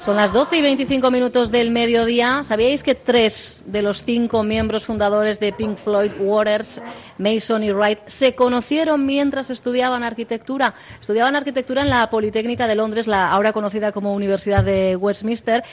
Son 0.01 0.17
las 0.17 0.33
12 0.33 0.57
y 0.57 0.63
25 0.63 1.11
minutos 1.11 1.51
del 1.51 1.71
mediodía. 1.71 2.43
¿Sabíais 2.43 2.83
que 2.83 2.95
tres 2.95 3.63
de 3.67 3.83
los 3.83 4.03
cinco 4.03 4.43
miembros 4.43 4.87
fundadores 4.87 5.39
de 5.41 5.53
Pink 5.53 5.77
Floyd, 5.77 6.13
Waters, 6.19 6.81
Mason 7.19 7.63
y 7.63 7.71
Wright, 7.71 7.99
se 8.07 8.35
conocieron 8.35 9.05
mientras 9.05 9.51
estudiaban 9.51 10.03
arquitectura? 10.03 10.75
Estudiaban 10.99 11.37
arquitectura 11.37 11.83
en 11.83 11.91
la 11.91 12.09
Politécnica 12.09 12.67
de 12.67 12.77
Londres, 12.77 13.07
la 13.07 13.31
ahora 13.31 13.53
conocida 13.53 13.93
como 13.93 14.15
Universidad 14.15 14.65
de 14.65 14.97
Westminster. 14.97 15.65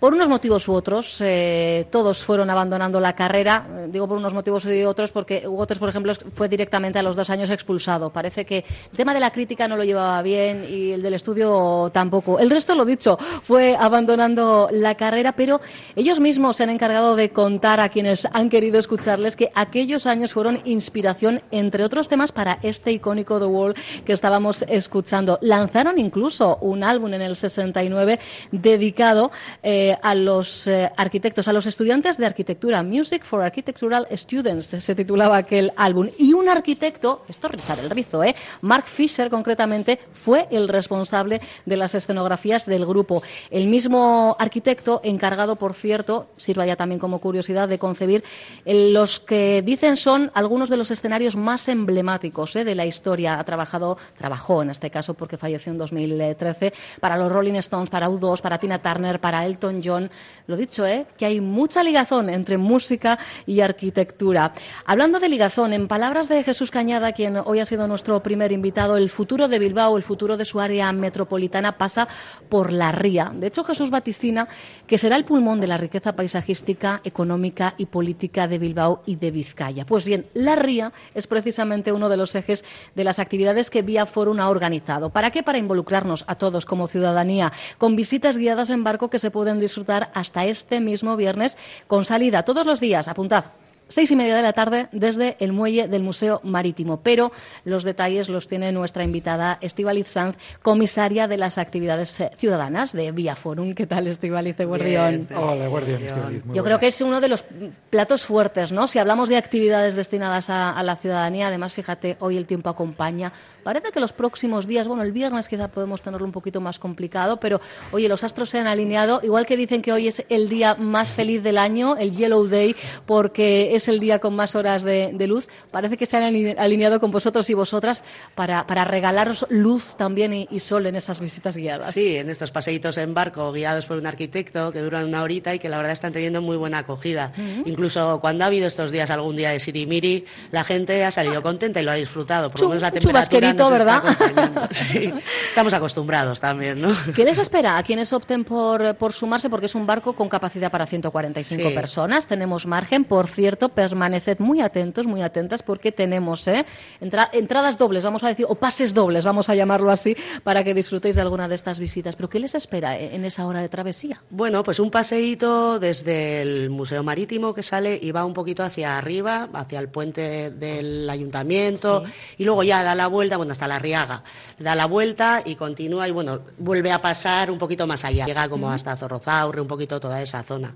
Por 0.00 0.14
unos 0.14 0.30
motivos 0.30 0.66
u 0.66 0.72
otros, 0.72 1.18
eh, 1.20 1.86
todos 1.90 2.24
fueron 2.24 2.48
abandonando 2.48 3.00
la 3.00 3.14
carrera. 3.14 3.66
Eh, 3.70 3.88
digo 3.90 4.08
por 4.08 4.16
unos 4.16 4.32
motivos 4.32 4.64
y 4.64 4.82
otros 4.84 5.12
porque 5.12 5.46
Waters, 5.46 5.78
por 5.78 5.90
ejemplo, 5.90 6.14
fue 6.32 6.48
directamente 6.48 6.98
a 6.98 7.02
los 7.02 7.16
dos 7.16 7.28
años 7.28 7.50
expulsado. 7.50 8.08
Parece 8.08 8.46
que 8.46 8.64
el 8.92 8.96
tema 8.96 9.12
de 9.12 9.20
la 9.20 9.30
crítica 9.30 9.68
no 9.68 9.76
lo 9.76 9.84
llevaba 9.84 10.22
bien 10.22 10.64
y 10.66 10.92
el 10.92 11.02
del 11.02 11.12
estudio 11.12 11.90
tampoco. 11.92 12.38
El 12.38 12.48
resto, 12.48 12.74
lo 12.74 12.86
dicho, 12.86 13.18
fue 13.42 13.76
abandonando 13.78 14.70
la 14.72 14.94
carrera, 14.94 15.32
pero 15.32 15.60
ellos 15.94 16.18
mismos 16.18 16.56
se 16.56 16.62
han 16.62 16.70
encargado 16.70 17.14
de 17.14 17.28
contar 17.28 17.78
a 17.78 17.90
quienes 17.90 18.26
han 18.32 18.48
querido 18.48 18.78
escucharles 18.78 19.36
que 19.36 19.52
aquellos 19.54 20.06
años 20.06 20.32
fueron 20.32 20.62
inspiración, 20.64 21.42
entre 21.50 21.84
otros 21.84 22.08
temas, 22.08 22.32
para 22.32 22.58
este 22.62 22.90
icónico 22.90 23.38
The 23.38 23.44
Wall 23.44 23.74
que 24.06 24.14
estábamos 24.14 24.64
escuchando. 24.66 25.38
Lanzaron 25.42 25.98
incluso 25.98 26.56
un 26.62 26.84
álbum 26.84 27.12
en 27.12 27.20
el 27.20 27.36
69 27.36 28.18
dedicado 28.50 29.30
eh, 29.62 29.89
a 30.00 30.14
los 30.14 30.66
eh, 30.66 30.90
arquitectos, 30.96 31.48
a 31.48 31.52
los 31.52 31.66
estudiantes 31.66 32.16
de 32.16 32.26
arquitectura, 32.26 32.82
Music 32.82 33.24
for 33.24 33.42
Architectural 33.42 34.06
Students, 34.12 34.66
se 34.66 34.94
titulaba 34.94 35.36
aquel 35.36 35.72
álbum. 35.76 36.08
Y 36.18 36.32
un 36.32 36.48
arquitecto, 36.48 37.24
esto 37.28 37.46
es 37.48 37.52
rizar 37.52 37.78
el 37.78 37.90
rizo, 37.90 38.22
¿eh? 38.24 38.34
Mark 38.62 38.86
Fisher 38.86 39.30
concretamente, 39.30 39.98
fue 40.12 40.46
el 40.50 40.68
responsable 40.68 41.40
de 41.66 41.76
las 41.76 41.94
escenografías 41.94 42.66
del 42.66 42.86
grupo. 42.86 43.22
El 43.50 43.66
mismo 43.66 44.36
arquitecto, 44.38 45.00
encargado, 45.04 45.56
por 45.56 45.74
cierto, 45.74 46.28
sirva 46.36 46.66
ya 46.66 46.76
también 46.76 46.98
como 46.98 47.20
curiosidad, 47.20 47.68
de 47.68 47.78
concebir 47.78 48.24
los 48.64 49.20
que 49.20 49.62
dicen 49.62 49.96
son 49.96 50.30
algunos 50.34 50.68
de 50.68 50.76
los 50.76 50.90
escenarios 50.90 51.36
más 51.36 51.68
emblemáticos 51.68 52.56
¿eh? 52.56 52.64
de 52.64 52.74
la 52.74 52.86
historia. 52.86 53.38
Ha 53.38 53.44
trabajado, 53.44 53.98
trabajó 54.18 54.62
en 54.62 54.70
este 54.70 54.90
caso 54.90 55.14
porque 55.14 55.36
falleció 55.36 55.72
en 55.72 55.78
2013, 55.78 56.72
para 57.00 57.16
los 57.16 57.30
Rolling 57.30 57.54
Stones, 57.54 57.90
para 57.90 58.08
U2, 58.08 58.40
para 58.40 58.58
Tina 58.58 58.80
Turner, 58.80 59.20
para 59.20 59.44
Elton 59.46 59.79
John. 59.84 60.10
Lo 60.46 60.56
dicho, 60.56 60.84
¿eh? 60.84 61.06
que 61.16 61.26
hay 61.26 61.40
mucha 61.40 61.82
ligazón 61.82 62.28
entre 62.28 62.58
música 62.58 63.18
y 63.46 63.60
arquitectura. 63.60 64.52
Hablando 64.84 65.20
de 65.20 65.28
ligazón, 65.28 65.72
en 65.72 65.86
palabras 65.86 66.28
de 66.28 66.42
Jesús 66.42 66.70
Cañada, 66.70 67.12
quien 67.12 67.36
hoy 67.36 67.60
ha 67.60 67.66
sido 67.66 67.86
nuestro 67.86 68.22
primer 68.22 68.50
invitado, 68.50 68.96
el 68.96 69.10
futuro 69.10 69.46
de 69.48 69.58
Bilbao, 69.58 69.96
el 69.96 70.02
futuro 70.02 70.36
de 70.36 70.44
su 70.44 70.58
área 70.58 70.92
metropolitana 70.92 71.78
pasa 71.78 72.08
por 72.48 72.72
la 72.72 72.90
ría. 72.90 73.32
De 73.34 73.46
hecho, 73.46 73.64
Jesús 73.64 73.90
vaticina 73.90 74.48
que 74.86 74.98
será 74.98 75.16
el 75.16 75.24
pulmón 75.24 75.60
de 75.60 75.68
la 75.68 75.76
riqueza 75.76 76.16
paisajística, 76.16 77.00
económica 77.04 77.74
y 77.78 77.86
política 77.86 78.48
de 78.48 78.58
Bilbao 78.58 79.02
y 79.06 79.16
de 79.16 79.30
Vizcaya. 79.30 79.86
Pues 79.86 80.04
bien, 80.04 80.26
la 80.34 80.56
ría 80.56 80.92
es 81.14 81.26
precisamente 81.26 81.92
uno 81.92 82.08
de 82.08 82.16
los 82.16 82.34
ejes 82.34 82.64
de 82.94 83.04
las 83.04 83.18
actividades 83.18 83.70
que 83.70 83.82
Vía 83.82 84.06
Forum 84.06 84.40
ha 84.40 84.48
organizado. 84.48 85.10
¿Para 85.10 85.30
qué? 85.30 85.42
Para 85.42 85.58
involucrarnos 85.58 86.24
a 86.26 86.34
todos 86.34 86.66
como 86.66 86.88
ciudadanía, 86.88 87.52
con 87.78 87.94
visitas 87.94 88.36
guiadas 88.36 88.70
en 88.70 88.82
barco 88.82 89.10
que 89.10 89.18
se 89.18 89.30
pueden 89.30 89.60
disfrutar 89.60 89.69
hasta 90.14 90.46
este 90.46 90.80
mismo 90.80 91.16
viernes 91.16 91.56
con 91.86 92.04
salida 92.04 92.44
todos 92.44 92.66
los 92.66 92.80
días. 92.80 93.08
Apuntad 93.08 93.44
seis 93.90 94.10
y 94.10 94.16
media 94.16 94.36
de 94.36 94.42
la 94.42 94.52
tarde 94.52 94.88
desde 94.92 95.36
el 95.40 95.52
muelle 95.52 95.88
del 95.88 96.02
Museo 96.02 96.40
Marítimo. 96.44 97.00
Pero 97.02 97.32
los 97.64 97.82
detalles 97.82 98.28
los 98.28 98.48
tiene 98.48 98.72
nuestra 98.72 99.04
invitada 99.04 99.58
Estivaliz 99.60 100.08
Sanz, 100.08 100.36
comisaria 100.62 101.28
de 101.28 101.36
las 101.36 101.58
actividades 101.58 102.20
eh, 102.20 102.30
ciudadanas 102.36 102.92
de 102.92 103.10
Vía 103.12 103.36
Forum. 103.36 103.74
¿Qué 103.74 103.86
tal, 103.86 104.06
Estivaliz 104.06 104.56
Guardión? 104.56 105.28
Hola, 105.34 105.66
Guardión. 105.66 106.42
Yo 106.54 106.64
creo 106.64 106.78
que 106.78 106.86
es 106.86 107.00
uno 107.00 107.20
de 107.20 107.28
los 107.28 107.44
platos 107.90 108.24
fuertes, 108.24 108.72
¿no? 108.72 108.86
Si 108.86 108.98
hablamos 108.98 109.28
de 109.28 109.36
actividades 109.36 109.96
destinadas 109.96 110.50
a, 110.50 110.70
a 110.70 110.82
la 110.82 110.96
ciudadanía, 110.96 111.48
además, 111.48 111.72
fíjate, 111.72 112.16
hoy 112.20 112.36
el 112.36 112.46
tiempo 112.46 112.70
acompaña. 112.70 113.32
Parece 113.62 113.92
que 113.92 114.00
los 114.00 114.12
próximos 114.12 114.66
días, 114.66 114.88
bueno, 114.88 115.02
el 115.02 115.12
viernes 115.12 115.48
quizá 115.48 115.68
podemos 115.68 116.02
tenerlo 116.02 116.26
un 116.26 116.32
poquito 116.32 116.60
más 116.60 116.78
complicado, 116.78 117.38
pero 117.38 117.60
oye, 117.92 118.08
los 118.08 118.24
astros 118.24 118.50
se 118.50 118.58
han 118.58 118.66
alineado, 118.66 119.20
igual 119.22 119.46
que 119.46 119.56
dicen 119.56 119.82
que 119.82 119.92
hoy 119.92 120.08
es 120.08 120.24
el 120.28 120.48
día 120.48 120.74
más 120.74 121.14
feliz 121.14 121.42
del 121.42 121.58
año, 121.58 121.96
el 121.96 122.16
Yellow 122.16 122.46
Day, 122.46 122.74
porque 123.06 123.74
es 123.74 123.88
el 123.88 124.00
día 124.00 124.18
con 124.18 124.34
más 124.34 124.54
horas 124.54 124.82
de, 124.82 125.26
luz, 125.26 125.48
parece 125.70 125.96
que 125.96 126.06
se 126.06 126.16
han 126.16 126.24
alineado 126.58 126.98
con 126.98 127.10
vosotros 127.10 127.48
y 127.50 127.54
vosotras 127.54 128.04
para, 128.34 128.66
para 128.66 128.84
regalaros 128.84 129.46
luz 129.48 129.96
también 129.96 130.46
y, 130.50 130.60
sol 130.60 130.86
en 130.86 130.96
esas 130.96 131.20
visitas 131.20 131.56
guiadas. 131.56 131.94
Sí, 131.94 132.16
en 132.16 132.30
estos 132.30 132.50
paseitos 132.50 132.98
en 132.98 133.14
barco 133.14 133.52
guiados 133.52 133.86
por 133.86 133.96
un 133.96 134.06
arquitecto 134.06 134.72
que 134.72 134.80
duran 134.80 135.06
una 135.06 135.22
horita 135.22 135.54
y 135.54 135.58
que 135.58 135.68
la 135.68 135.76
verdad 135.76 135.92
están 135.92 136.12
teniendo 136.12 136.42
muy 136.42 136.56
buena 136.56 136.78
acogida. 136.78 137.32
Incluso 137.64 138.20
cuando 138.20 138.44
ha 138.44 138.48
habido 138.48 138.66
estos 138.66 138.92
días 138.92 139.10
algún 139.10 139.36
día 139.36 139.50
de 139.50 139.60
sirimiri, 139.60 140.24
la 140.50 140.64
gente 140.64 141.04
ha 141.04 141.10
salido 141.10 141.42
contenta 141.42 141.80
y 141.80 141.84
lo 141.84 141.90
ha 141.90 141.94
disfrutado. 141.94 142.50
Por 142.50 142.60
lo 142.60 142.68
menos 142.68 142.82
la 142.82 142.90
temperatura 142.90 143.49
¿verdad? 143.56 144.02
Sí, 144.70 145.12
estamos 145.48 145.74
acostumbrados 145.74 146.40
también, 146.40 146.80
¿no? 146.80 146.94
¿Qué 147.14 147.24
les 147.24 147.38
espera 147.38 147.76
a 147.76 147.82
quienes 147.82 148.12
opten 148.12 148.44
por, 148.44 148.94
por 148.96 149.12
sumarse? 149.12 149.50
Porque 149.50 149.66
es 149.66 149.74
un 149.74 149.86
barco 149.86 150.14
con 150.14 150.28
capacidad 150.28 150.70
para 150.70 150.86
145 150.86 151.74
personas. 151.74 152.26
Tenemos 152.26 152.66
margen. 152.66 153.04
Por 153.04 153.26
cierto, 153.28 153.68
permaneced 153.68 154.38
muy 154.38 154.60
atentos, 154.60 155.06
muy 155.06 155.22
atentas, 155.22 155.62
porque 155.62 155.92
tenemos 155.92 156.46
¿eh? 156.48 156.64
entradas 157.00 157.78
dobles, 157.78 158.04
vamos 158.04 158.22
a 158.24 158.28
decir, 158.28 158.46
o 158.48 158.54
pases 158.54 158.94
dobles, 158.94 159.24
vamos 159.24 159.48
a 159.48 159.54
llamarlo 159.54 159.90
así, 159.90 160.16
para 160.44 160.64
que 160.64 160.74
disfrutéis 160.74 161.16
de 161.16 161.22
alguna 161.22 161.48
de 161.48 161.54
estas 161.54 161.78
visitas. 161.78 162.16
¿Pero 162.16 162.28
qué 162.28 162.38
les 162.38 162.54
espera 162.54 162.98
eh, 162.98 163.14
en 163.14 163.24
esa 163.24 163.46
hora 163.46 163.60
de 163.60 163.68
travesía? 163.68 164.22
Bueno, 164.30 164.62
pues 164.62 164.80
un 164.80 164.90
paseíto 164.90 165.78
desde 165.78 166.42
el 166.42 166.70
Museo 166.70 167.02
Marítimo 167.02 167.54
que 167.54 167.62
sale 167.62 167.98
y 168.00 168.12
va 168.12 168.24
un 168.24 168.34
poquito 168.34 168.62
hacia 168.62 168.96
arriba, 168.96 169.48
hacia 169.52 169.78
el 169.78 169.88
puente 169.88 170.50
del 170.50 171.08
ayuntamiento, 171.08 172.04
y 172.36 172.44
luego 172.44 172.62
ya 172.62 172.82
da 172.82 172.94
la 172.94 173.06
vuelta, 173.06 173.36
bueno, 173.40 173.52
hasta 173.52 173.66
la 173.66 173.78
Riaga. 173.78 174.22
Da 174.58 174.74
la 174.74 174.84
vuelta 174.84 175.42
y 175.42 175.54
continúa 175.54 176.06
y 176.06 176.10
bueno, 176.10 176.42
vuelve 176.58 176.92
a 176.92 177.00
pasar 177.00 177.50
un 177.50 177.56
poquito 177.56 177.86
más 177.86 178.04
allá. 178.04 178.26
Llega 178.26 178.50
como 178.50 178.70
hasta 178.70 178.94
Zorrozaurre, 178.98 179.62
un 179.62 179.66
poquito 179.66 179.98
toda 179.98 180.20
esa 180.20 180.42
zona. 180.42 180.74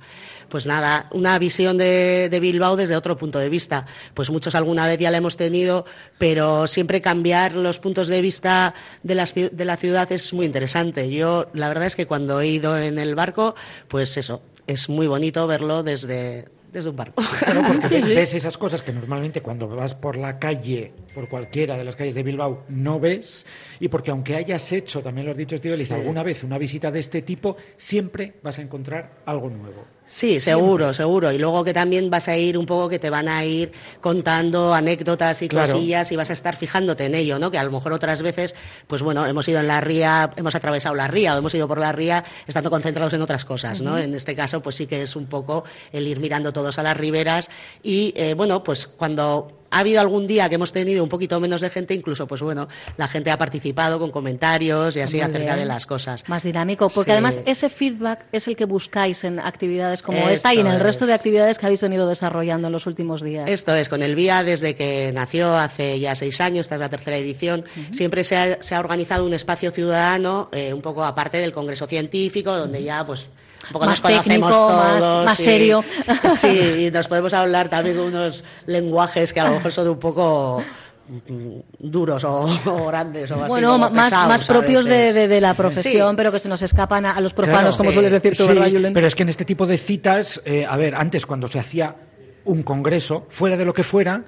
Pues 0.48 0.64
nada, 0.64 1.06
una 1.12 1.38
visión 1.38 1.76
de, 1.76 2.38
Bilbao 2.40 2.76
desde 2.76 2.96
otro 2.96 3.18
punto 3.18 3.38
de 3.38 3.50
vista. 3.50 3.84
Pues 4.14 4.30
muchos 4.30 4.54
alguna 4.54 4.86
vez 4.86 4.98
ya 4.98 5.10
la 5.10 5.18
hemos 5.18 5.36
tenido, 5.36 5.84
pero 6.16 6.66
siempre 6.66 7.02
cambiar 7.02 7.52
los 7.52 7.78
puntos 7.78 8.08
de 8.08 8.22
vista 8.22 8.72
de 9.02 9.14
la, 9.14 9.26
de 9.26 9.64
la 9.66 9.76
ciudad 9.76 10.10
es 10.10 10.32
muy 10.32 10.46
interesante. 10.46 11.10
Yo, 11.10 11.48
la 11.52 11.68
verdad 11.68 11.86
es 11.86 11.96
que 11.96 12.06
cuando 12.06 12.40
he 12.40 12.48
ido 12.48 12.78
en 12.78 12.98
el 12.98 13.14
barco, 13.14 13.54
pues 13.88 14.16
eso, 14.16 14.40
es 14.66 14.88
muy 14.88 15.06
bonito 15.06 15.46
verlo 15.46 15.82
desde, 15.82 16.46
desde 16.74 16.90
un 16.90 16.96
barco. 16.96 17.22
porque 17.68 18.00
ves 18.00 18.34
esas 18.34 18.58
cosas 18.58 18.82
que 18.82 18.92
normalmente 18.92 19.40
cuando 19.40 19.68
vas 19.68 19.94
por 19.94 20.16
la 20.16 20.38
calle, 20.38 20.92
por 21.14 21.28
cualquiera 21.28 21.76
de 21.76 21.84
las 21.84 21.96
calles 21.96 22.16
de 22.16 22.24
Bilbao, 22.24 22.64
no 22.68 22.98
ves, 22.98 23.46
y 23.78 23.88
porque 23.88 24.10
aunque 24.10 24.34
hayas 24.34 24.72
hecho, 24.72 25.00
también 25.00 25.26
lo 25.26 25.32
has 25.32 25.38
dicho 25.38 25.56
Steve, 25.56 25.86
alguna 25.90 26.22
vez 26.22 26.42
una 26.42 26.58
visita 26.58 26.90
de 26.90 26.98
este 26.98 27.22
tipo, 27.22 27.56
siempre 27.76 28.34
vas 28.42 28.58
a 28.58 28.62
encontrar 28.62 29.22
algo 29.24 29.48
nuevo. 29.48 29.84
Sí, 30.06 30.38
seguro, 30.38 30.92
seguro. 30.92 31.32
Y 31.32 31.38
luego 31.38 31.64
que 31.64 31.72
también 31.72 32.10
vas 32.10 32.28
a 32.28 32.36
ir 32.36 32.58
un 32.58 32.66
poco 32.66 32.88
que 32.88 32.98
te 32.98 33.08
van 33.08 33.26
a 33.28 33.44
ir 33.44 33.72
contando 34.02 34.74
anécdotas 34.74 35.40
y 35.42 35.48
cosillas 35.48 36.12
y 36.12 36.16
vas 36.16 36.28
a 36.28 36.34
estar 36.34 36.56
fijándote 36.56 37.06
en 37.06 37.14
ello, 37.14 37.38
¿no? 37.38 37.50
Que 37.50 37.58
a 37.58 37.64
lo 37.64 37.70
mejor 37.70 37.92
otras 37.92 38.20
veces, 38.20 38.54
pues 38.86 39.02
bueno, 39.02 39.26
hemos 39.26 39.48
ido 39.48 39.60
en 39.60 39.66
la 39.66 39.80
ría, 39.80 40.30
hemos 40.36 40.54
atravesado 40.54 40.94
la 40.94 41.08
ría 41.08 41.34
o 41.34 41.38
hemos 41.38 41.54
ido 41.54 41.66
por 41.66 41.78
la 41.78 41.92
ría 41.92 42.22
estando 42.46 42.70
concentrados 42.70 43.14
en 43.14 43.22
otras 43.22 43.44
cosas, 43.46 43.80
¿no? 43.80 43.96
En 43.98 44.14
este 44.14 44.36
caso, 44.36 44.62
pues 44.62 44.76
sí 44.76 44.86
que 44.86 45.02
es 45.02 45.16
un 45.16 45.26
poco 45.26 45.64
el 45.90 46.06
ir 46.06 46.20
mirando 46.20 46.52
todos 46.64 46.78
a 46.78 46.82
las 46.82 46.96
riberas 46.96 47.50
y, 47.82 48.14
eh, 48.16 48.32
bueno, 48.34 48.64
pues 48.64 48.86
cuando 48.86 49.52
ha 49.70 49.80
habido 49.80 50.00
algún 50.00 50.26
día 50.26 50.48
que 50.48 50.54
hemos 50.54 50.72
tenido 50.72 51.02
un 51.02 51.08
poquito 51.08 51.40
menos 51.40 51.60
de 51.60 51.68
gente, 51.68 51.94
incluso, 51.94 52.28
pues 52.28 52.40
bueno, 52.40 52.68
la 52.96 53.08
gente 53.08 53.30
ha 53.30 53.36
participado 53.36 53.98
con 53.98 54.12
comentarios 54.12 54.96
y 54.96 55.00
así 55.00 55.20
acerca 55.20 55.56
de 55.56 55.64
las 55.64 55.84
cosas. 55.84 56.26
Más 56.28 56.44
dinámico, 56.44 56.88
porque 56.88 57.12
además 57.12 57.40
ese 57.44 57.68
feedback 57.68 58.24
es 58.30 58.46
el 58.46 58.56
que 58.56 58.66
buscáis 58.66 59.24
en 59.24 59.40
actividades 59.40 60.02
como 60.02 60.28
esta 60.28 60.54
y 60.54 60.60
en 60.60 60.68
el 60.68 60.78
resto 60.78 61.06
de 61.06 61.14
actividades 61.14 61.58
que 61.58 61.66
habéis 61.66 61.82
venido 61.82 62.08
desarrollando 62.08 62.68
en 62.68 62.72
los 62.72 62.86
últimos 62.86 63.20
días. 63.20 63.50
Esto 63.50 63.74
es, 63.74 63.88
con 63.88 64.02
el 64.02 64.14
VIA 64.14 64.44
desde 64.44 64.76
que 64.76 65.10
nació 65.12 65.56
hace 65.56 65.98
ya 65.98 66.14
seis 66.14 66.40
años, 66.40 66.66
esta 66.66 66.76
es 66.76 66.80
la 66.80 66.88
tercera 66.88 67.18
edición, 67.18 67.64
siempre 67.90 68.22
se 68.22 68.36
ha, 68.36 68.78
organizado 68.78 69.26
un 69.26 69.34
espacio 69.34 69.72
ciudadano, 69.72 70.48
eh, 70.52 70.72
un 70.72 70.82
poco 70.82 71.04
aparte 71.04 71.38
del 71.38 71.52
Congreso 71.52 71.86
Científico, 71.88 72.56
donde 72.56 72.82
ya 72.84 73.04
pues 73.04 73.26
un 73.68 73.72
poco 73.72 73.86
más 73.86 74.02
nos 74.02 74.22
técnico, 74.22 74.48
todos, 74.48 75.24
más, 75.24 75.38
serio. 75.38 75.84
Sí, 76.36 76.86
y 76.86 76.90
nos 76.90 77.08
podemos 77.08 77.32
hablar 77.34 77.68
también 77.68 77.96
con 77.96 78.06
unos 78.06 78.44
lenguajes 78.66 79.32
que 79.32 79.40
a 79.40 79.48
lo 79.48 79.54
mejor 79.54 79.72
son 79.72 79.88
un 79.88 79.98
poco 79.98 80.62
mm, 81.08 81.58
duros 81.78 82.24
o, 82.24 82.86
grandes 82.88 83.30
o 83.30 83.36
bueno, 83.36 83.78
más, 83.78 84.12
más 84.12 84.44
propios 84.44 84.84
de, 84.84 85.40
la 85.40 85.54
profesión, 85.54 86.16
pero 86.16 86.32
que 86.32 86.38
se 86.38 86.48
nos 86.48 86.62
escapan 86.62 87.06
a, 87.06 87.20
los 87.20 87.34
profanos, 87.34 87.76
como 87.76 87.92
sueles 87.92 88.12
decir 88.12 88.36
tú, 88.36 88.46
¿verdad, 88.46 88.70
Julen? 88.70 88.94
Pero 88.94 89.06
es 89.06 89.14
que 89.14 89.22
en 89.22 89.28
este 89.28 89.44
tipo 89.44 89.66
de 89.66 89.78
citas, 89.78 90.40
eh, 90.44 90.66
a 90.68 90.76
ver, 90.76 90.94
antes 90.94 91.26
cuando 91.26 91.48
se 91.48 91.58
hacía 91.58 91.96
un 92.44 92.62
congreso, 92.62 93.26
fuera 93.28 93.56
de 93.56 93.64
lo 93.64 93.72
que 93.72 93.84
fuera, 93.84 94.24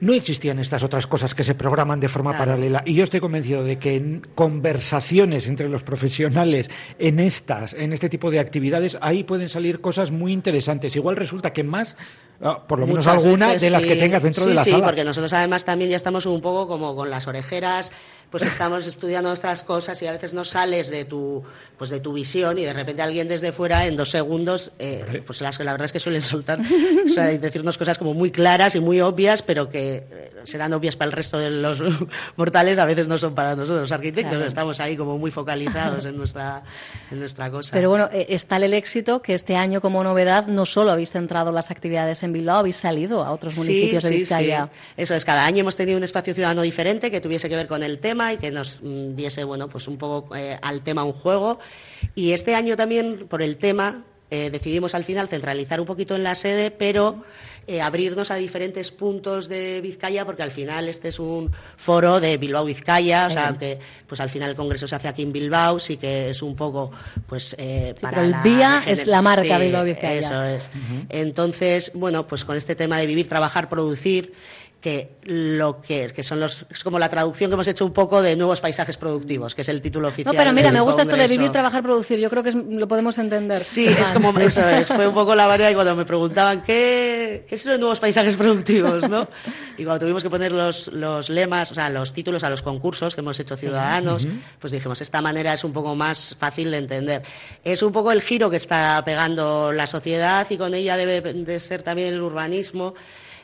no 0.00 0.14
existían 0.14 0.58
estas 0.58 0.82
otras 0.82 1.06
cosas 1.06 1.34
que 1.34 1.44
se 1.44 1.54
programan 1.54 2.00
de 2.00 2.08
forma 2.08 2.36
paralela. 2.36 2.82
Y 2.86 2.94
yo 2.94 3.04
estoy 3.04 3.20
convencido 3.20 3.62
de 3.64 3.78
que 3.78 3.96
en 3.96 4.22
conversaciones 4.34 5.46
entre 5.48 5.68
los 5.68 5.82
profesionales 5.82 6.70
en 6.98 7.20
estas, 7.20 7.74
en 7.74 7.92
este 7.92 8.08
tipo 8.08 8.30
de 8.30 8.38
actividades, 8.38 8.96
ahí 9.00 9.24
pueden 9.24 9.48
salir 9.48 9.80
cosas 9.80 10.10
muy 10.10 10.32
interesantes. 10.32 10.96
Igual 10.96 11.16
resulta 11.16 11.52
que 11.52 11.62
más, 11.64 11.96
ah, 12.42 12.64
por 12.66 12.78
lo 12.78 12.86
menos 12.86 13.06
Muchas 13.06 13.24
alguna, 13.24 13.48
veces 13.48 13.62
de 13.62 13.70
las 13.70 13.84
que 13.84 13.94
sí. 13.94 14.00
tengas 14.00 14.22
dentro 14.22 14.44
Sí, 14.44 14.48
de 14.48 14.54
la 14.54 14.64
sí, 14.64 14.70
sala. 14.70 14.84
porque 14.86 15.04
nosotros 15.04 15.32
además 15.32 15.64
también 15.64 15.90
ya 15.90 15.96
estamos 15.96 16.24
un 16.26 16.40
poco 16.40 16.66
como 16.68 16.94
con 16.96 17.10
las 17.10 17.26
orejeras, 17.26 17.92
pues 18.30 18.44
estamos 18.44 18.86
estudiando 18.86 19.28
nuestras 19.28 19.62
cosas 19.62 20.00
y 20.02 20.06
a 20.06 20.12
veces 20.12 20.34
no 20.34 20.44
sales 20.44 20.88
de 20.90 21.04
tu, 21.04 21.42
pues 21.76 21.90
de 21.90 22.00
tu 22.00 22.12
visión 22.12 22.58
y 22.58 22.64
de 22.64 22.72
repente 22.72 23.02
alguien 23.02 23.26
desde 23.28 23.52
fuera 23.52 23.86
en 23.86 23.96
dos 23.96 24.10
segundos, 24.10 24.72
eh, 24.78 25.22
pues 25.26 25.40
las, 25.40 25.58
la 25.60 25.72
verdad 25.72 25.86
es 25.86 25.92
que 25.92 26.00
suelen 26.00 26.22
soltar, 26.22 26.60
o 26.60 27.08
sea, 27.08 27.32
y 27.32 27.38
decirnos 27.38 27.76
cosas 27.78 27.98
como 27.98 28.14
muy 28.14 28.30
claras 28.30 28.74
y 28.76 28.80
muy 28.80 29.00
obvias, 29.00 29.42
pero 29.42 29.68
que 29.68 30.04
eh, 30.10 30.30
serán 30.44 30.72
obvias 30.72 30.96
para 30.96 31.10
el 31.10 31.12
resto 31.16 31.38
de 31.38 31.50
los 31.50 31.82
mortales, 32.36 32.78
a 32.78 32.84
veces 32.84 33.08
no 33.08 33.18
son 33.18 33.34
para 33.34 33.56
nosotros 33.56 33.80
los 33.82 33.92
arquitectos, 33.92 34.30
Claro. 34.36 34.46
estamos 34.46 34.78
ahí 34.80 34.96
como 34.96 35.18
muy 35.18 35.30
focalizados 35.30 36.04
en 36.04 36.16
nuestra, 36.16 36.62
en 37.10 37.18
nuestra 37.18 37.50
cosa. 37.50 37.70
Pero 37.72 37.90
bueno, 37.90 38.08
eh, 38.12 38.26
está 38.28 38.56
el 38.58 38.72
éxito 38.74 39.22
que 39.22 39.34
este 39.34 39.56
año 39.56 39.80
como 39.80 40.04
novedad 40.04 40.46
no 40.46 40.66
solo 40.66 40.92
habéis 40.92 41.10
centrado 41.10 41.50
las 41.52 41.70
actividades 41.70 42.22
en 42.22 42.32
Bilbao, 42.32 42.58
habéis 42.58 42.76
salido 42.76 43.24
a 43.24 43.32
otros 43.32 43.56
municipios 43.56 44.04
de 44.04 44.10
Vizcaya. 44.10 44.68
sí. 44.72 44.80
Eso 44.98 45.14
es, 45.14 45.24
cada 45.24 45.44
año 45.44 45.60
hemos 45.62 45.74
tenido 45.76 45.98
un 45.98 46.04
espacio 46.04 46.32
ciudadano 46.34 46.62
diferente 46.62 47.10
que 47.10 47.20
tuviese 47.20 47.48
que 47.48 47.56
ver 47.56 47.66
con 47.66 47.82
el 47.82 47.98
tema 47.98 48.19
y 48.32 48.36
que 48.38 48.50
nos 48.50 48.80
mm, 48.82 49.14
diese, 49.14 49.44
bueno, 49.44 49.68
pues 49.68 49.88
un 49.88 49.96
poco 49.98 50.34
eh, 50.36 50.58
al 50.60 50.82
tema 50.82 51.04
un 51.04 51.12
juego. 51.12 51.58
Y 52.14 52.32
este 52.32 52.54
año 52.54 52.76
también, 52.76 53.26
por 53.28 53.42
el 53.42 53.56
tema, 53.56 54.04
eh, 54.30 54.50
decidimos 54.50 54.94
al 54.94 55.04
final 55.04 55.26
centralizar 55.28 55.80
un 55.80 55.86
poquito 55.86 56.14
en 56.14 56.22
la 56.22 56.34
sede, 56.36 56.70
pero 56.70 57.24
eh, 57.66 57.80
abrirnos 57.80 58.30
a 58.30 58.36
diferentes 58.36 58.90
puntos 58.92 59.48
de 59.48 59.80
Vizcaya, 59.80 60.24
porque 60.24 60.42
al 60.44 60.50
final 60.52 60.88
este 60.88 61.08
es 61.08 61.18
un 61.18 61.50
foro 61.76 62.20
de 62.20 62.36
Bilbao 62.36 62.64
Vizcaya, 62.64 63.26
o 63.26 63.30
sea, 63.30 63.48
aunque 63.48 63.78
pues 64.06 64.20
al 64.20 64.30
final 64.30 64.50
el 64.50 64.56
congreso 64.56 64.86
se 64.86 64.94
hace 64.96 65.08
aquí 65.08 65.22
en 65.22 65.32
Bilbao, 65.32 65.78
sí 65.80 65.96
que 65.96 66.30
es 66.30 66.42
un 66.42 66.54
poco, 66.56 66.90
pues, 67.26 67.54
eh, 67.58 67.92
Sí, 67.96 68.02
para 68.02 68.18
pero 68.18 68.24
el 68.26 68.30
la 68.30 68.42
regener- 68.42 68.88
es 68.88 69.06
la 69.08 69.20
marca 69.22 69.56
Sí, 69.58 69.62
Bilbao 69.64 69.84
Vizcaya. 69.84 70.18
Eso 70.18 70.44
es. 70.44 70.70
Entonces, 71.08 71.92
bueno, 71.94 72.26
pues 72.26 72.44
con 72.44 72.56
este 72.56 72.74
tema 72.74 72.98
de 72.98 73.06
vivir, 73.06 73.28
trabajar, 73.28 73.68
producir, 73.68 74.32
que 74.80 75.10
lo 75.24 75.82
que, 75.82 76.06
que 76.14 76.22
son 76.22 76.40
los 76.40 76.64
es 76.70 76.82
como 76.82 76.98
la 76.98 77.08
traducción 77.10 77.50
que 77.50 77.54
hemos 77.54 77.68
hecho 77.68 77.84
un 77.84 77.92
poco 77.92 78.22
de 78.22 78.34
nuevos 78.34 78.60
paisajes 78.62 78.96
productivos, 78.96 79.54
que 79.54 79.60
es 79.60 79.68
el 79.68 79.82
título 79.82 80.08
No, 80.08 80.12
oficial. 80.12 80.34
pero 80.34 80.52
mira, 80.54 80.70
me 80.72 80.80
gusta 80.80 81.02
esto 81.02 81.16
de 81.16 81.26
vivir, 81.28 81.50
trabajar, 81.50 81.82
producir. 81.82 82.18
Yo 82.18 82.30
creo 82.30 82.42
que 82.42 82.48
es- 82.48 82.54
lo 82.54 82.88
podemos 82.88 83.18
entender. 83.18 83.58
Sí, 83.58 83.86
es 83.86 84.10
como 84.10 84.30
eso 84.40 84.66
es, 84.68 84.88
fue 84.88 85.06
un 85.06 85.12
poco 85.14 85.34
la 85.34 85.46
manera 85.46 85.70
y 85.70 85.74
cuando 85.74 85.94
me 85.94 86.04
preguntaban 86.06 86.62
qué, 86.62 87.44
qué 87.48 87.54
es 87.54 87.60
eso 87.60 87.72
de 87.72 87.78
nuevos 87.78 88.00
paisajes 88.00 88.36
productivos, 88.36 89.08
¿no? 89.08 89.28
Y 89.76 89.84
cuando 89.84 90.00
tuvimos 90.00 90.22
que 90.22 90.30
poner 90.30 90.52
los, 90.52 90.88
los 90.88 91.28
lemas, 91.28 91.70
o 91.72 91.74
sea, 91.74 91.90
los 91.90 92.12
títulos 92.14 92.42
a 92.44 92.48
los 92.48 92.62
concursos 92.62 93.14
que 93.14 93.20
hemos 93.20 93.38
hecho 93.38 93.56
ciudadanos, 93.56 94.26
pues 94.60 94.72
dijimos, 94.72 95.00
esta 95.02 95.20
manera 95.20 95.52
es 95.52 95.62
un 95.64 95.72
poco 95.74 95.94
más 95.94 96.34
fácil 96.38 96.70
de 96.70 96.78
entender. 96.78 97.22
Es 97.64 97.82
un 97.82 97.92
poco 97.92 98.12
el 98.12 98.22
giro 98.22 98.48
que 98.48 98.56
está 98.56 99.02
pegando 99.04 99.72
la 99.72 99.86
sociedad 99.86 100.46
y 100.48 100.56
con 100.56 100.72
ella 100.74 100.96
debe 100.96 101.20
de 101.34 101.60
ser 101.60 101.82
también 101.82 102.14
el 102.14 102.22
urbanismo 102.22 102.94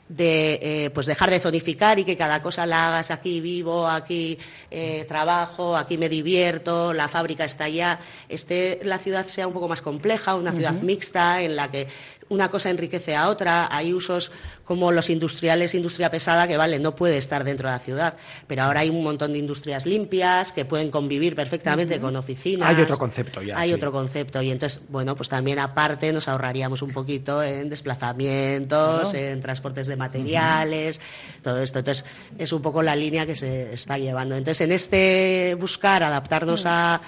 de 0.08 0.58
eh, 0.62 0.90
pues 0.90 1.06
dejar 1.06 1.30
de 1.30 1.40
zonificar 1.40 1.98
y 1.98 2.04
que 2.04 2.16
cada 2.16 2.42
cosa 2.42 2.66
la 2.66 2.88
hagas 2.88 3.10
aquí 3.10 3.40
vivo, 3.40 3.88
aquí 3.88 4.38
eh, 4.70 5.04
trabajo, 5.08 5.76
aquí 5.76 5.98
me 5.98 6.08
divierto, 6.08 6.92
la 6.92 7.08
fábrica 7.08 7.44
está 7.44 7.64
allá, 7.64 8.00
este, 8.28 8.80
la 8.84 8.98
ciudad 8.98 9.26
sea 9.26 9.46
un 9.46 9.52
poco 9.52 9.68
más 9.68 9.82
compleja, 9.82 10.34
una 10.34 10.52
ciudad 10.52 10.74
mixta 10.74 11.42
en 11.42 11.56
la 11.56 11.70
que 11.70 11.88
una 12.28 12.48
cosa 12.48 12.70
enriquece 12.70 13.14
a 13.14 13.28
otra, 13.28 13.68
hay 13.74 13.92
usos 13.92 14.32
como 14.64 14.90
los 14.90 15.10
industriales, 15.10 15.74
industria 15.74 16.10
pesada, 16.10 16.48
que 16.48 16.56
vale, 16.56 16.80
no 16.80 16.96
puede 16.96 17.18
estar 17.18 17.44
dentro 17.44 17.68
de 17.68 17.74
la 17.74 17.78
ciudad, 17.78 18.14
pero 18.48 18.64
ahora 18.64 18.80
hay 18.80 18.90
un 18.90 19.02
montón 19.02 19.32
de 19.32 19.38
industrias 19.38 19.86
limpias 19.86 20.50
que 20.50 20.64
pueden 20.64 20.90
convivir 20.90 21.36
perfectamente 21.36 22.00
con 22.00 22.16
oficinas. 22.16 22.68
Hay 22.68 22.82
otro 22.82 22.98
concepto 22.98 23.42
ya, 23.42 23.58
Hay 23.58 23.68
sí. 23.68 23.74
otro 23.74 23.92
concepto 23.92 24.42
y 24.42 24.50
entonces, 24.50 24.82
bueno, 24.88 25.14
pues 25.14 25.28
también 25.28 25.60
aparte 25.60 26.12
nos 26.12 26.26
ahorraríamos 26.26 26.82
un 26.82 26.92
poquito 26.92 27.42
en 27.42 27.68
desplazamientos, 27.68 29.14
en 29.14 29.40
transportes 29.40 29.86
de 29.86 29.96
materiales, 29.96 31.00
todo 31.42 31.60
esto. 31.62 31.78
Entonces, 31.78 32.04
es 32.38 32.52
un 32.52 32.62
poco 32.62 32.82
la 32.82 32.96
línea 32.96 33.24
que 33.24 33.36
se 33.36 33.72
está 33.72 33.98
llevando. 33.98 34.36
Entonces, 34.36 34.62
en 34.62 34.72
este 34.72 35.56
buscar 35.58 36.02
adaptarnos 36.02 36.64
a 36.66 37.00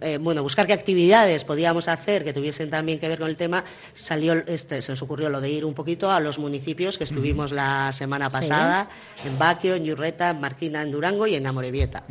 eh, 0.00 0.18
bueno, 0.18 0.42
buscar 0.42 0.66
qué 0.66 0.72
actividades 0.72 1.44
podíamos 1.44 1.88
hacer 1.88 2.24
que 2.24 2.32
tuviesen 2.32 2.70
también 2.70 2.98
que 2.98 3.08
ver 3.08 3.18
con 3.18 3.28
el 3.28 3.36
tema, 3.36 3.64
salió 3.94 4.32
este, 4.32 4.80
se 4.80 4.92
nos 4.92 5.02
ocurrió 5.02 5.28
lo 5.28 5.40
de 5.40 5.50
ir 5.50 5.64
un 5.64 5.74
poquito 5.74 6.10
a 6.10 6.20
los 6.20 6.38
municipios 6.38 6.96
que 6.96 7.04
estuvimos 7.04 7.52
la 7.52 7.92
semana 7.92 8.30
pasada, 8.30 8.88
en 9.26 9.38
Baquio, 9.38 9.74
en 9.74 9.84
Yurreta, 9.84 10.30
en 10.30 10.40
Marquina, 10.40 10.82
en 10.82 10.90
Durango 10.90 11.26
y 11.26 11.34
en 11.34 11.46
Amorebieta. 11.46 12.04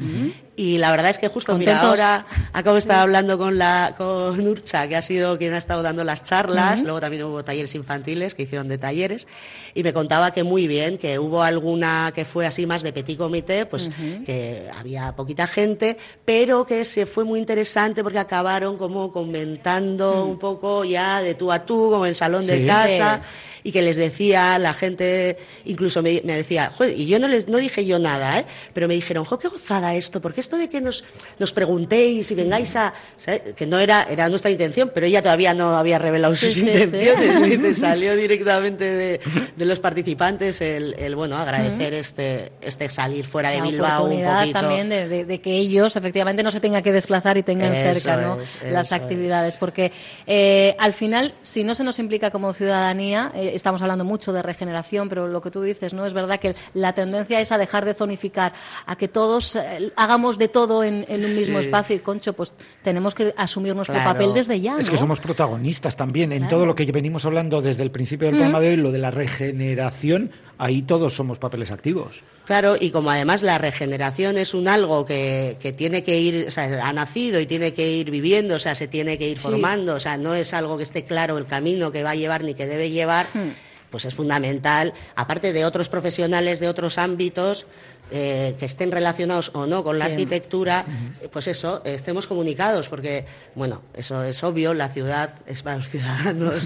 Y 0.55 0.78
la 0.80 0.91
verdad 0.91 1.12
es 1.12 1.20
que 1.20 1.28
justo, 1.28 1.55
mira, 1.58 1.82
ahora 1.82 2.26
acabo 2.53 2.76
de 2.76 2.80
estar 2.80 2.97
hablando 2.97 3.38
con 3.38 3.58
la 3.58 3.93
con 3.97 4.47
Urcha, 4.47 4.88
que 4.88 4.95
ha 4.95 5.01
sido 5.01 5.38
quien 5.38 5.53
ha 5.53 5.58
estado 5.58 5.84
dando 5.84 6.03
las 6.03 6.24
charlas, 6.24 6.84
luego 6.84 6.99
también 6.99 7.24
hubo 7.24 7.43
talleres 7.43 7.74
infantiles 7.76 8.36
que 8.36 8.43
hicieron 8.43 8.68
de 8.68 8.78
talleres, 8.78 9.28
y 9.74 9.84
me 9.84 9.93
contaba 9.93 10.32
que 10.32 10.43
muy 10.43 10.68
bien, 10.68 10.97
que 10.97 11.20
hubo 11.20 11.41
alguna 11.41 12.12
que 12.14 12.26
fue 12.26 12.45
así 12.45 12.66
más 12.66 12.84
de 12.84 12.93
petit 12.93 13.18
comité, 13.18 13.66
pues 13.66 13.89
que 14.26 14.70
había 14.78 15.16
poquita 15.16 15.47
gente, 15.47 15.97
pero 16.26 16.66
que 16.66 16.86
se 16.86 17.05
fue 17.05 17.24
muy 17.24 17.39
interesante 17.48 18.04
porque 18.04 18.20
acabaron 18.20 18.78
como 18.78 19.12
comentando 19.14 20.26
un 20.26 20.38
poco 20.38 20.84
ya 20.84 21.22
de 21.22 21.34
tú 21.36 21.52
a 21.52 21.66
tú, 21.66 21.89
como 21.91 22.06
en 22.06 22.10
el 22.10 22.16
salón 22.16 22.43
Sí. 22.43 22.52
de 22.60 22.68
casa, 22.68 23.22
y 23.64 23.72
que 23.74 23.82
les 23.82 23.98
decía 23.98 24.58
la 24.60 24.74
gente, 24.74 25.38
incluso 25.66 26.02
me, 26.02 26.22
me 26.24 26.36
decía, 26.38 26.72
"Joder", 26.74 26.93
y 26.98 27.06
yo 27.06 27.20
no 27.20 27.28
les 27.28 27.48
no 27.50 27.58
dije 27.58 27.86
yo 27.86 28.00
nada, 28.00 28.39
¿eh? 28.39 28.45
pero 28.74 28.88
me 28.88 28.93
dijeron, 28.93 29.26
jo, 29.26 29.39
qué 29.39 29.48
gozada 29.50 29.93
esto, 29.95 30.22
porque 30.22 30.39
esto 30.39 30.58
de 30.58 30.70
que 30.70 30.80
nos, 30.80 31.04
nos 31.39 31.52
preguntéis 31.52 32.32
y 32.32 32.36
vengáis 32.36 32.76
a, 32.78 32.93
¿sabes? 33.18 33.41
que 33.58 33.66
no 33.66 33.78
era, 33.80 34.04
era 34.04 34.30
nuestra 34.30 34.52
intención, 34.52 34.91
pero 34.93 35.06
ella 35.06 35.22
todavía 35.22 35.54
no 35.54 35.76
había 35.78 36.00
revelado 36.00 36.34
Sí, 36.36 36.48
sus 36.50 36.58
intenciones, 36.60 37.78
salió 37.80 38.16
directamente 38.16 38.86
de, 38.86 39.20
de 39.58 39.66
los 39.66 39.80
participantes 39.82 40.62
el, 40.62 40.93
el, 40.98 41.16
bueno, 41.16 41.36
agradecer 41.38 41.93
este, 41.93 42.52
este 42.62 42.88
salir 42.89 43.26
fuera 43.26 43.50
de 43.50 43.58
la 43.58 43.64
Bilbao 43.66 44.06
un 44.06 44.24
poquito. 44.24 44.60
también 44.60 44.88
de, 44.89 45.08
de- 45.10 45.26
de 45.26 45.41
que 45.41 45.52
ellos 45.58 45.95
efectivamente 45.95 46.41
no 46.41 46.52
se 46.52 46.62
tengan 46.62 46.84
que 46.84 46.93
desplazar 46.93 47.37
y 47.38 47.44
tengan 47.44 47.74
Eso 47.74 48.00
cerca 48.00 48.22
¿no? 48.22 48.40
es, 48.42 48.60
las 48.70 48.92
actividades 48.92 49.58
porque 49.58 49.92
eh, 50.26 50.76
al 50.80 50.94
final 50.94 51.34
si 51.42 51.64
no 51.64 51.76
se 51.76 51.84
nos 51.84 52.00
implica 52.00 52.32
como 52.32 52.54
ciudadanía 52.54 53.32
eh, 53.36 53.52
estamos 53.54 53.82
hablando 53.82 54.04
mucho 54.06 54.34
de 54.34 54.42
regeneración 54.42 55.10
pero 55.10 55.28
lo 55.28 55.42
que 55.42 55.52
tú 55.52 55.62
dices 55.62 55.94
no 55.94 56.06
es 56.06 56.14
verdad 56.14 56.40
que 56.40 56.56
la 56.74 56.94
tendencia 56.94 57.40
es 57.40 57.52
a 57.52 57.58
dejar 57.58 57.86
de 57.86 57.94
zonificar 57.94 58.54
a 58.86 58.96
que 58.96 59.08
todos 59.08 59.56
eh, 59.56 59.92
hagamos 59.96 60.38
de 60.38 60.48
todo 60.48 60.84
en, 60.84 61.06
en 61.08 61.24
un 61.26 61.36
mismo 61.36 61.58
Sí. 61.62 61.66
espacio 61.68 61.96
y 61.96 62.00
concho 62.00 62.34
pues 62.34 62.54
tenemos 62.84 63.16
que 63.16 63.34
asumir 63.38 63.76
nuestro 63.76 63.96
Claro. 63.96 64.12
papel 64.14 64.34
desde 64.34 64.60
ya 64.62 64.78
Es 64.80 64.90
que 64.90 64.98
somos 64.98 65.20
protagonistas 65.20 65.96
también 65.96 66.32
en 66.32 66.40
Claro. 66.40 66.56
todo 66.58 66.66
lo 66.66 66.76
que 66.76 66.86
venimos 66.92 67.26
hablando 67.26 67.62
desde 67.62 67.84
el 67.84 67.92
principio 67.92 68.28
del 68.28 68.36
Mm. 68.36 68.38
programa 68.40 68.60
de 68.60 68.70
hoy, 68.70 68.76
lo 68.78 68.92
de 68.92 69.00
la 69.00 69.12
regeneración, 69.12 70.32
ahí 70.58 70.82
todos 70.82 71.14
somos 71.16 71.40
papeles 71.40 71.72
activos. 71.72 72.24
Claro, 72.46 72.76
y 72.80 72.92
como 72.92 73.10
además 73.12 73.42
la 73.44 73.58
regeneración 73.58 74.38
es 74.38 74.54
un 74.54 74.68
algo 74.68 75.06
que, 75.06 75.58
que 75.60 75.74
tiene 75.74 76.04
que 76.04 76.18
ir, 76.20 76.48
o 76.48 76.52
sea, 76.52 76.86
ha 76.88 76.94
nacido 76.94 77.26
y 77.39 77.45
tiene 77.45 77.73
que 77.73 77.89
ir 77.91 78.09
viviendo, 78.11 78.55
o 78.55 78.59
sea, 78.59 78.73
se 78.75 78.88
tiene 78.88 79.17
que 79.17 79.28
ir 79.28 79.38
Sí. 79.38 79.43
formando, 79.43 79.95
o 79.95 79.99
sea, 79.99 80.17
no 80.17 80.34
es 80.36 80.53
algo 80.53 80.78
que 80.78 80.84
esté 80.84 81.03
claro 81.03 81.38
el 81.38 81.45
camino 81.45 81.91
que 81.91 82.03
va 82.03 82.11
a 82.11 82.15
llevar 82.15 82.43
ni 82.43 82.53
que 82.53 82.65
debe 82.65 82.89
llevar, 82.89 83.28
Hmm. 83.34 83.49
pues 83.91 84.05
es 84.05 84.15
fundamental, 84.15 84.93
aparte 85.15 85.53
de 85.53 85.65
otros 85.65 85.89
profesionales 85.89 86.59
de 86.59 86.67
otros 86.69 86.97
ámbitos, 86.97 87.67
eh, 88.12 88.55
que 88.60 88.66
estén 88.66 88.91
relacionados 88.91 89.51
o 89.53 89.66
no 89.66 89.84
con 89.84 89.99
la 89.99 90.05
Sí. 90.05 90.12
arquitectura, 90.12 90.86
eh, 91.22 91.28
pues 91.32 91.47
eso, 91.47 91.82
estemos 91.86 92.28
comunicados, 92.28 92.88
porque, 92.89 93.26
bueno, 93.55 93.82
eso 93.93 94.24
es 94.24 94.43
obvio, 94.43 94.74
la 94.74 94.89
ciudad 94.89 95.32
es 95.45 95.64
para 95.64 95.78
los 95.78 95.89
ciudadanos. 95.89 96.64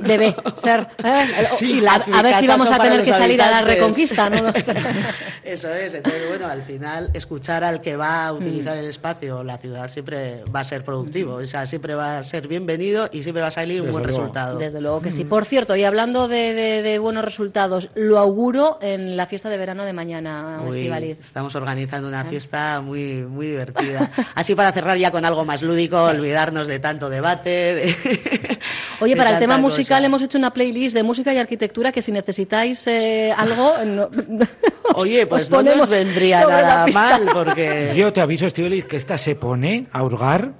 debe 0.00 0.34
ser 0.54 0.88
¿eh? 1.04 1.26
Sí, 1.56 1.84
a, 1.86 1.94
a 2.18 2.22
ver 2.22 2.34
si 2.36 2.46
vamos 2.46 2.70
a 2.70 2.78
tener 2.78 3.02
que 3.02 3.10
salir 3.12 3.40
a 3.42 3.50
la 3.50 3.62
reconquista 3.62 4.28
¿no? 4.30 4.52
Eso 5.44 5.72
es, 5.74 5.94
entonces 5.94 6.28
bueno, 6.28 6.46
al 6.46 6.62
final 6.62 7.10
escuchar 7.14 7.64
al 7.64 7.80
que 7.80 7.96
va 7.96 8.28
a 8.28 8.32
Mm. 8.32 8.36
utilizar 8.36 8.76
el 8.76 8.86
espacio, 8.86 9.42
la 9.44 9.58
ciudad 9.58 9.88
siempre 9.90 10.44
va 10.44 10.60
a 10.60 10.64
ser 10.64 10.84
productivo, 10.84 11.34
o 11.34 11.46
sea, 11.46 11.66
siempre 11.66 11.94
va 11.94 12.18
a 12.18 12.24
ser 12.24 12.48
bienvenido 12.48 13.08
y 13.12 13.22
siempre 13.22 13.42
va 13.42 13.48
a 13.48 13.52
salir 13.52 13.80
un 13.80 13.86
Desde 13.88 13.92
buen 13.92 14.04
luego. 14.04 14.18
resultado. 14.20 14.58
Desde 14.58 14.80
luego 14.80 15.00
que 15.02 15.10
sí. 15.10 15.24
Por 15.24 15.44
cierto, 15.44 15.76
y 15.76 15.84
hablando 15.84 16.28
de, 16.28 16.54
de- 16.54 16.82
de 16.82 16.98
buenos 16.98 17.24
resultados, 17.24 17.88
lo 17.94 18.18
auguro 18.18 18.78
en 18.80 19.16
la 19.16 19.26
fiesta 19.26 19.48
de 19.50 19.56
verano 19.58 19.84
de 19.84 19.92
mañana, 19.92 20.60
Uy, 20.72 20.78
Estivaliz. 20.80 21.18
estamos 21.20 21.54
organizando 21.54 22.08
una 22.08 22.24
fiesta 22.24 22.80
muy 22.80 23.22
muy 23.22 23.46
divertida. 23.48 24.10
Así 24.34 24.54
para 24.54 24.72
cerrar 24.72 24.96
ya 24.98 25.10
con 25.10 25.24
algo 25.24 25.44
más 25.44 25.62
lúdico, 25.62 26.02
olvidarnos 26.04 26.66
de 26.66 26.78
tanto 26.80 27.08
debate. 27.08 27.48
de- 27.50 28.58
Oye, 29.00 29.14
de 29.14 29.16
para 29.16 29.30
el 29.30 29.38
tema 29.38 29.54
cosa. 29.54 29.62
musical 29.62 30.04
hemos 30.04 30.22
hecho 30.22 30.38
una 30.38 30.52
playlist 30.52 30.94
de 30.94 31.02
música 31.02 31.32
y 31.32 31.38
arquitectura 31.38 31.92
que 31.92 32.02
si 32.02 32.12
necesitáis 32.12 32.86
eh, 32.86 33.32
algo... 33.36 33.74
no- 33.86 34.08
Oye, 34.94 35.26
pues 35.26 35.44
os 35.44 35.50
no 35.50 35.56
ponemos 35.58 35.78
nos 35.80 35.88
vendría 35.88 36.42
sobre 36.42 36.56
la 36.56 36.62
nada 36.62 36.86
mal 36.88 37.28
porque 37.32 37.92
Yo 37.96 38.12
te 38.12 38.20
aviso, 38.20 38.46
Estivaliz, 38.46 38.84
que 38.86 38.96
esta 38.96 39.16
se 39.16 39.34
pone 39.34 39.86
a 39.92 40.02
hurgar. 40.02 40.52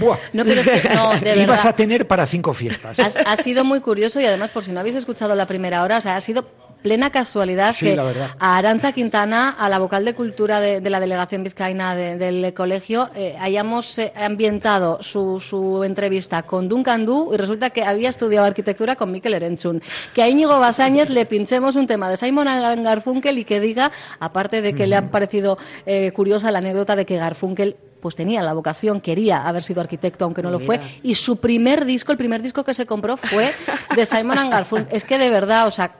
¡Buah! 0.00 0.16
No, 0.32 0.44
pero 0.44 0.60
es 0.60 0.68
que 0.68 0.88
no, 0.88 1.10
de 1.20 1.34
y 1.36 1.46
vas 1.46 1.48
verdad. 1.48 1.66
a 1.68 1.76
tener 1.76 2.06
para 2.06 2.26
cinco 2.26 2.52
fiestas. 2.52 2.98
Ha, 2.98 3.06
ha 3.30 3.36
sido 3.36 3.64
muy 3.64 3.80
curioso 3.80 4.20
y 4.20 4.24
además, 4.24 4.50
por 4.50 4.64
si 4.64 4.72
no 4.72 4.80
habéis 4.80 4.96
escuchado 4.96 5.34
la 5.36 5.46
primera 5.46 5.82
hora, 5.82 5.98
o 5.98 6.00
sea, 6.00 6.16
ha 6.16 6.20
sido 6.20 6.48
plena 6.82 7.10
casualidad 7.10 7.72
Sí, 7.72 7.86
que 7.86 7.94
a 8.38 8.56
Aranza 8.56 8.92
Quintana, 8.92 9.50
a 9.50 9.68
la 9.68 9.78
vocal 9.78 10.04
de 10.04 10.14
cultura 10.14 10.60
de, 10.60 10.80
de 10.80 10.90
la 10.90 11.00
delegación 11.00 11.42
vizcaína 11.44 11.94
de- 11.94 12.16
del 12.16 12.54
colegio, 12.54 13.10
eh, 13.14 13.36
hayamos 13.38 13.98
eh, 13.98 14.12
ambientado 14.16 15.02
su, 15.02 15.40
su 15.40 15.82
entrevista 15.84 16.42
con 16.42 16.68
Duncan 16.68 17.04
Du 17.04 17.34
y 17.34 17.36
resulta 17.36 17.70
que 17.70 17.82
había 17.84 18.08
estudiado 18.08 18.46
arquitectura 18.46 18.96
con 18.96 19.10
Mikel 19.10 19.34
Erenchun. 19.34 19.82
Que 20.14 20.22
a 20.22 20.28
Íñigo 20.28 20.58
Basáñez 20.58 21.10
le 21.10 21.26
pinchemos 21.26 21.76
un 21.76 21.86
tema 21.86 22.08
de 22.08 22.16
Simon 22.16 22.46
Garfunkel 22.84 23.38
y 23.38 23.44
que 23.44 23.60
diga, 23.60 23.90
aparte 24.20 24.62
de 24.62 24.74
que 24.74 24.86
le 24.86 24.96
ha 24.96 25.10
parecido 25.10 25.58
eh, 25.86 26.12
curiosa 26.12 26.50
la 26.50 26.58
anécdota 26.58 26.94
de 26.96 27.04
que 27.06 27.16
Garfunkel 27.16 27.76
pues 28.00 28.14
tenía 28.14 28.42
la 28.42 28.52
vocación, 28.52 29.00
quería 29.00 29.42
haber 29.42 29.64
sido 29.64 29.80
arquitecto, 29.80 30.24
aunque 30.24 30.40
no 30.40 30.50
lo 30.52 30.60
fue, 30.60 30.80
y 31.02 31.16
su 31.16 31.38
primer 31.38 31.84
disco, 31.84 32.12
el 32.12 32.18
primer 32.18 32.42
disco 32.42 32.62
que 32.62 32.72
se 32.72 32.86
compró 32.86 33.16
fue 33.16 33.50
de 33.96 34.06
Simon 34.06 34.50
Garfunkel. 34.50 34.94
Es 34.96 35.04
que 35.04 35.18
de 35.18 35.30
verdad, 35.30 35.66
o 35.66 35.72
sea, 35.72 35.90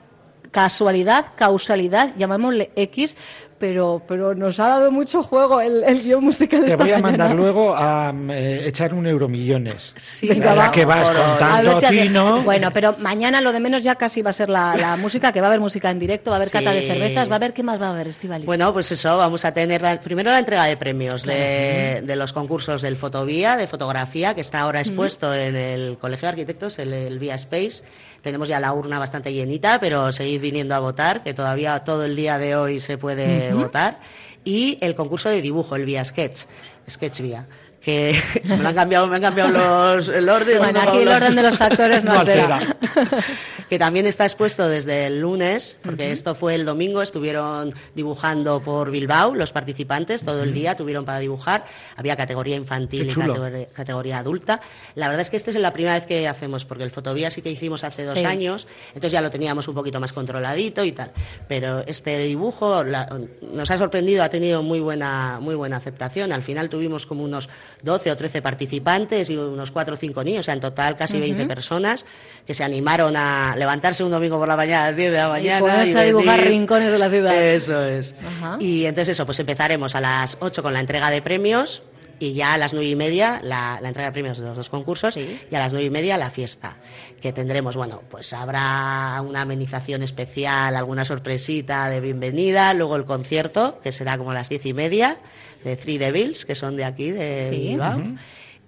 casualidad, 0.51 1.27
causalidad, 1.35 2.15
llamémosle 2.17 2.71
X, 2.75 3.15
pero, 3.59 4.01
pero 4.07 4.33
nos 4.33 4.59
ha 4.59 4.67
dado 4.67 4.91
mucho 4.91 5.21
juego 5.21 5.61
el, 5.61 5.83
el 5.83 6.01
guion 6.01 6.23
musical. 6.23 6.61
Te 6.61 6.65
esta 6.71 6.77
voy 6.77 6.91
a 6.91 6.97
mañana. 6.99 7.25
mandar 7.25 7.35
luego 7.35 7.75
a 7.75 8.13
eh, 8.31 8.63
echar 8.65 8.93
un 8.93 9.05
euromillones. 9.05 9.93
Sí, 9.97 10.27
Venga, 10.27 10.53
va. 10.53 10.71
que 10.71 10.85
vas 10.85 11.07
con 11.09 11.17
A 11.17 11.27
ver 11.29 11.37
tanto 11.39 11.79
si 11.79 11.85
hace- 11.85 12.01
tino. 12.03 12.41
Bueno, 12.43 12.71
pero 12.73 12.95
mañana 12.99 13.41
lo 13.41 13.51
de 13.51 13.59
menos 13.59 13.83
ya 13.83 13.95
casi 13.95 14.21
va 14.21 14.29
a 14.29 14.33
ser 14.33 14.49
la, 14.49 14.75
la 14.75 14.95
música, 14.97 15.31
que 15.33 15.41
va 15.41 15.47
a 15.47 15.49
haber 15.49 15.59
música 15.59 15.91
en 15.91 15.99
directo, 15.99 16.31
va 16.31 16.37
a 16.37 16.39
haber 16.39 16.49
cata 16.51 16.71
de 16.71 16.87
cervezas, 16.87 17.29
va 17.29 17.33
a 17.33 17.35
haber 17.37 17.53
qué 17.53 17.63
más 17.63 17.81
va 17.81 17.87
a 17.87 17.91
haber, 17.91 18.07
Estivali. 18.07 18.45
Bueno, 18.45 18.71
pues 18.73 18.91
eso, 18.91 19.17
vamos 19.17 19.43
a 19.45 19.53
tener 19.53 19.81
la- 19.81 19.99
primero 19.99 20.31
la 20.31 20.39
entrega 20.39 20.63
de 20.65 20.77
premios 20.77 21.23
de, 21.23 22.01
de 22.05 22.15
los 22.15 22.33
concursos 22.33 22.81
del 22.81 22.95
Fotovía, 22.95 23.57
de 23.57 23.67
fotografía, 23.67 24.33
que 24.33 24.41
está 24.41 24.61
ahora 24.61 24.79
expuesto 24.79 25.33
en 25.35 25.55
el 25.55 25.97
Colegio 25.97 26.27
de 26.27 26.29
Arquitectos, 26.29 26.79
el, 26.79 26.93
el 26.93 27.19
Vía 27.19 27.35
Space. 27.35 27.83
Tenemos 28.21 28.49
ya 28.49 28.59
la 28.59 28.73
urna 28.73 28.99
bastante 28.99 29.31
llenita, 29.31 29.79
pero 29.79 30.11
seguid 30.11 30.41
viniendo 30.41 30.75
a 30.75 30.79
votar, 30.79 31.23
que 31.23 31.33
todavía 31.33 31.79
todo 31.85 32.03
el 32.03 32.17
día 32.17 32.37
de 32.37 32.53
hoy 32.57 32.81
se 32.81 32.97
puede 32.97 33.48
votar. 33.53 33.99
Y 34.43 34.77
el 34.81 34.95
concurso 34.95 35.29
de 35.29 35.41
dibujo, 35.41 35.75
el 35.75 35.85
Vía 35.85 36.03
Sketch, 36.03 36.45
Sketch 36.89 37.21
Vía. 37.21 37.47
Que 37.81 38.15
me 38.43 38.67
han 38.67 38.75
cambiado, 38.75 39.07
me 39.07 39.15
han 39.15 39.21
cambiado 39.21 39.49
los, 39.95 40.07
el 40.09 40.27
orden. 40.27 40.57
Bueno, 40.59 40.81
aquí 40.81 40.97
el 40.99 41.07
orden 41.07 41.35
de 41.35 41.43
los 41.43 41.57
factores 41.57 42.03
no 42.03 42.13
No 42.13 42.19
altera. 42.19 42.57
altera. 42.57 42.77
que 43.69 43.77
también 43.77 44.07
está 44.07 44.23
expuesto 44.25 44.67
desde 44.67 45.05
el 45.05 45.19
lunes, 45.21 45.75
porque 45.83 46.11
esto 46.11 46.33
fue 46.33 46.55
el 46.55 46.65
domingo, 46.65 47.03
estuvieron 47.03 47.75
dibujando 47.93 48.61
por 48.63 48.89
Bilbao 48.89 49.35
los 49.35 49.51
participantes, 49.51 50.23
todo 50.25 50.41
el 50.41 50.55
día 50.55 50.75
tuvieron 50.75 51.05
para 51.05 51.19
dibujar, 51.19 51.65
había 51.95 52.15
categoría 52.17 52.55
infantil 52.55 53.11
y 53.11 53.65
categoría 53.73 54.17
adulta. 54.17 54.59
La 54.95 55.07
verdad 55.07 55.21
es 55.21 55.29
que 55.29 55.37
esta 55.37 55.51
es 55.51 55.55
la 55.57 55.71
primera 55.71 55.93
vez 55.93 56.05
que 56.07 56.27
hacemos, 56.27 56.65
porque 56.65 56.83
el 56.83 56.89
Fotovía 56.89 57.29
sí 57.29 57.43
que 57.43 57.51
hicimos 57.51 57.83
hace 57.83 58.05
dos 58.05 58.17
Sí. 58.17 58.25
años, 58.25 58.67
entonces 58.89 59.11
ya 59.11 59.21
lo 59.21 59.29
teníamos 59.29 59.67
un 59.67 59.75
poquito 59.75 59.99
más 59.99 60.13
controladito 60.13 60.83
y 60.83 60.91
tal. 60.91 61.11
Pero 61.47 61.83
este 61.85 62.17
dibujo 62.17 62.83
la- 62.83 63.19
nos 63.53 63.69
ha 63.69 63.77
sorprendido, 63.77 64.23
ha 64.23 64.29
tenido 64.29 64.63
muy 64.63 64.79
buena, 64.79 65.37
muy 65.39 65.53
buena 65.53 65.77
aceptación. 65.77 66.31
Al 66.31 66.41
final 66.41 66.69
tuvimos 66.69 67.05
como 67.05 67.23
unos 67.23 67.49
12 67.81 68.11
o 68.11 68.17
13 68.17 68.41
participantes 68.41 69.29
y 69.29 69.37
unos 69.37 69.71
4 69.71 69.93
o 69.93 69.97
5 69.97 70.23
niños, 70.23 70.41
o 70.41 70.43
sea, 70.43 70.53
en 70.53 70.59
total 70.59 70.95
casi 70.97 71.19
20 71.19 71.45
personas 71.45 72.05
que 72.45 72.53
se 72.53 72.63
animaron 72.63 73.15
a 73.15 73.55
levantarse 73.57 74.03
un 74.03 74.11
domingo 74.11 74.37
por 74.37 74.47
la 74.47 74.55
mañana 74.55 74.83
a 74.83 74.87
las 74.87 74.95
10 74.95 75.11
de 75.11 75.17
la 75.17 75.27
mañana. 75.29 75.59
ponerse 75.59 75.99
a 75.99 76.03
dibujar 76.03 76.41
rincones 76.41 76.91
de 76.91 76.97
la 76.97 77.09
ciudad. 77.09 77.41
Eso 77.41 77.83
es. 77.83 78.15
Ajá. 78.25 78.57
Y 78.59 78.85
entonces 78.85 79.13
eso, 79.13 79.25
pues 79.25 79.39
empezaremos 79.39 79.95
a 79.95 80.01
las 80.01 80.37
8 80.39 80.63
con 80.63 80.73
la 80.73 80.79
entrega 80.79 81.09
de 81.09 81.21
premios 81.21 81.83
y 82.19 82.33
ya 82.33 82.53
a 82.53 82.57
las 82.57 82.73
nueve 82.73 82.89
y 82.89 82.95
media 82.95 83.39
la, 83.43 83.79
la 83.81 83.87
entrega 83.87 84.09
de 84.09 84.13
premios 84.13 84.37
de 84.39 84.45
los 84.45 84.57
dos 84.57 84.69
concursos 84.69 85.15
y 85.17 85.39
a 85.55 85.59
las 85.59 85.71
nueve 85.73 85.87
y 85.87 85.89
media 85.89 86.17
la 86.17 86.29
fiesta 86.29 86.77
que 87.21 87.31
tendremos 87.33 87.75
bueno 87.77 88.01
pues 88.09 88.33
habrá 88.33 89.21
una 89.21 89.41
amenización 89.41 90.03
especial 90.03 90.75
alguna 90.75 91.05
sorpresita 91.05 91.89
de 91.89 91.99
bienvenida 91.99 92.73
luego 92.73 92.95
el 92.95 93.05
concierto 93.05 93.79
que 93.83 93.91
será 93.91 94.17
como 94.17 94.31
a 94.31 94.33
las 94.33 94.49
diez 94.49 94.65
y 94.65 94.73
media 94.73 95.17
de 95.63 95.75
Three 95.75 95.97
Devils 95.97 96.45
que 96.45 96.55
son 96.55 96.75
de 96.77 96.85
aquí 96.85 97.11
de 97.11 97.47
Sí. 97.49 97.59
Bilbao 97.69 98.01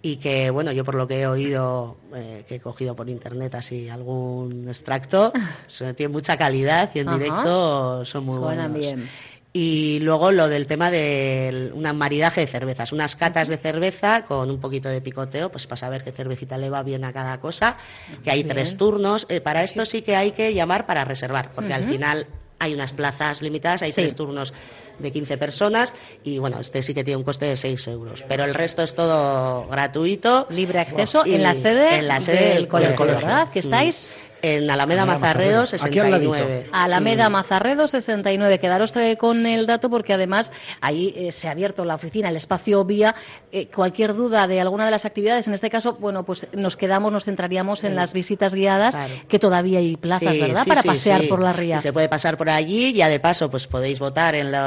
y 0.03 0.15
que 0.17 0.49
bueno 0.49 0.71
yo 0.71 0.83
por 0.83 0.95
lo 0.95 1.07
que 1.07 1.21
he 1.21 1.27
oído 1.27 1.97
eh, 2.15 2.43
que 2.47 2.55
he 2.55 2.59
cogido 2.59 2.95
por 2.95 3.07
internet 3.09 3.53
así 3.55 3.87
algún 3.89 4.67
extracto 4.67 5.31
tiene 5.95 6.11
mucha 6.11 6.37
calidad 6.37 6.89
y 6.95 6.99
en 6.99 7.09
Ajá. 7.09 7.17
directo 7.17 8.05
son 8.05 8.23
muy 8.25 8.37
Suenan 8.39 8.71
buenos 8.73 8.79
bien. 8.79 9.09
Y 9.53 9.99
luego 9.99 10.31
lo 10.31 10.47
del 10.47 10.65
tema 10.65 10.89
de 10.89 11.71
un 11.73 11.83
maridaje 11.97 12.41
de 12.41 12.47
cervezas, 12.47 12.93
unas 12.93 13.15
catas 13.17 13.49
de 13.49 13.57
cerveza 13.57 14.23
con 14.25 14.49
un 14.49 14.59
poquito 14.61 14.87
de 14.87 15.01
picoteo, 15.01 15.51
pues 15.51 15.67
para 15.67 15.77
saber 15.77 16.03
qué 16.03 16.11
cervecita 16.13 16.57
le 16.57 16.69
va 16.69 16.83
bien 16.83 17.03
a 17.03 17.11
cada 17.11 17.39
cosa, 17.41 17.77
que 18.23 18.31
hay 18.31 18.43
Bien. 18.43 18.55
tres 18.55 18.77
turnos. 18.77 19.25
Eh, 19.29 19.41
para 19.41 19.63
esto 19.63 19.85
sí 19.85 20.01
que 20.03 20.15
hay 20.15 20.31
que 20.31 20.53
llamar 20.53 20.85
para 20.85 21.03
reservar, 21.03 21.51
porque 21.53 21.73
al 21.73 21.83
final 21.83 22.27
hay 22.59 22.73
unas 22.73 22.93
plazas 22.93 23.41
limitadas, 23.41 23.81
hay 23.81 23.89
Sí. 23.91 24.01
tres 24.01 24.15
turnos 24.15 24.53
de 24.99 25.11
15 25.11 25.37
personas 25.37 25.93
y 26.23 26.37
bueno, 26.39 26.59
este 26.59 26.81
sí 26.81 26.93
que 26.93 27.03
tiene 27.03 27.17
un 27.17 27.23
coste 27.23 27.45
de 27.45 27.55
6 27.55 27.87
euros, 27.87 28.25
pero 28.27 28.43
el 28.43 28.53
resto 28.53 28.81
es 28.83 28.95
todo 28.95 29.67
gratuito. 29.67 30.47
Libre 30.49 30.79
acceso 30.79 31.23
Y 31.25 31.35
en 31.35 31.43
la 31.43 31.53
sede, 31.55 31.97
en 31.99 32.07
la 32.07 32.19
sede 32.19 32.45
del 32.49 32.53
del 32.55 32.67
colegio, 32.67 32.95
colegio. 32.95 33.27
¿verdad? 33.27 33.49
Que 33.49 33.59
Mm. 33.59 33.63
estáis 33.63 34.27
En 34.43 34.71
Alameda 34.71 35.03
Alameda 35.03 35.05
Mazarredo, 35.05 35.59
Mazarredo. 35.61 35.85
Aquí 35.85 35.99
al 35.99 36.09
ladito. 36.11 36.33
69. 36.33 36.69
Alameda 36.73 37.29
Mm. 37.29 37.31
Mazarredo 37.31 37.87
69. 37.87 38.59
Quedaros 38.59 38.95
eh, 38.95 39.15
con 39.15 39.45
el 39.45 39.67
dato 39.67 39.87
porque 39.91 40.13
además 40.13 40.51
ahí 40.81 41.13
eh, 41.15 41.31
se 41.31 41.47
ha 41.47 41.51
abierto 41.51 41.85
la 41.85 41.93
oficina, 41.93 42.29
el 42.29 42.35
espacio 42.35 42.83
vía. 42.83 43.13
Eh, 43.51 43.67
cualquier 43.67 44.15
duda 44.15 44.47
de 44.47 44.59
alguna 44.59 44.85
de 44.85 44.91
las 44.91 45.05
actividades, 45.05 45.45
en 45.47 45.53
este 45.53 45.69
caso, 45.69 45.93
bueno, 45.99 46.25
pues 46.25 46.47
nos 46.53 46.75
quedamos, 46.75 47.11
nos 47.13 47.25
centraríamos 47.25 47.83
en 47.83 47.95
las 47.95 48.13
visitas 48.13 48.55
guiadas, 48.55 48.95
Claro. 48.95 49.13
que 49.27 49.37
todavía 49.37 49.77
hay 49.77 49.95
plazas, 49.95 50.33
Sí, 50.35 50.41
¿verdad? 50.41 50.63
sí, 50.63 50.69
Para 50.69 50.81
sí, 50.81 50.87
pasear 50.87 51.21
sí. 51.21 51.27
por 51.27 51.39
la 51.43 51.53
ría. 51.53 51.75
Y 51.77 51.79
se 51.81 51.93
puede 51.93 52.09
pasar 52.09 52.35
por 52.35 52.49
allí 52.49 52.87
y 52.87 52.93
ya 52.93 53.09
de 53.09 53.19
paso 53.19 53.51
pues 53.51 53.67
podéis 53.67 53.99
votar 53.99 54.33
en 54.33 54.51
los, 54.51 54.59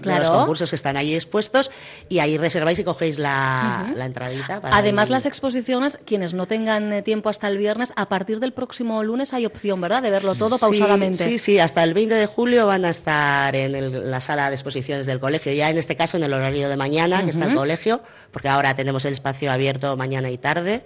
Claro. 0.00 0.22
los 0.24 0.30
concursos 0.30 0.70
que 0.70 0.76
están 0.76 0.96
ahí 0.96 1.14
expuestos 1.14 1.70
y 2.08 2.18
ahí 2.18 2.36
reserváis 2.38 2.78
y 2.78 2.84
cogéis 2.84 3.18
la, 3.18 3.84
Ujú. 3.88 3.96
la 3.98 4.06
entradita. 4.06 4.60
para 4.60 4.76
Además, 4.76 5.10
las 5.10 5.26
exposiciones, 5.26 5.98
quienes 6.04 6.34
no 6.34 6.46
tengan 6.46 6.92
eh, 6.92 7.02
tiempo 7.02 7.28
hasta 7.28 7.48
el 7.48 7.58
viernes, 7.58 7.92
a 7.96 8.08
partir 8.08 8.40
del 8.40 8.52
próximo 8.52 9.02
lunes 9.02 9.32
hay 9.32 9.46
opción, 9.46 9.80
¿verdad? 9.80 10.02
De 10.02 10.10
verlo 10.10 10.34
todo 10.34 10.56
Sí, 10.56 10.60
pausadamente. 10.60 11.24
Sí, 11.24 11.38
sí, 11.38 11.58
hasta 11.58 11.82
el 11.84 11.94
20 11.94 12.14
de 12.14 12.26
julio 12.26 12.66
van 12.66 12.84
a 12.84 12.90
estar 12.90 13.54
en 13.56 13.74
el- 13.74 14.10
la 14.10 14.20
sala 14.20 14.48
de 14.48 14.54
exposiciones 14.56 15.06
del 15.06 15.20
colegio, 15.20 15.52
ya 15.52 15.70
en 15.70 15.78
este 15.78 15.96
caso 15.96 16.16
en 16.16 16.24
el 16.24 16.32
horario 16.32 16.68
de 16.68 16.76
mañana, 16.76 17.22
que 17.24 17.30
está 17.30 17.46
el 17.46 17.54
colegio, 17.54 18.02
porque 18.34 18.48
ahora 18.50 18.74
tenemos 18.74 19.02
el 19.06 19.14
espacio 19.14 19.50
abierto 19.50 19.96
mañana 19.96 20.28
y 20.30 20.36
tarde. 20.36 20.84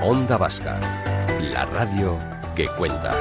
Onda 0.04 0.38
Vasca, 0.38 0.80
la 1.40 1.66
radio 1.66 2.18
que 2.56 2.66
cuenta. 2.78 3.14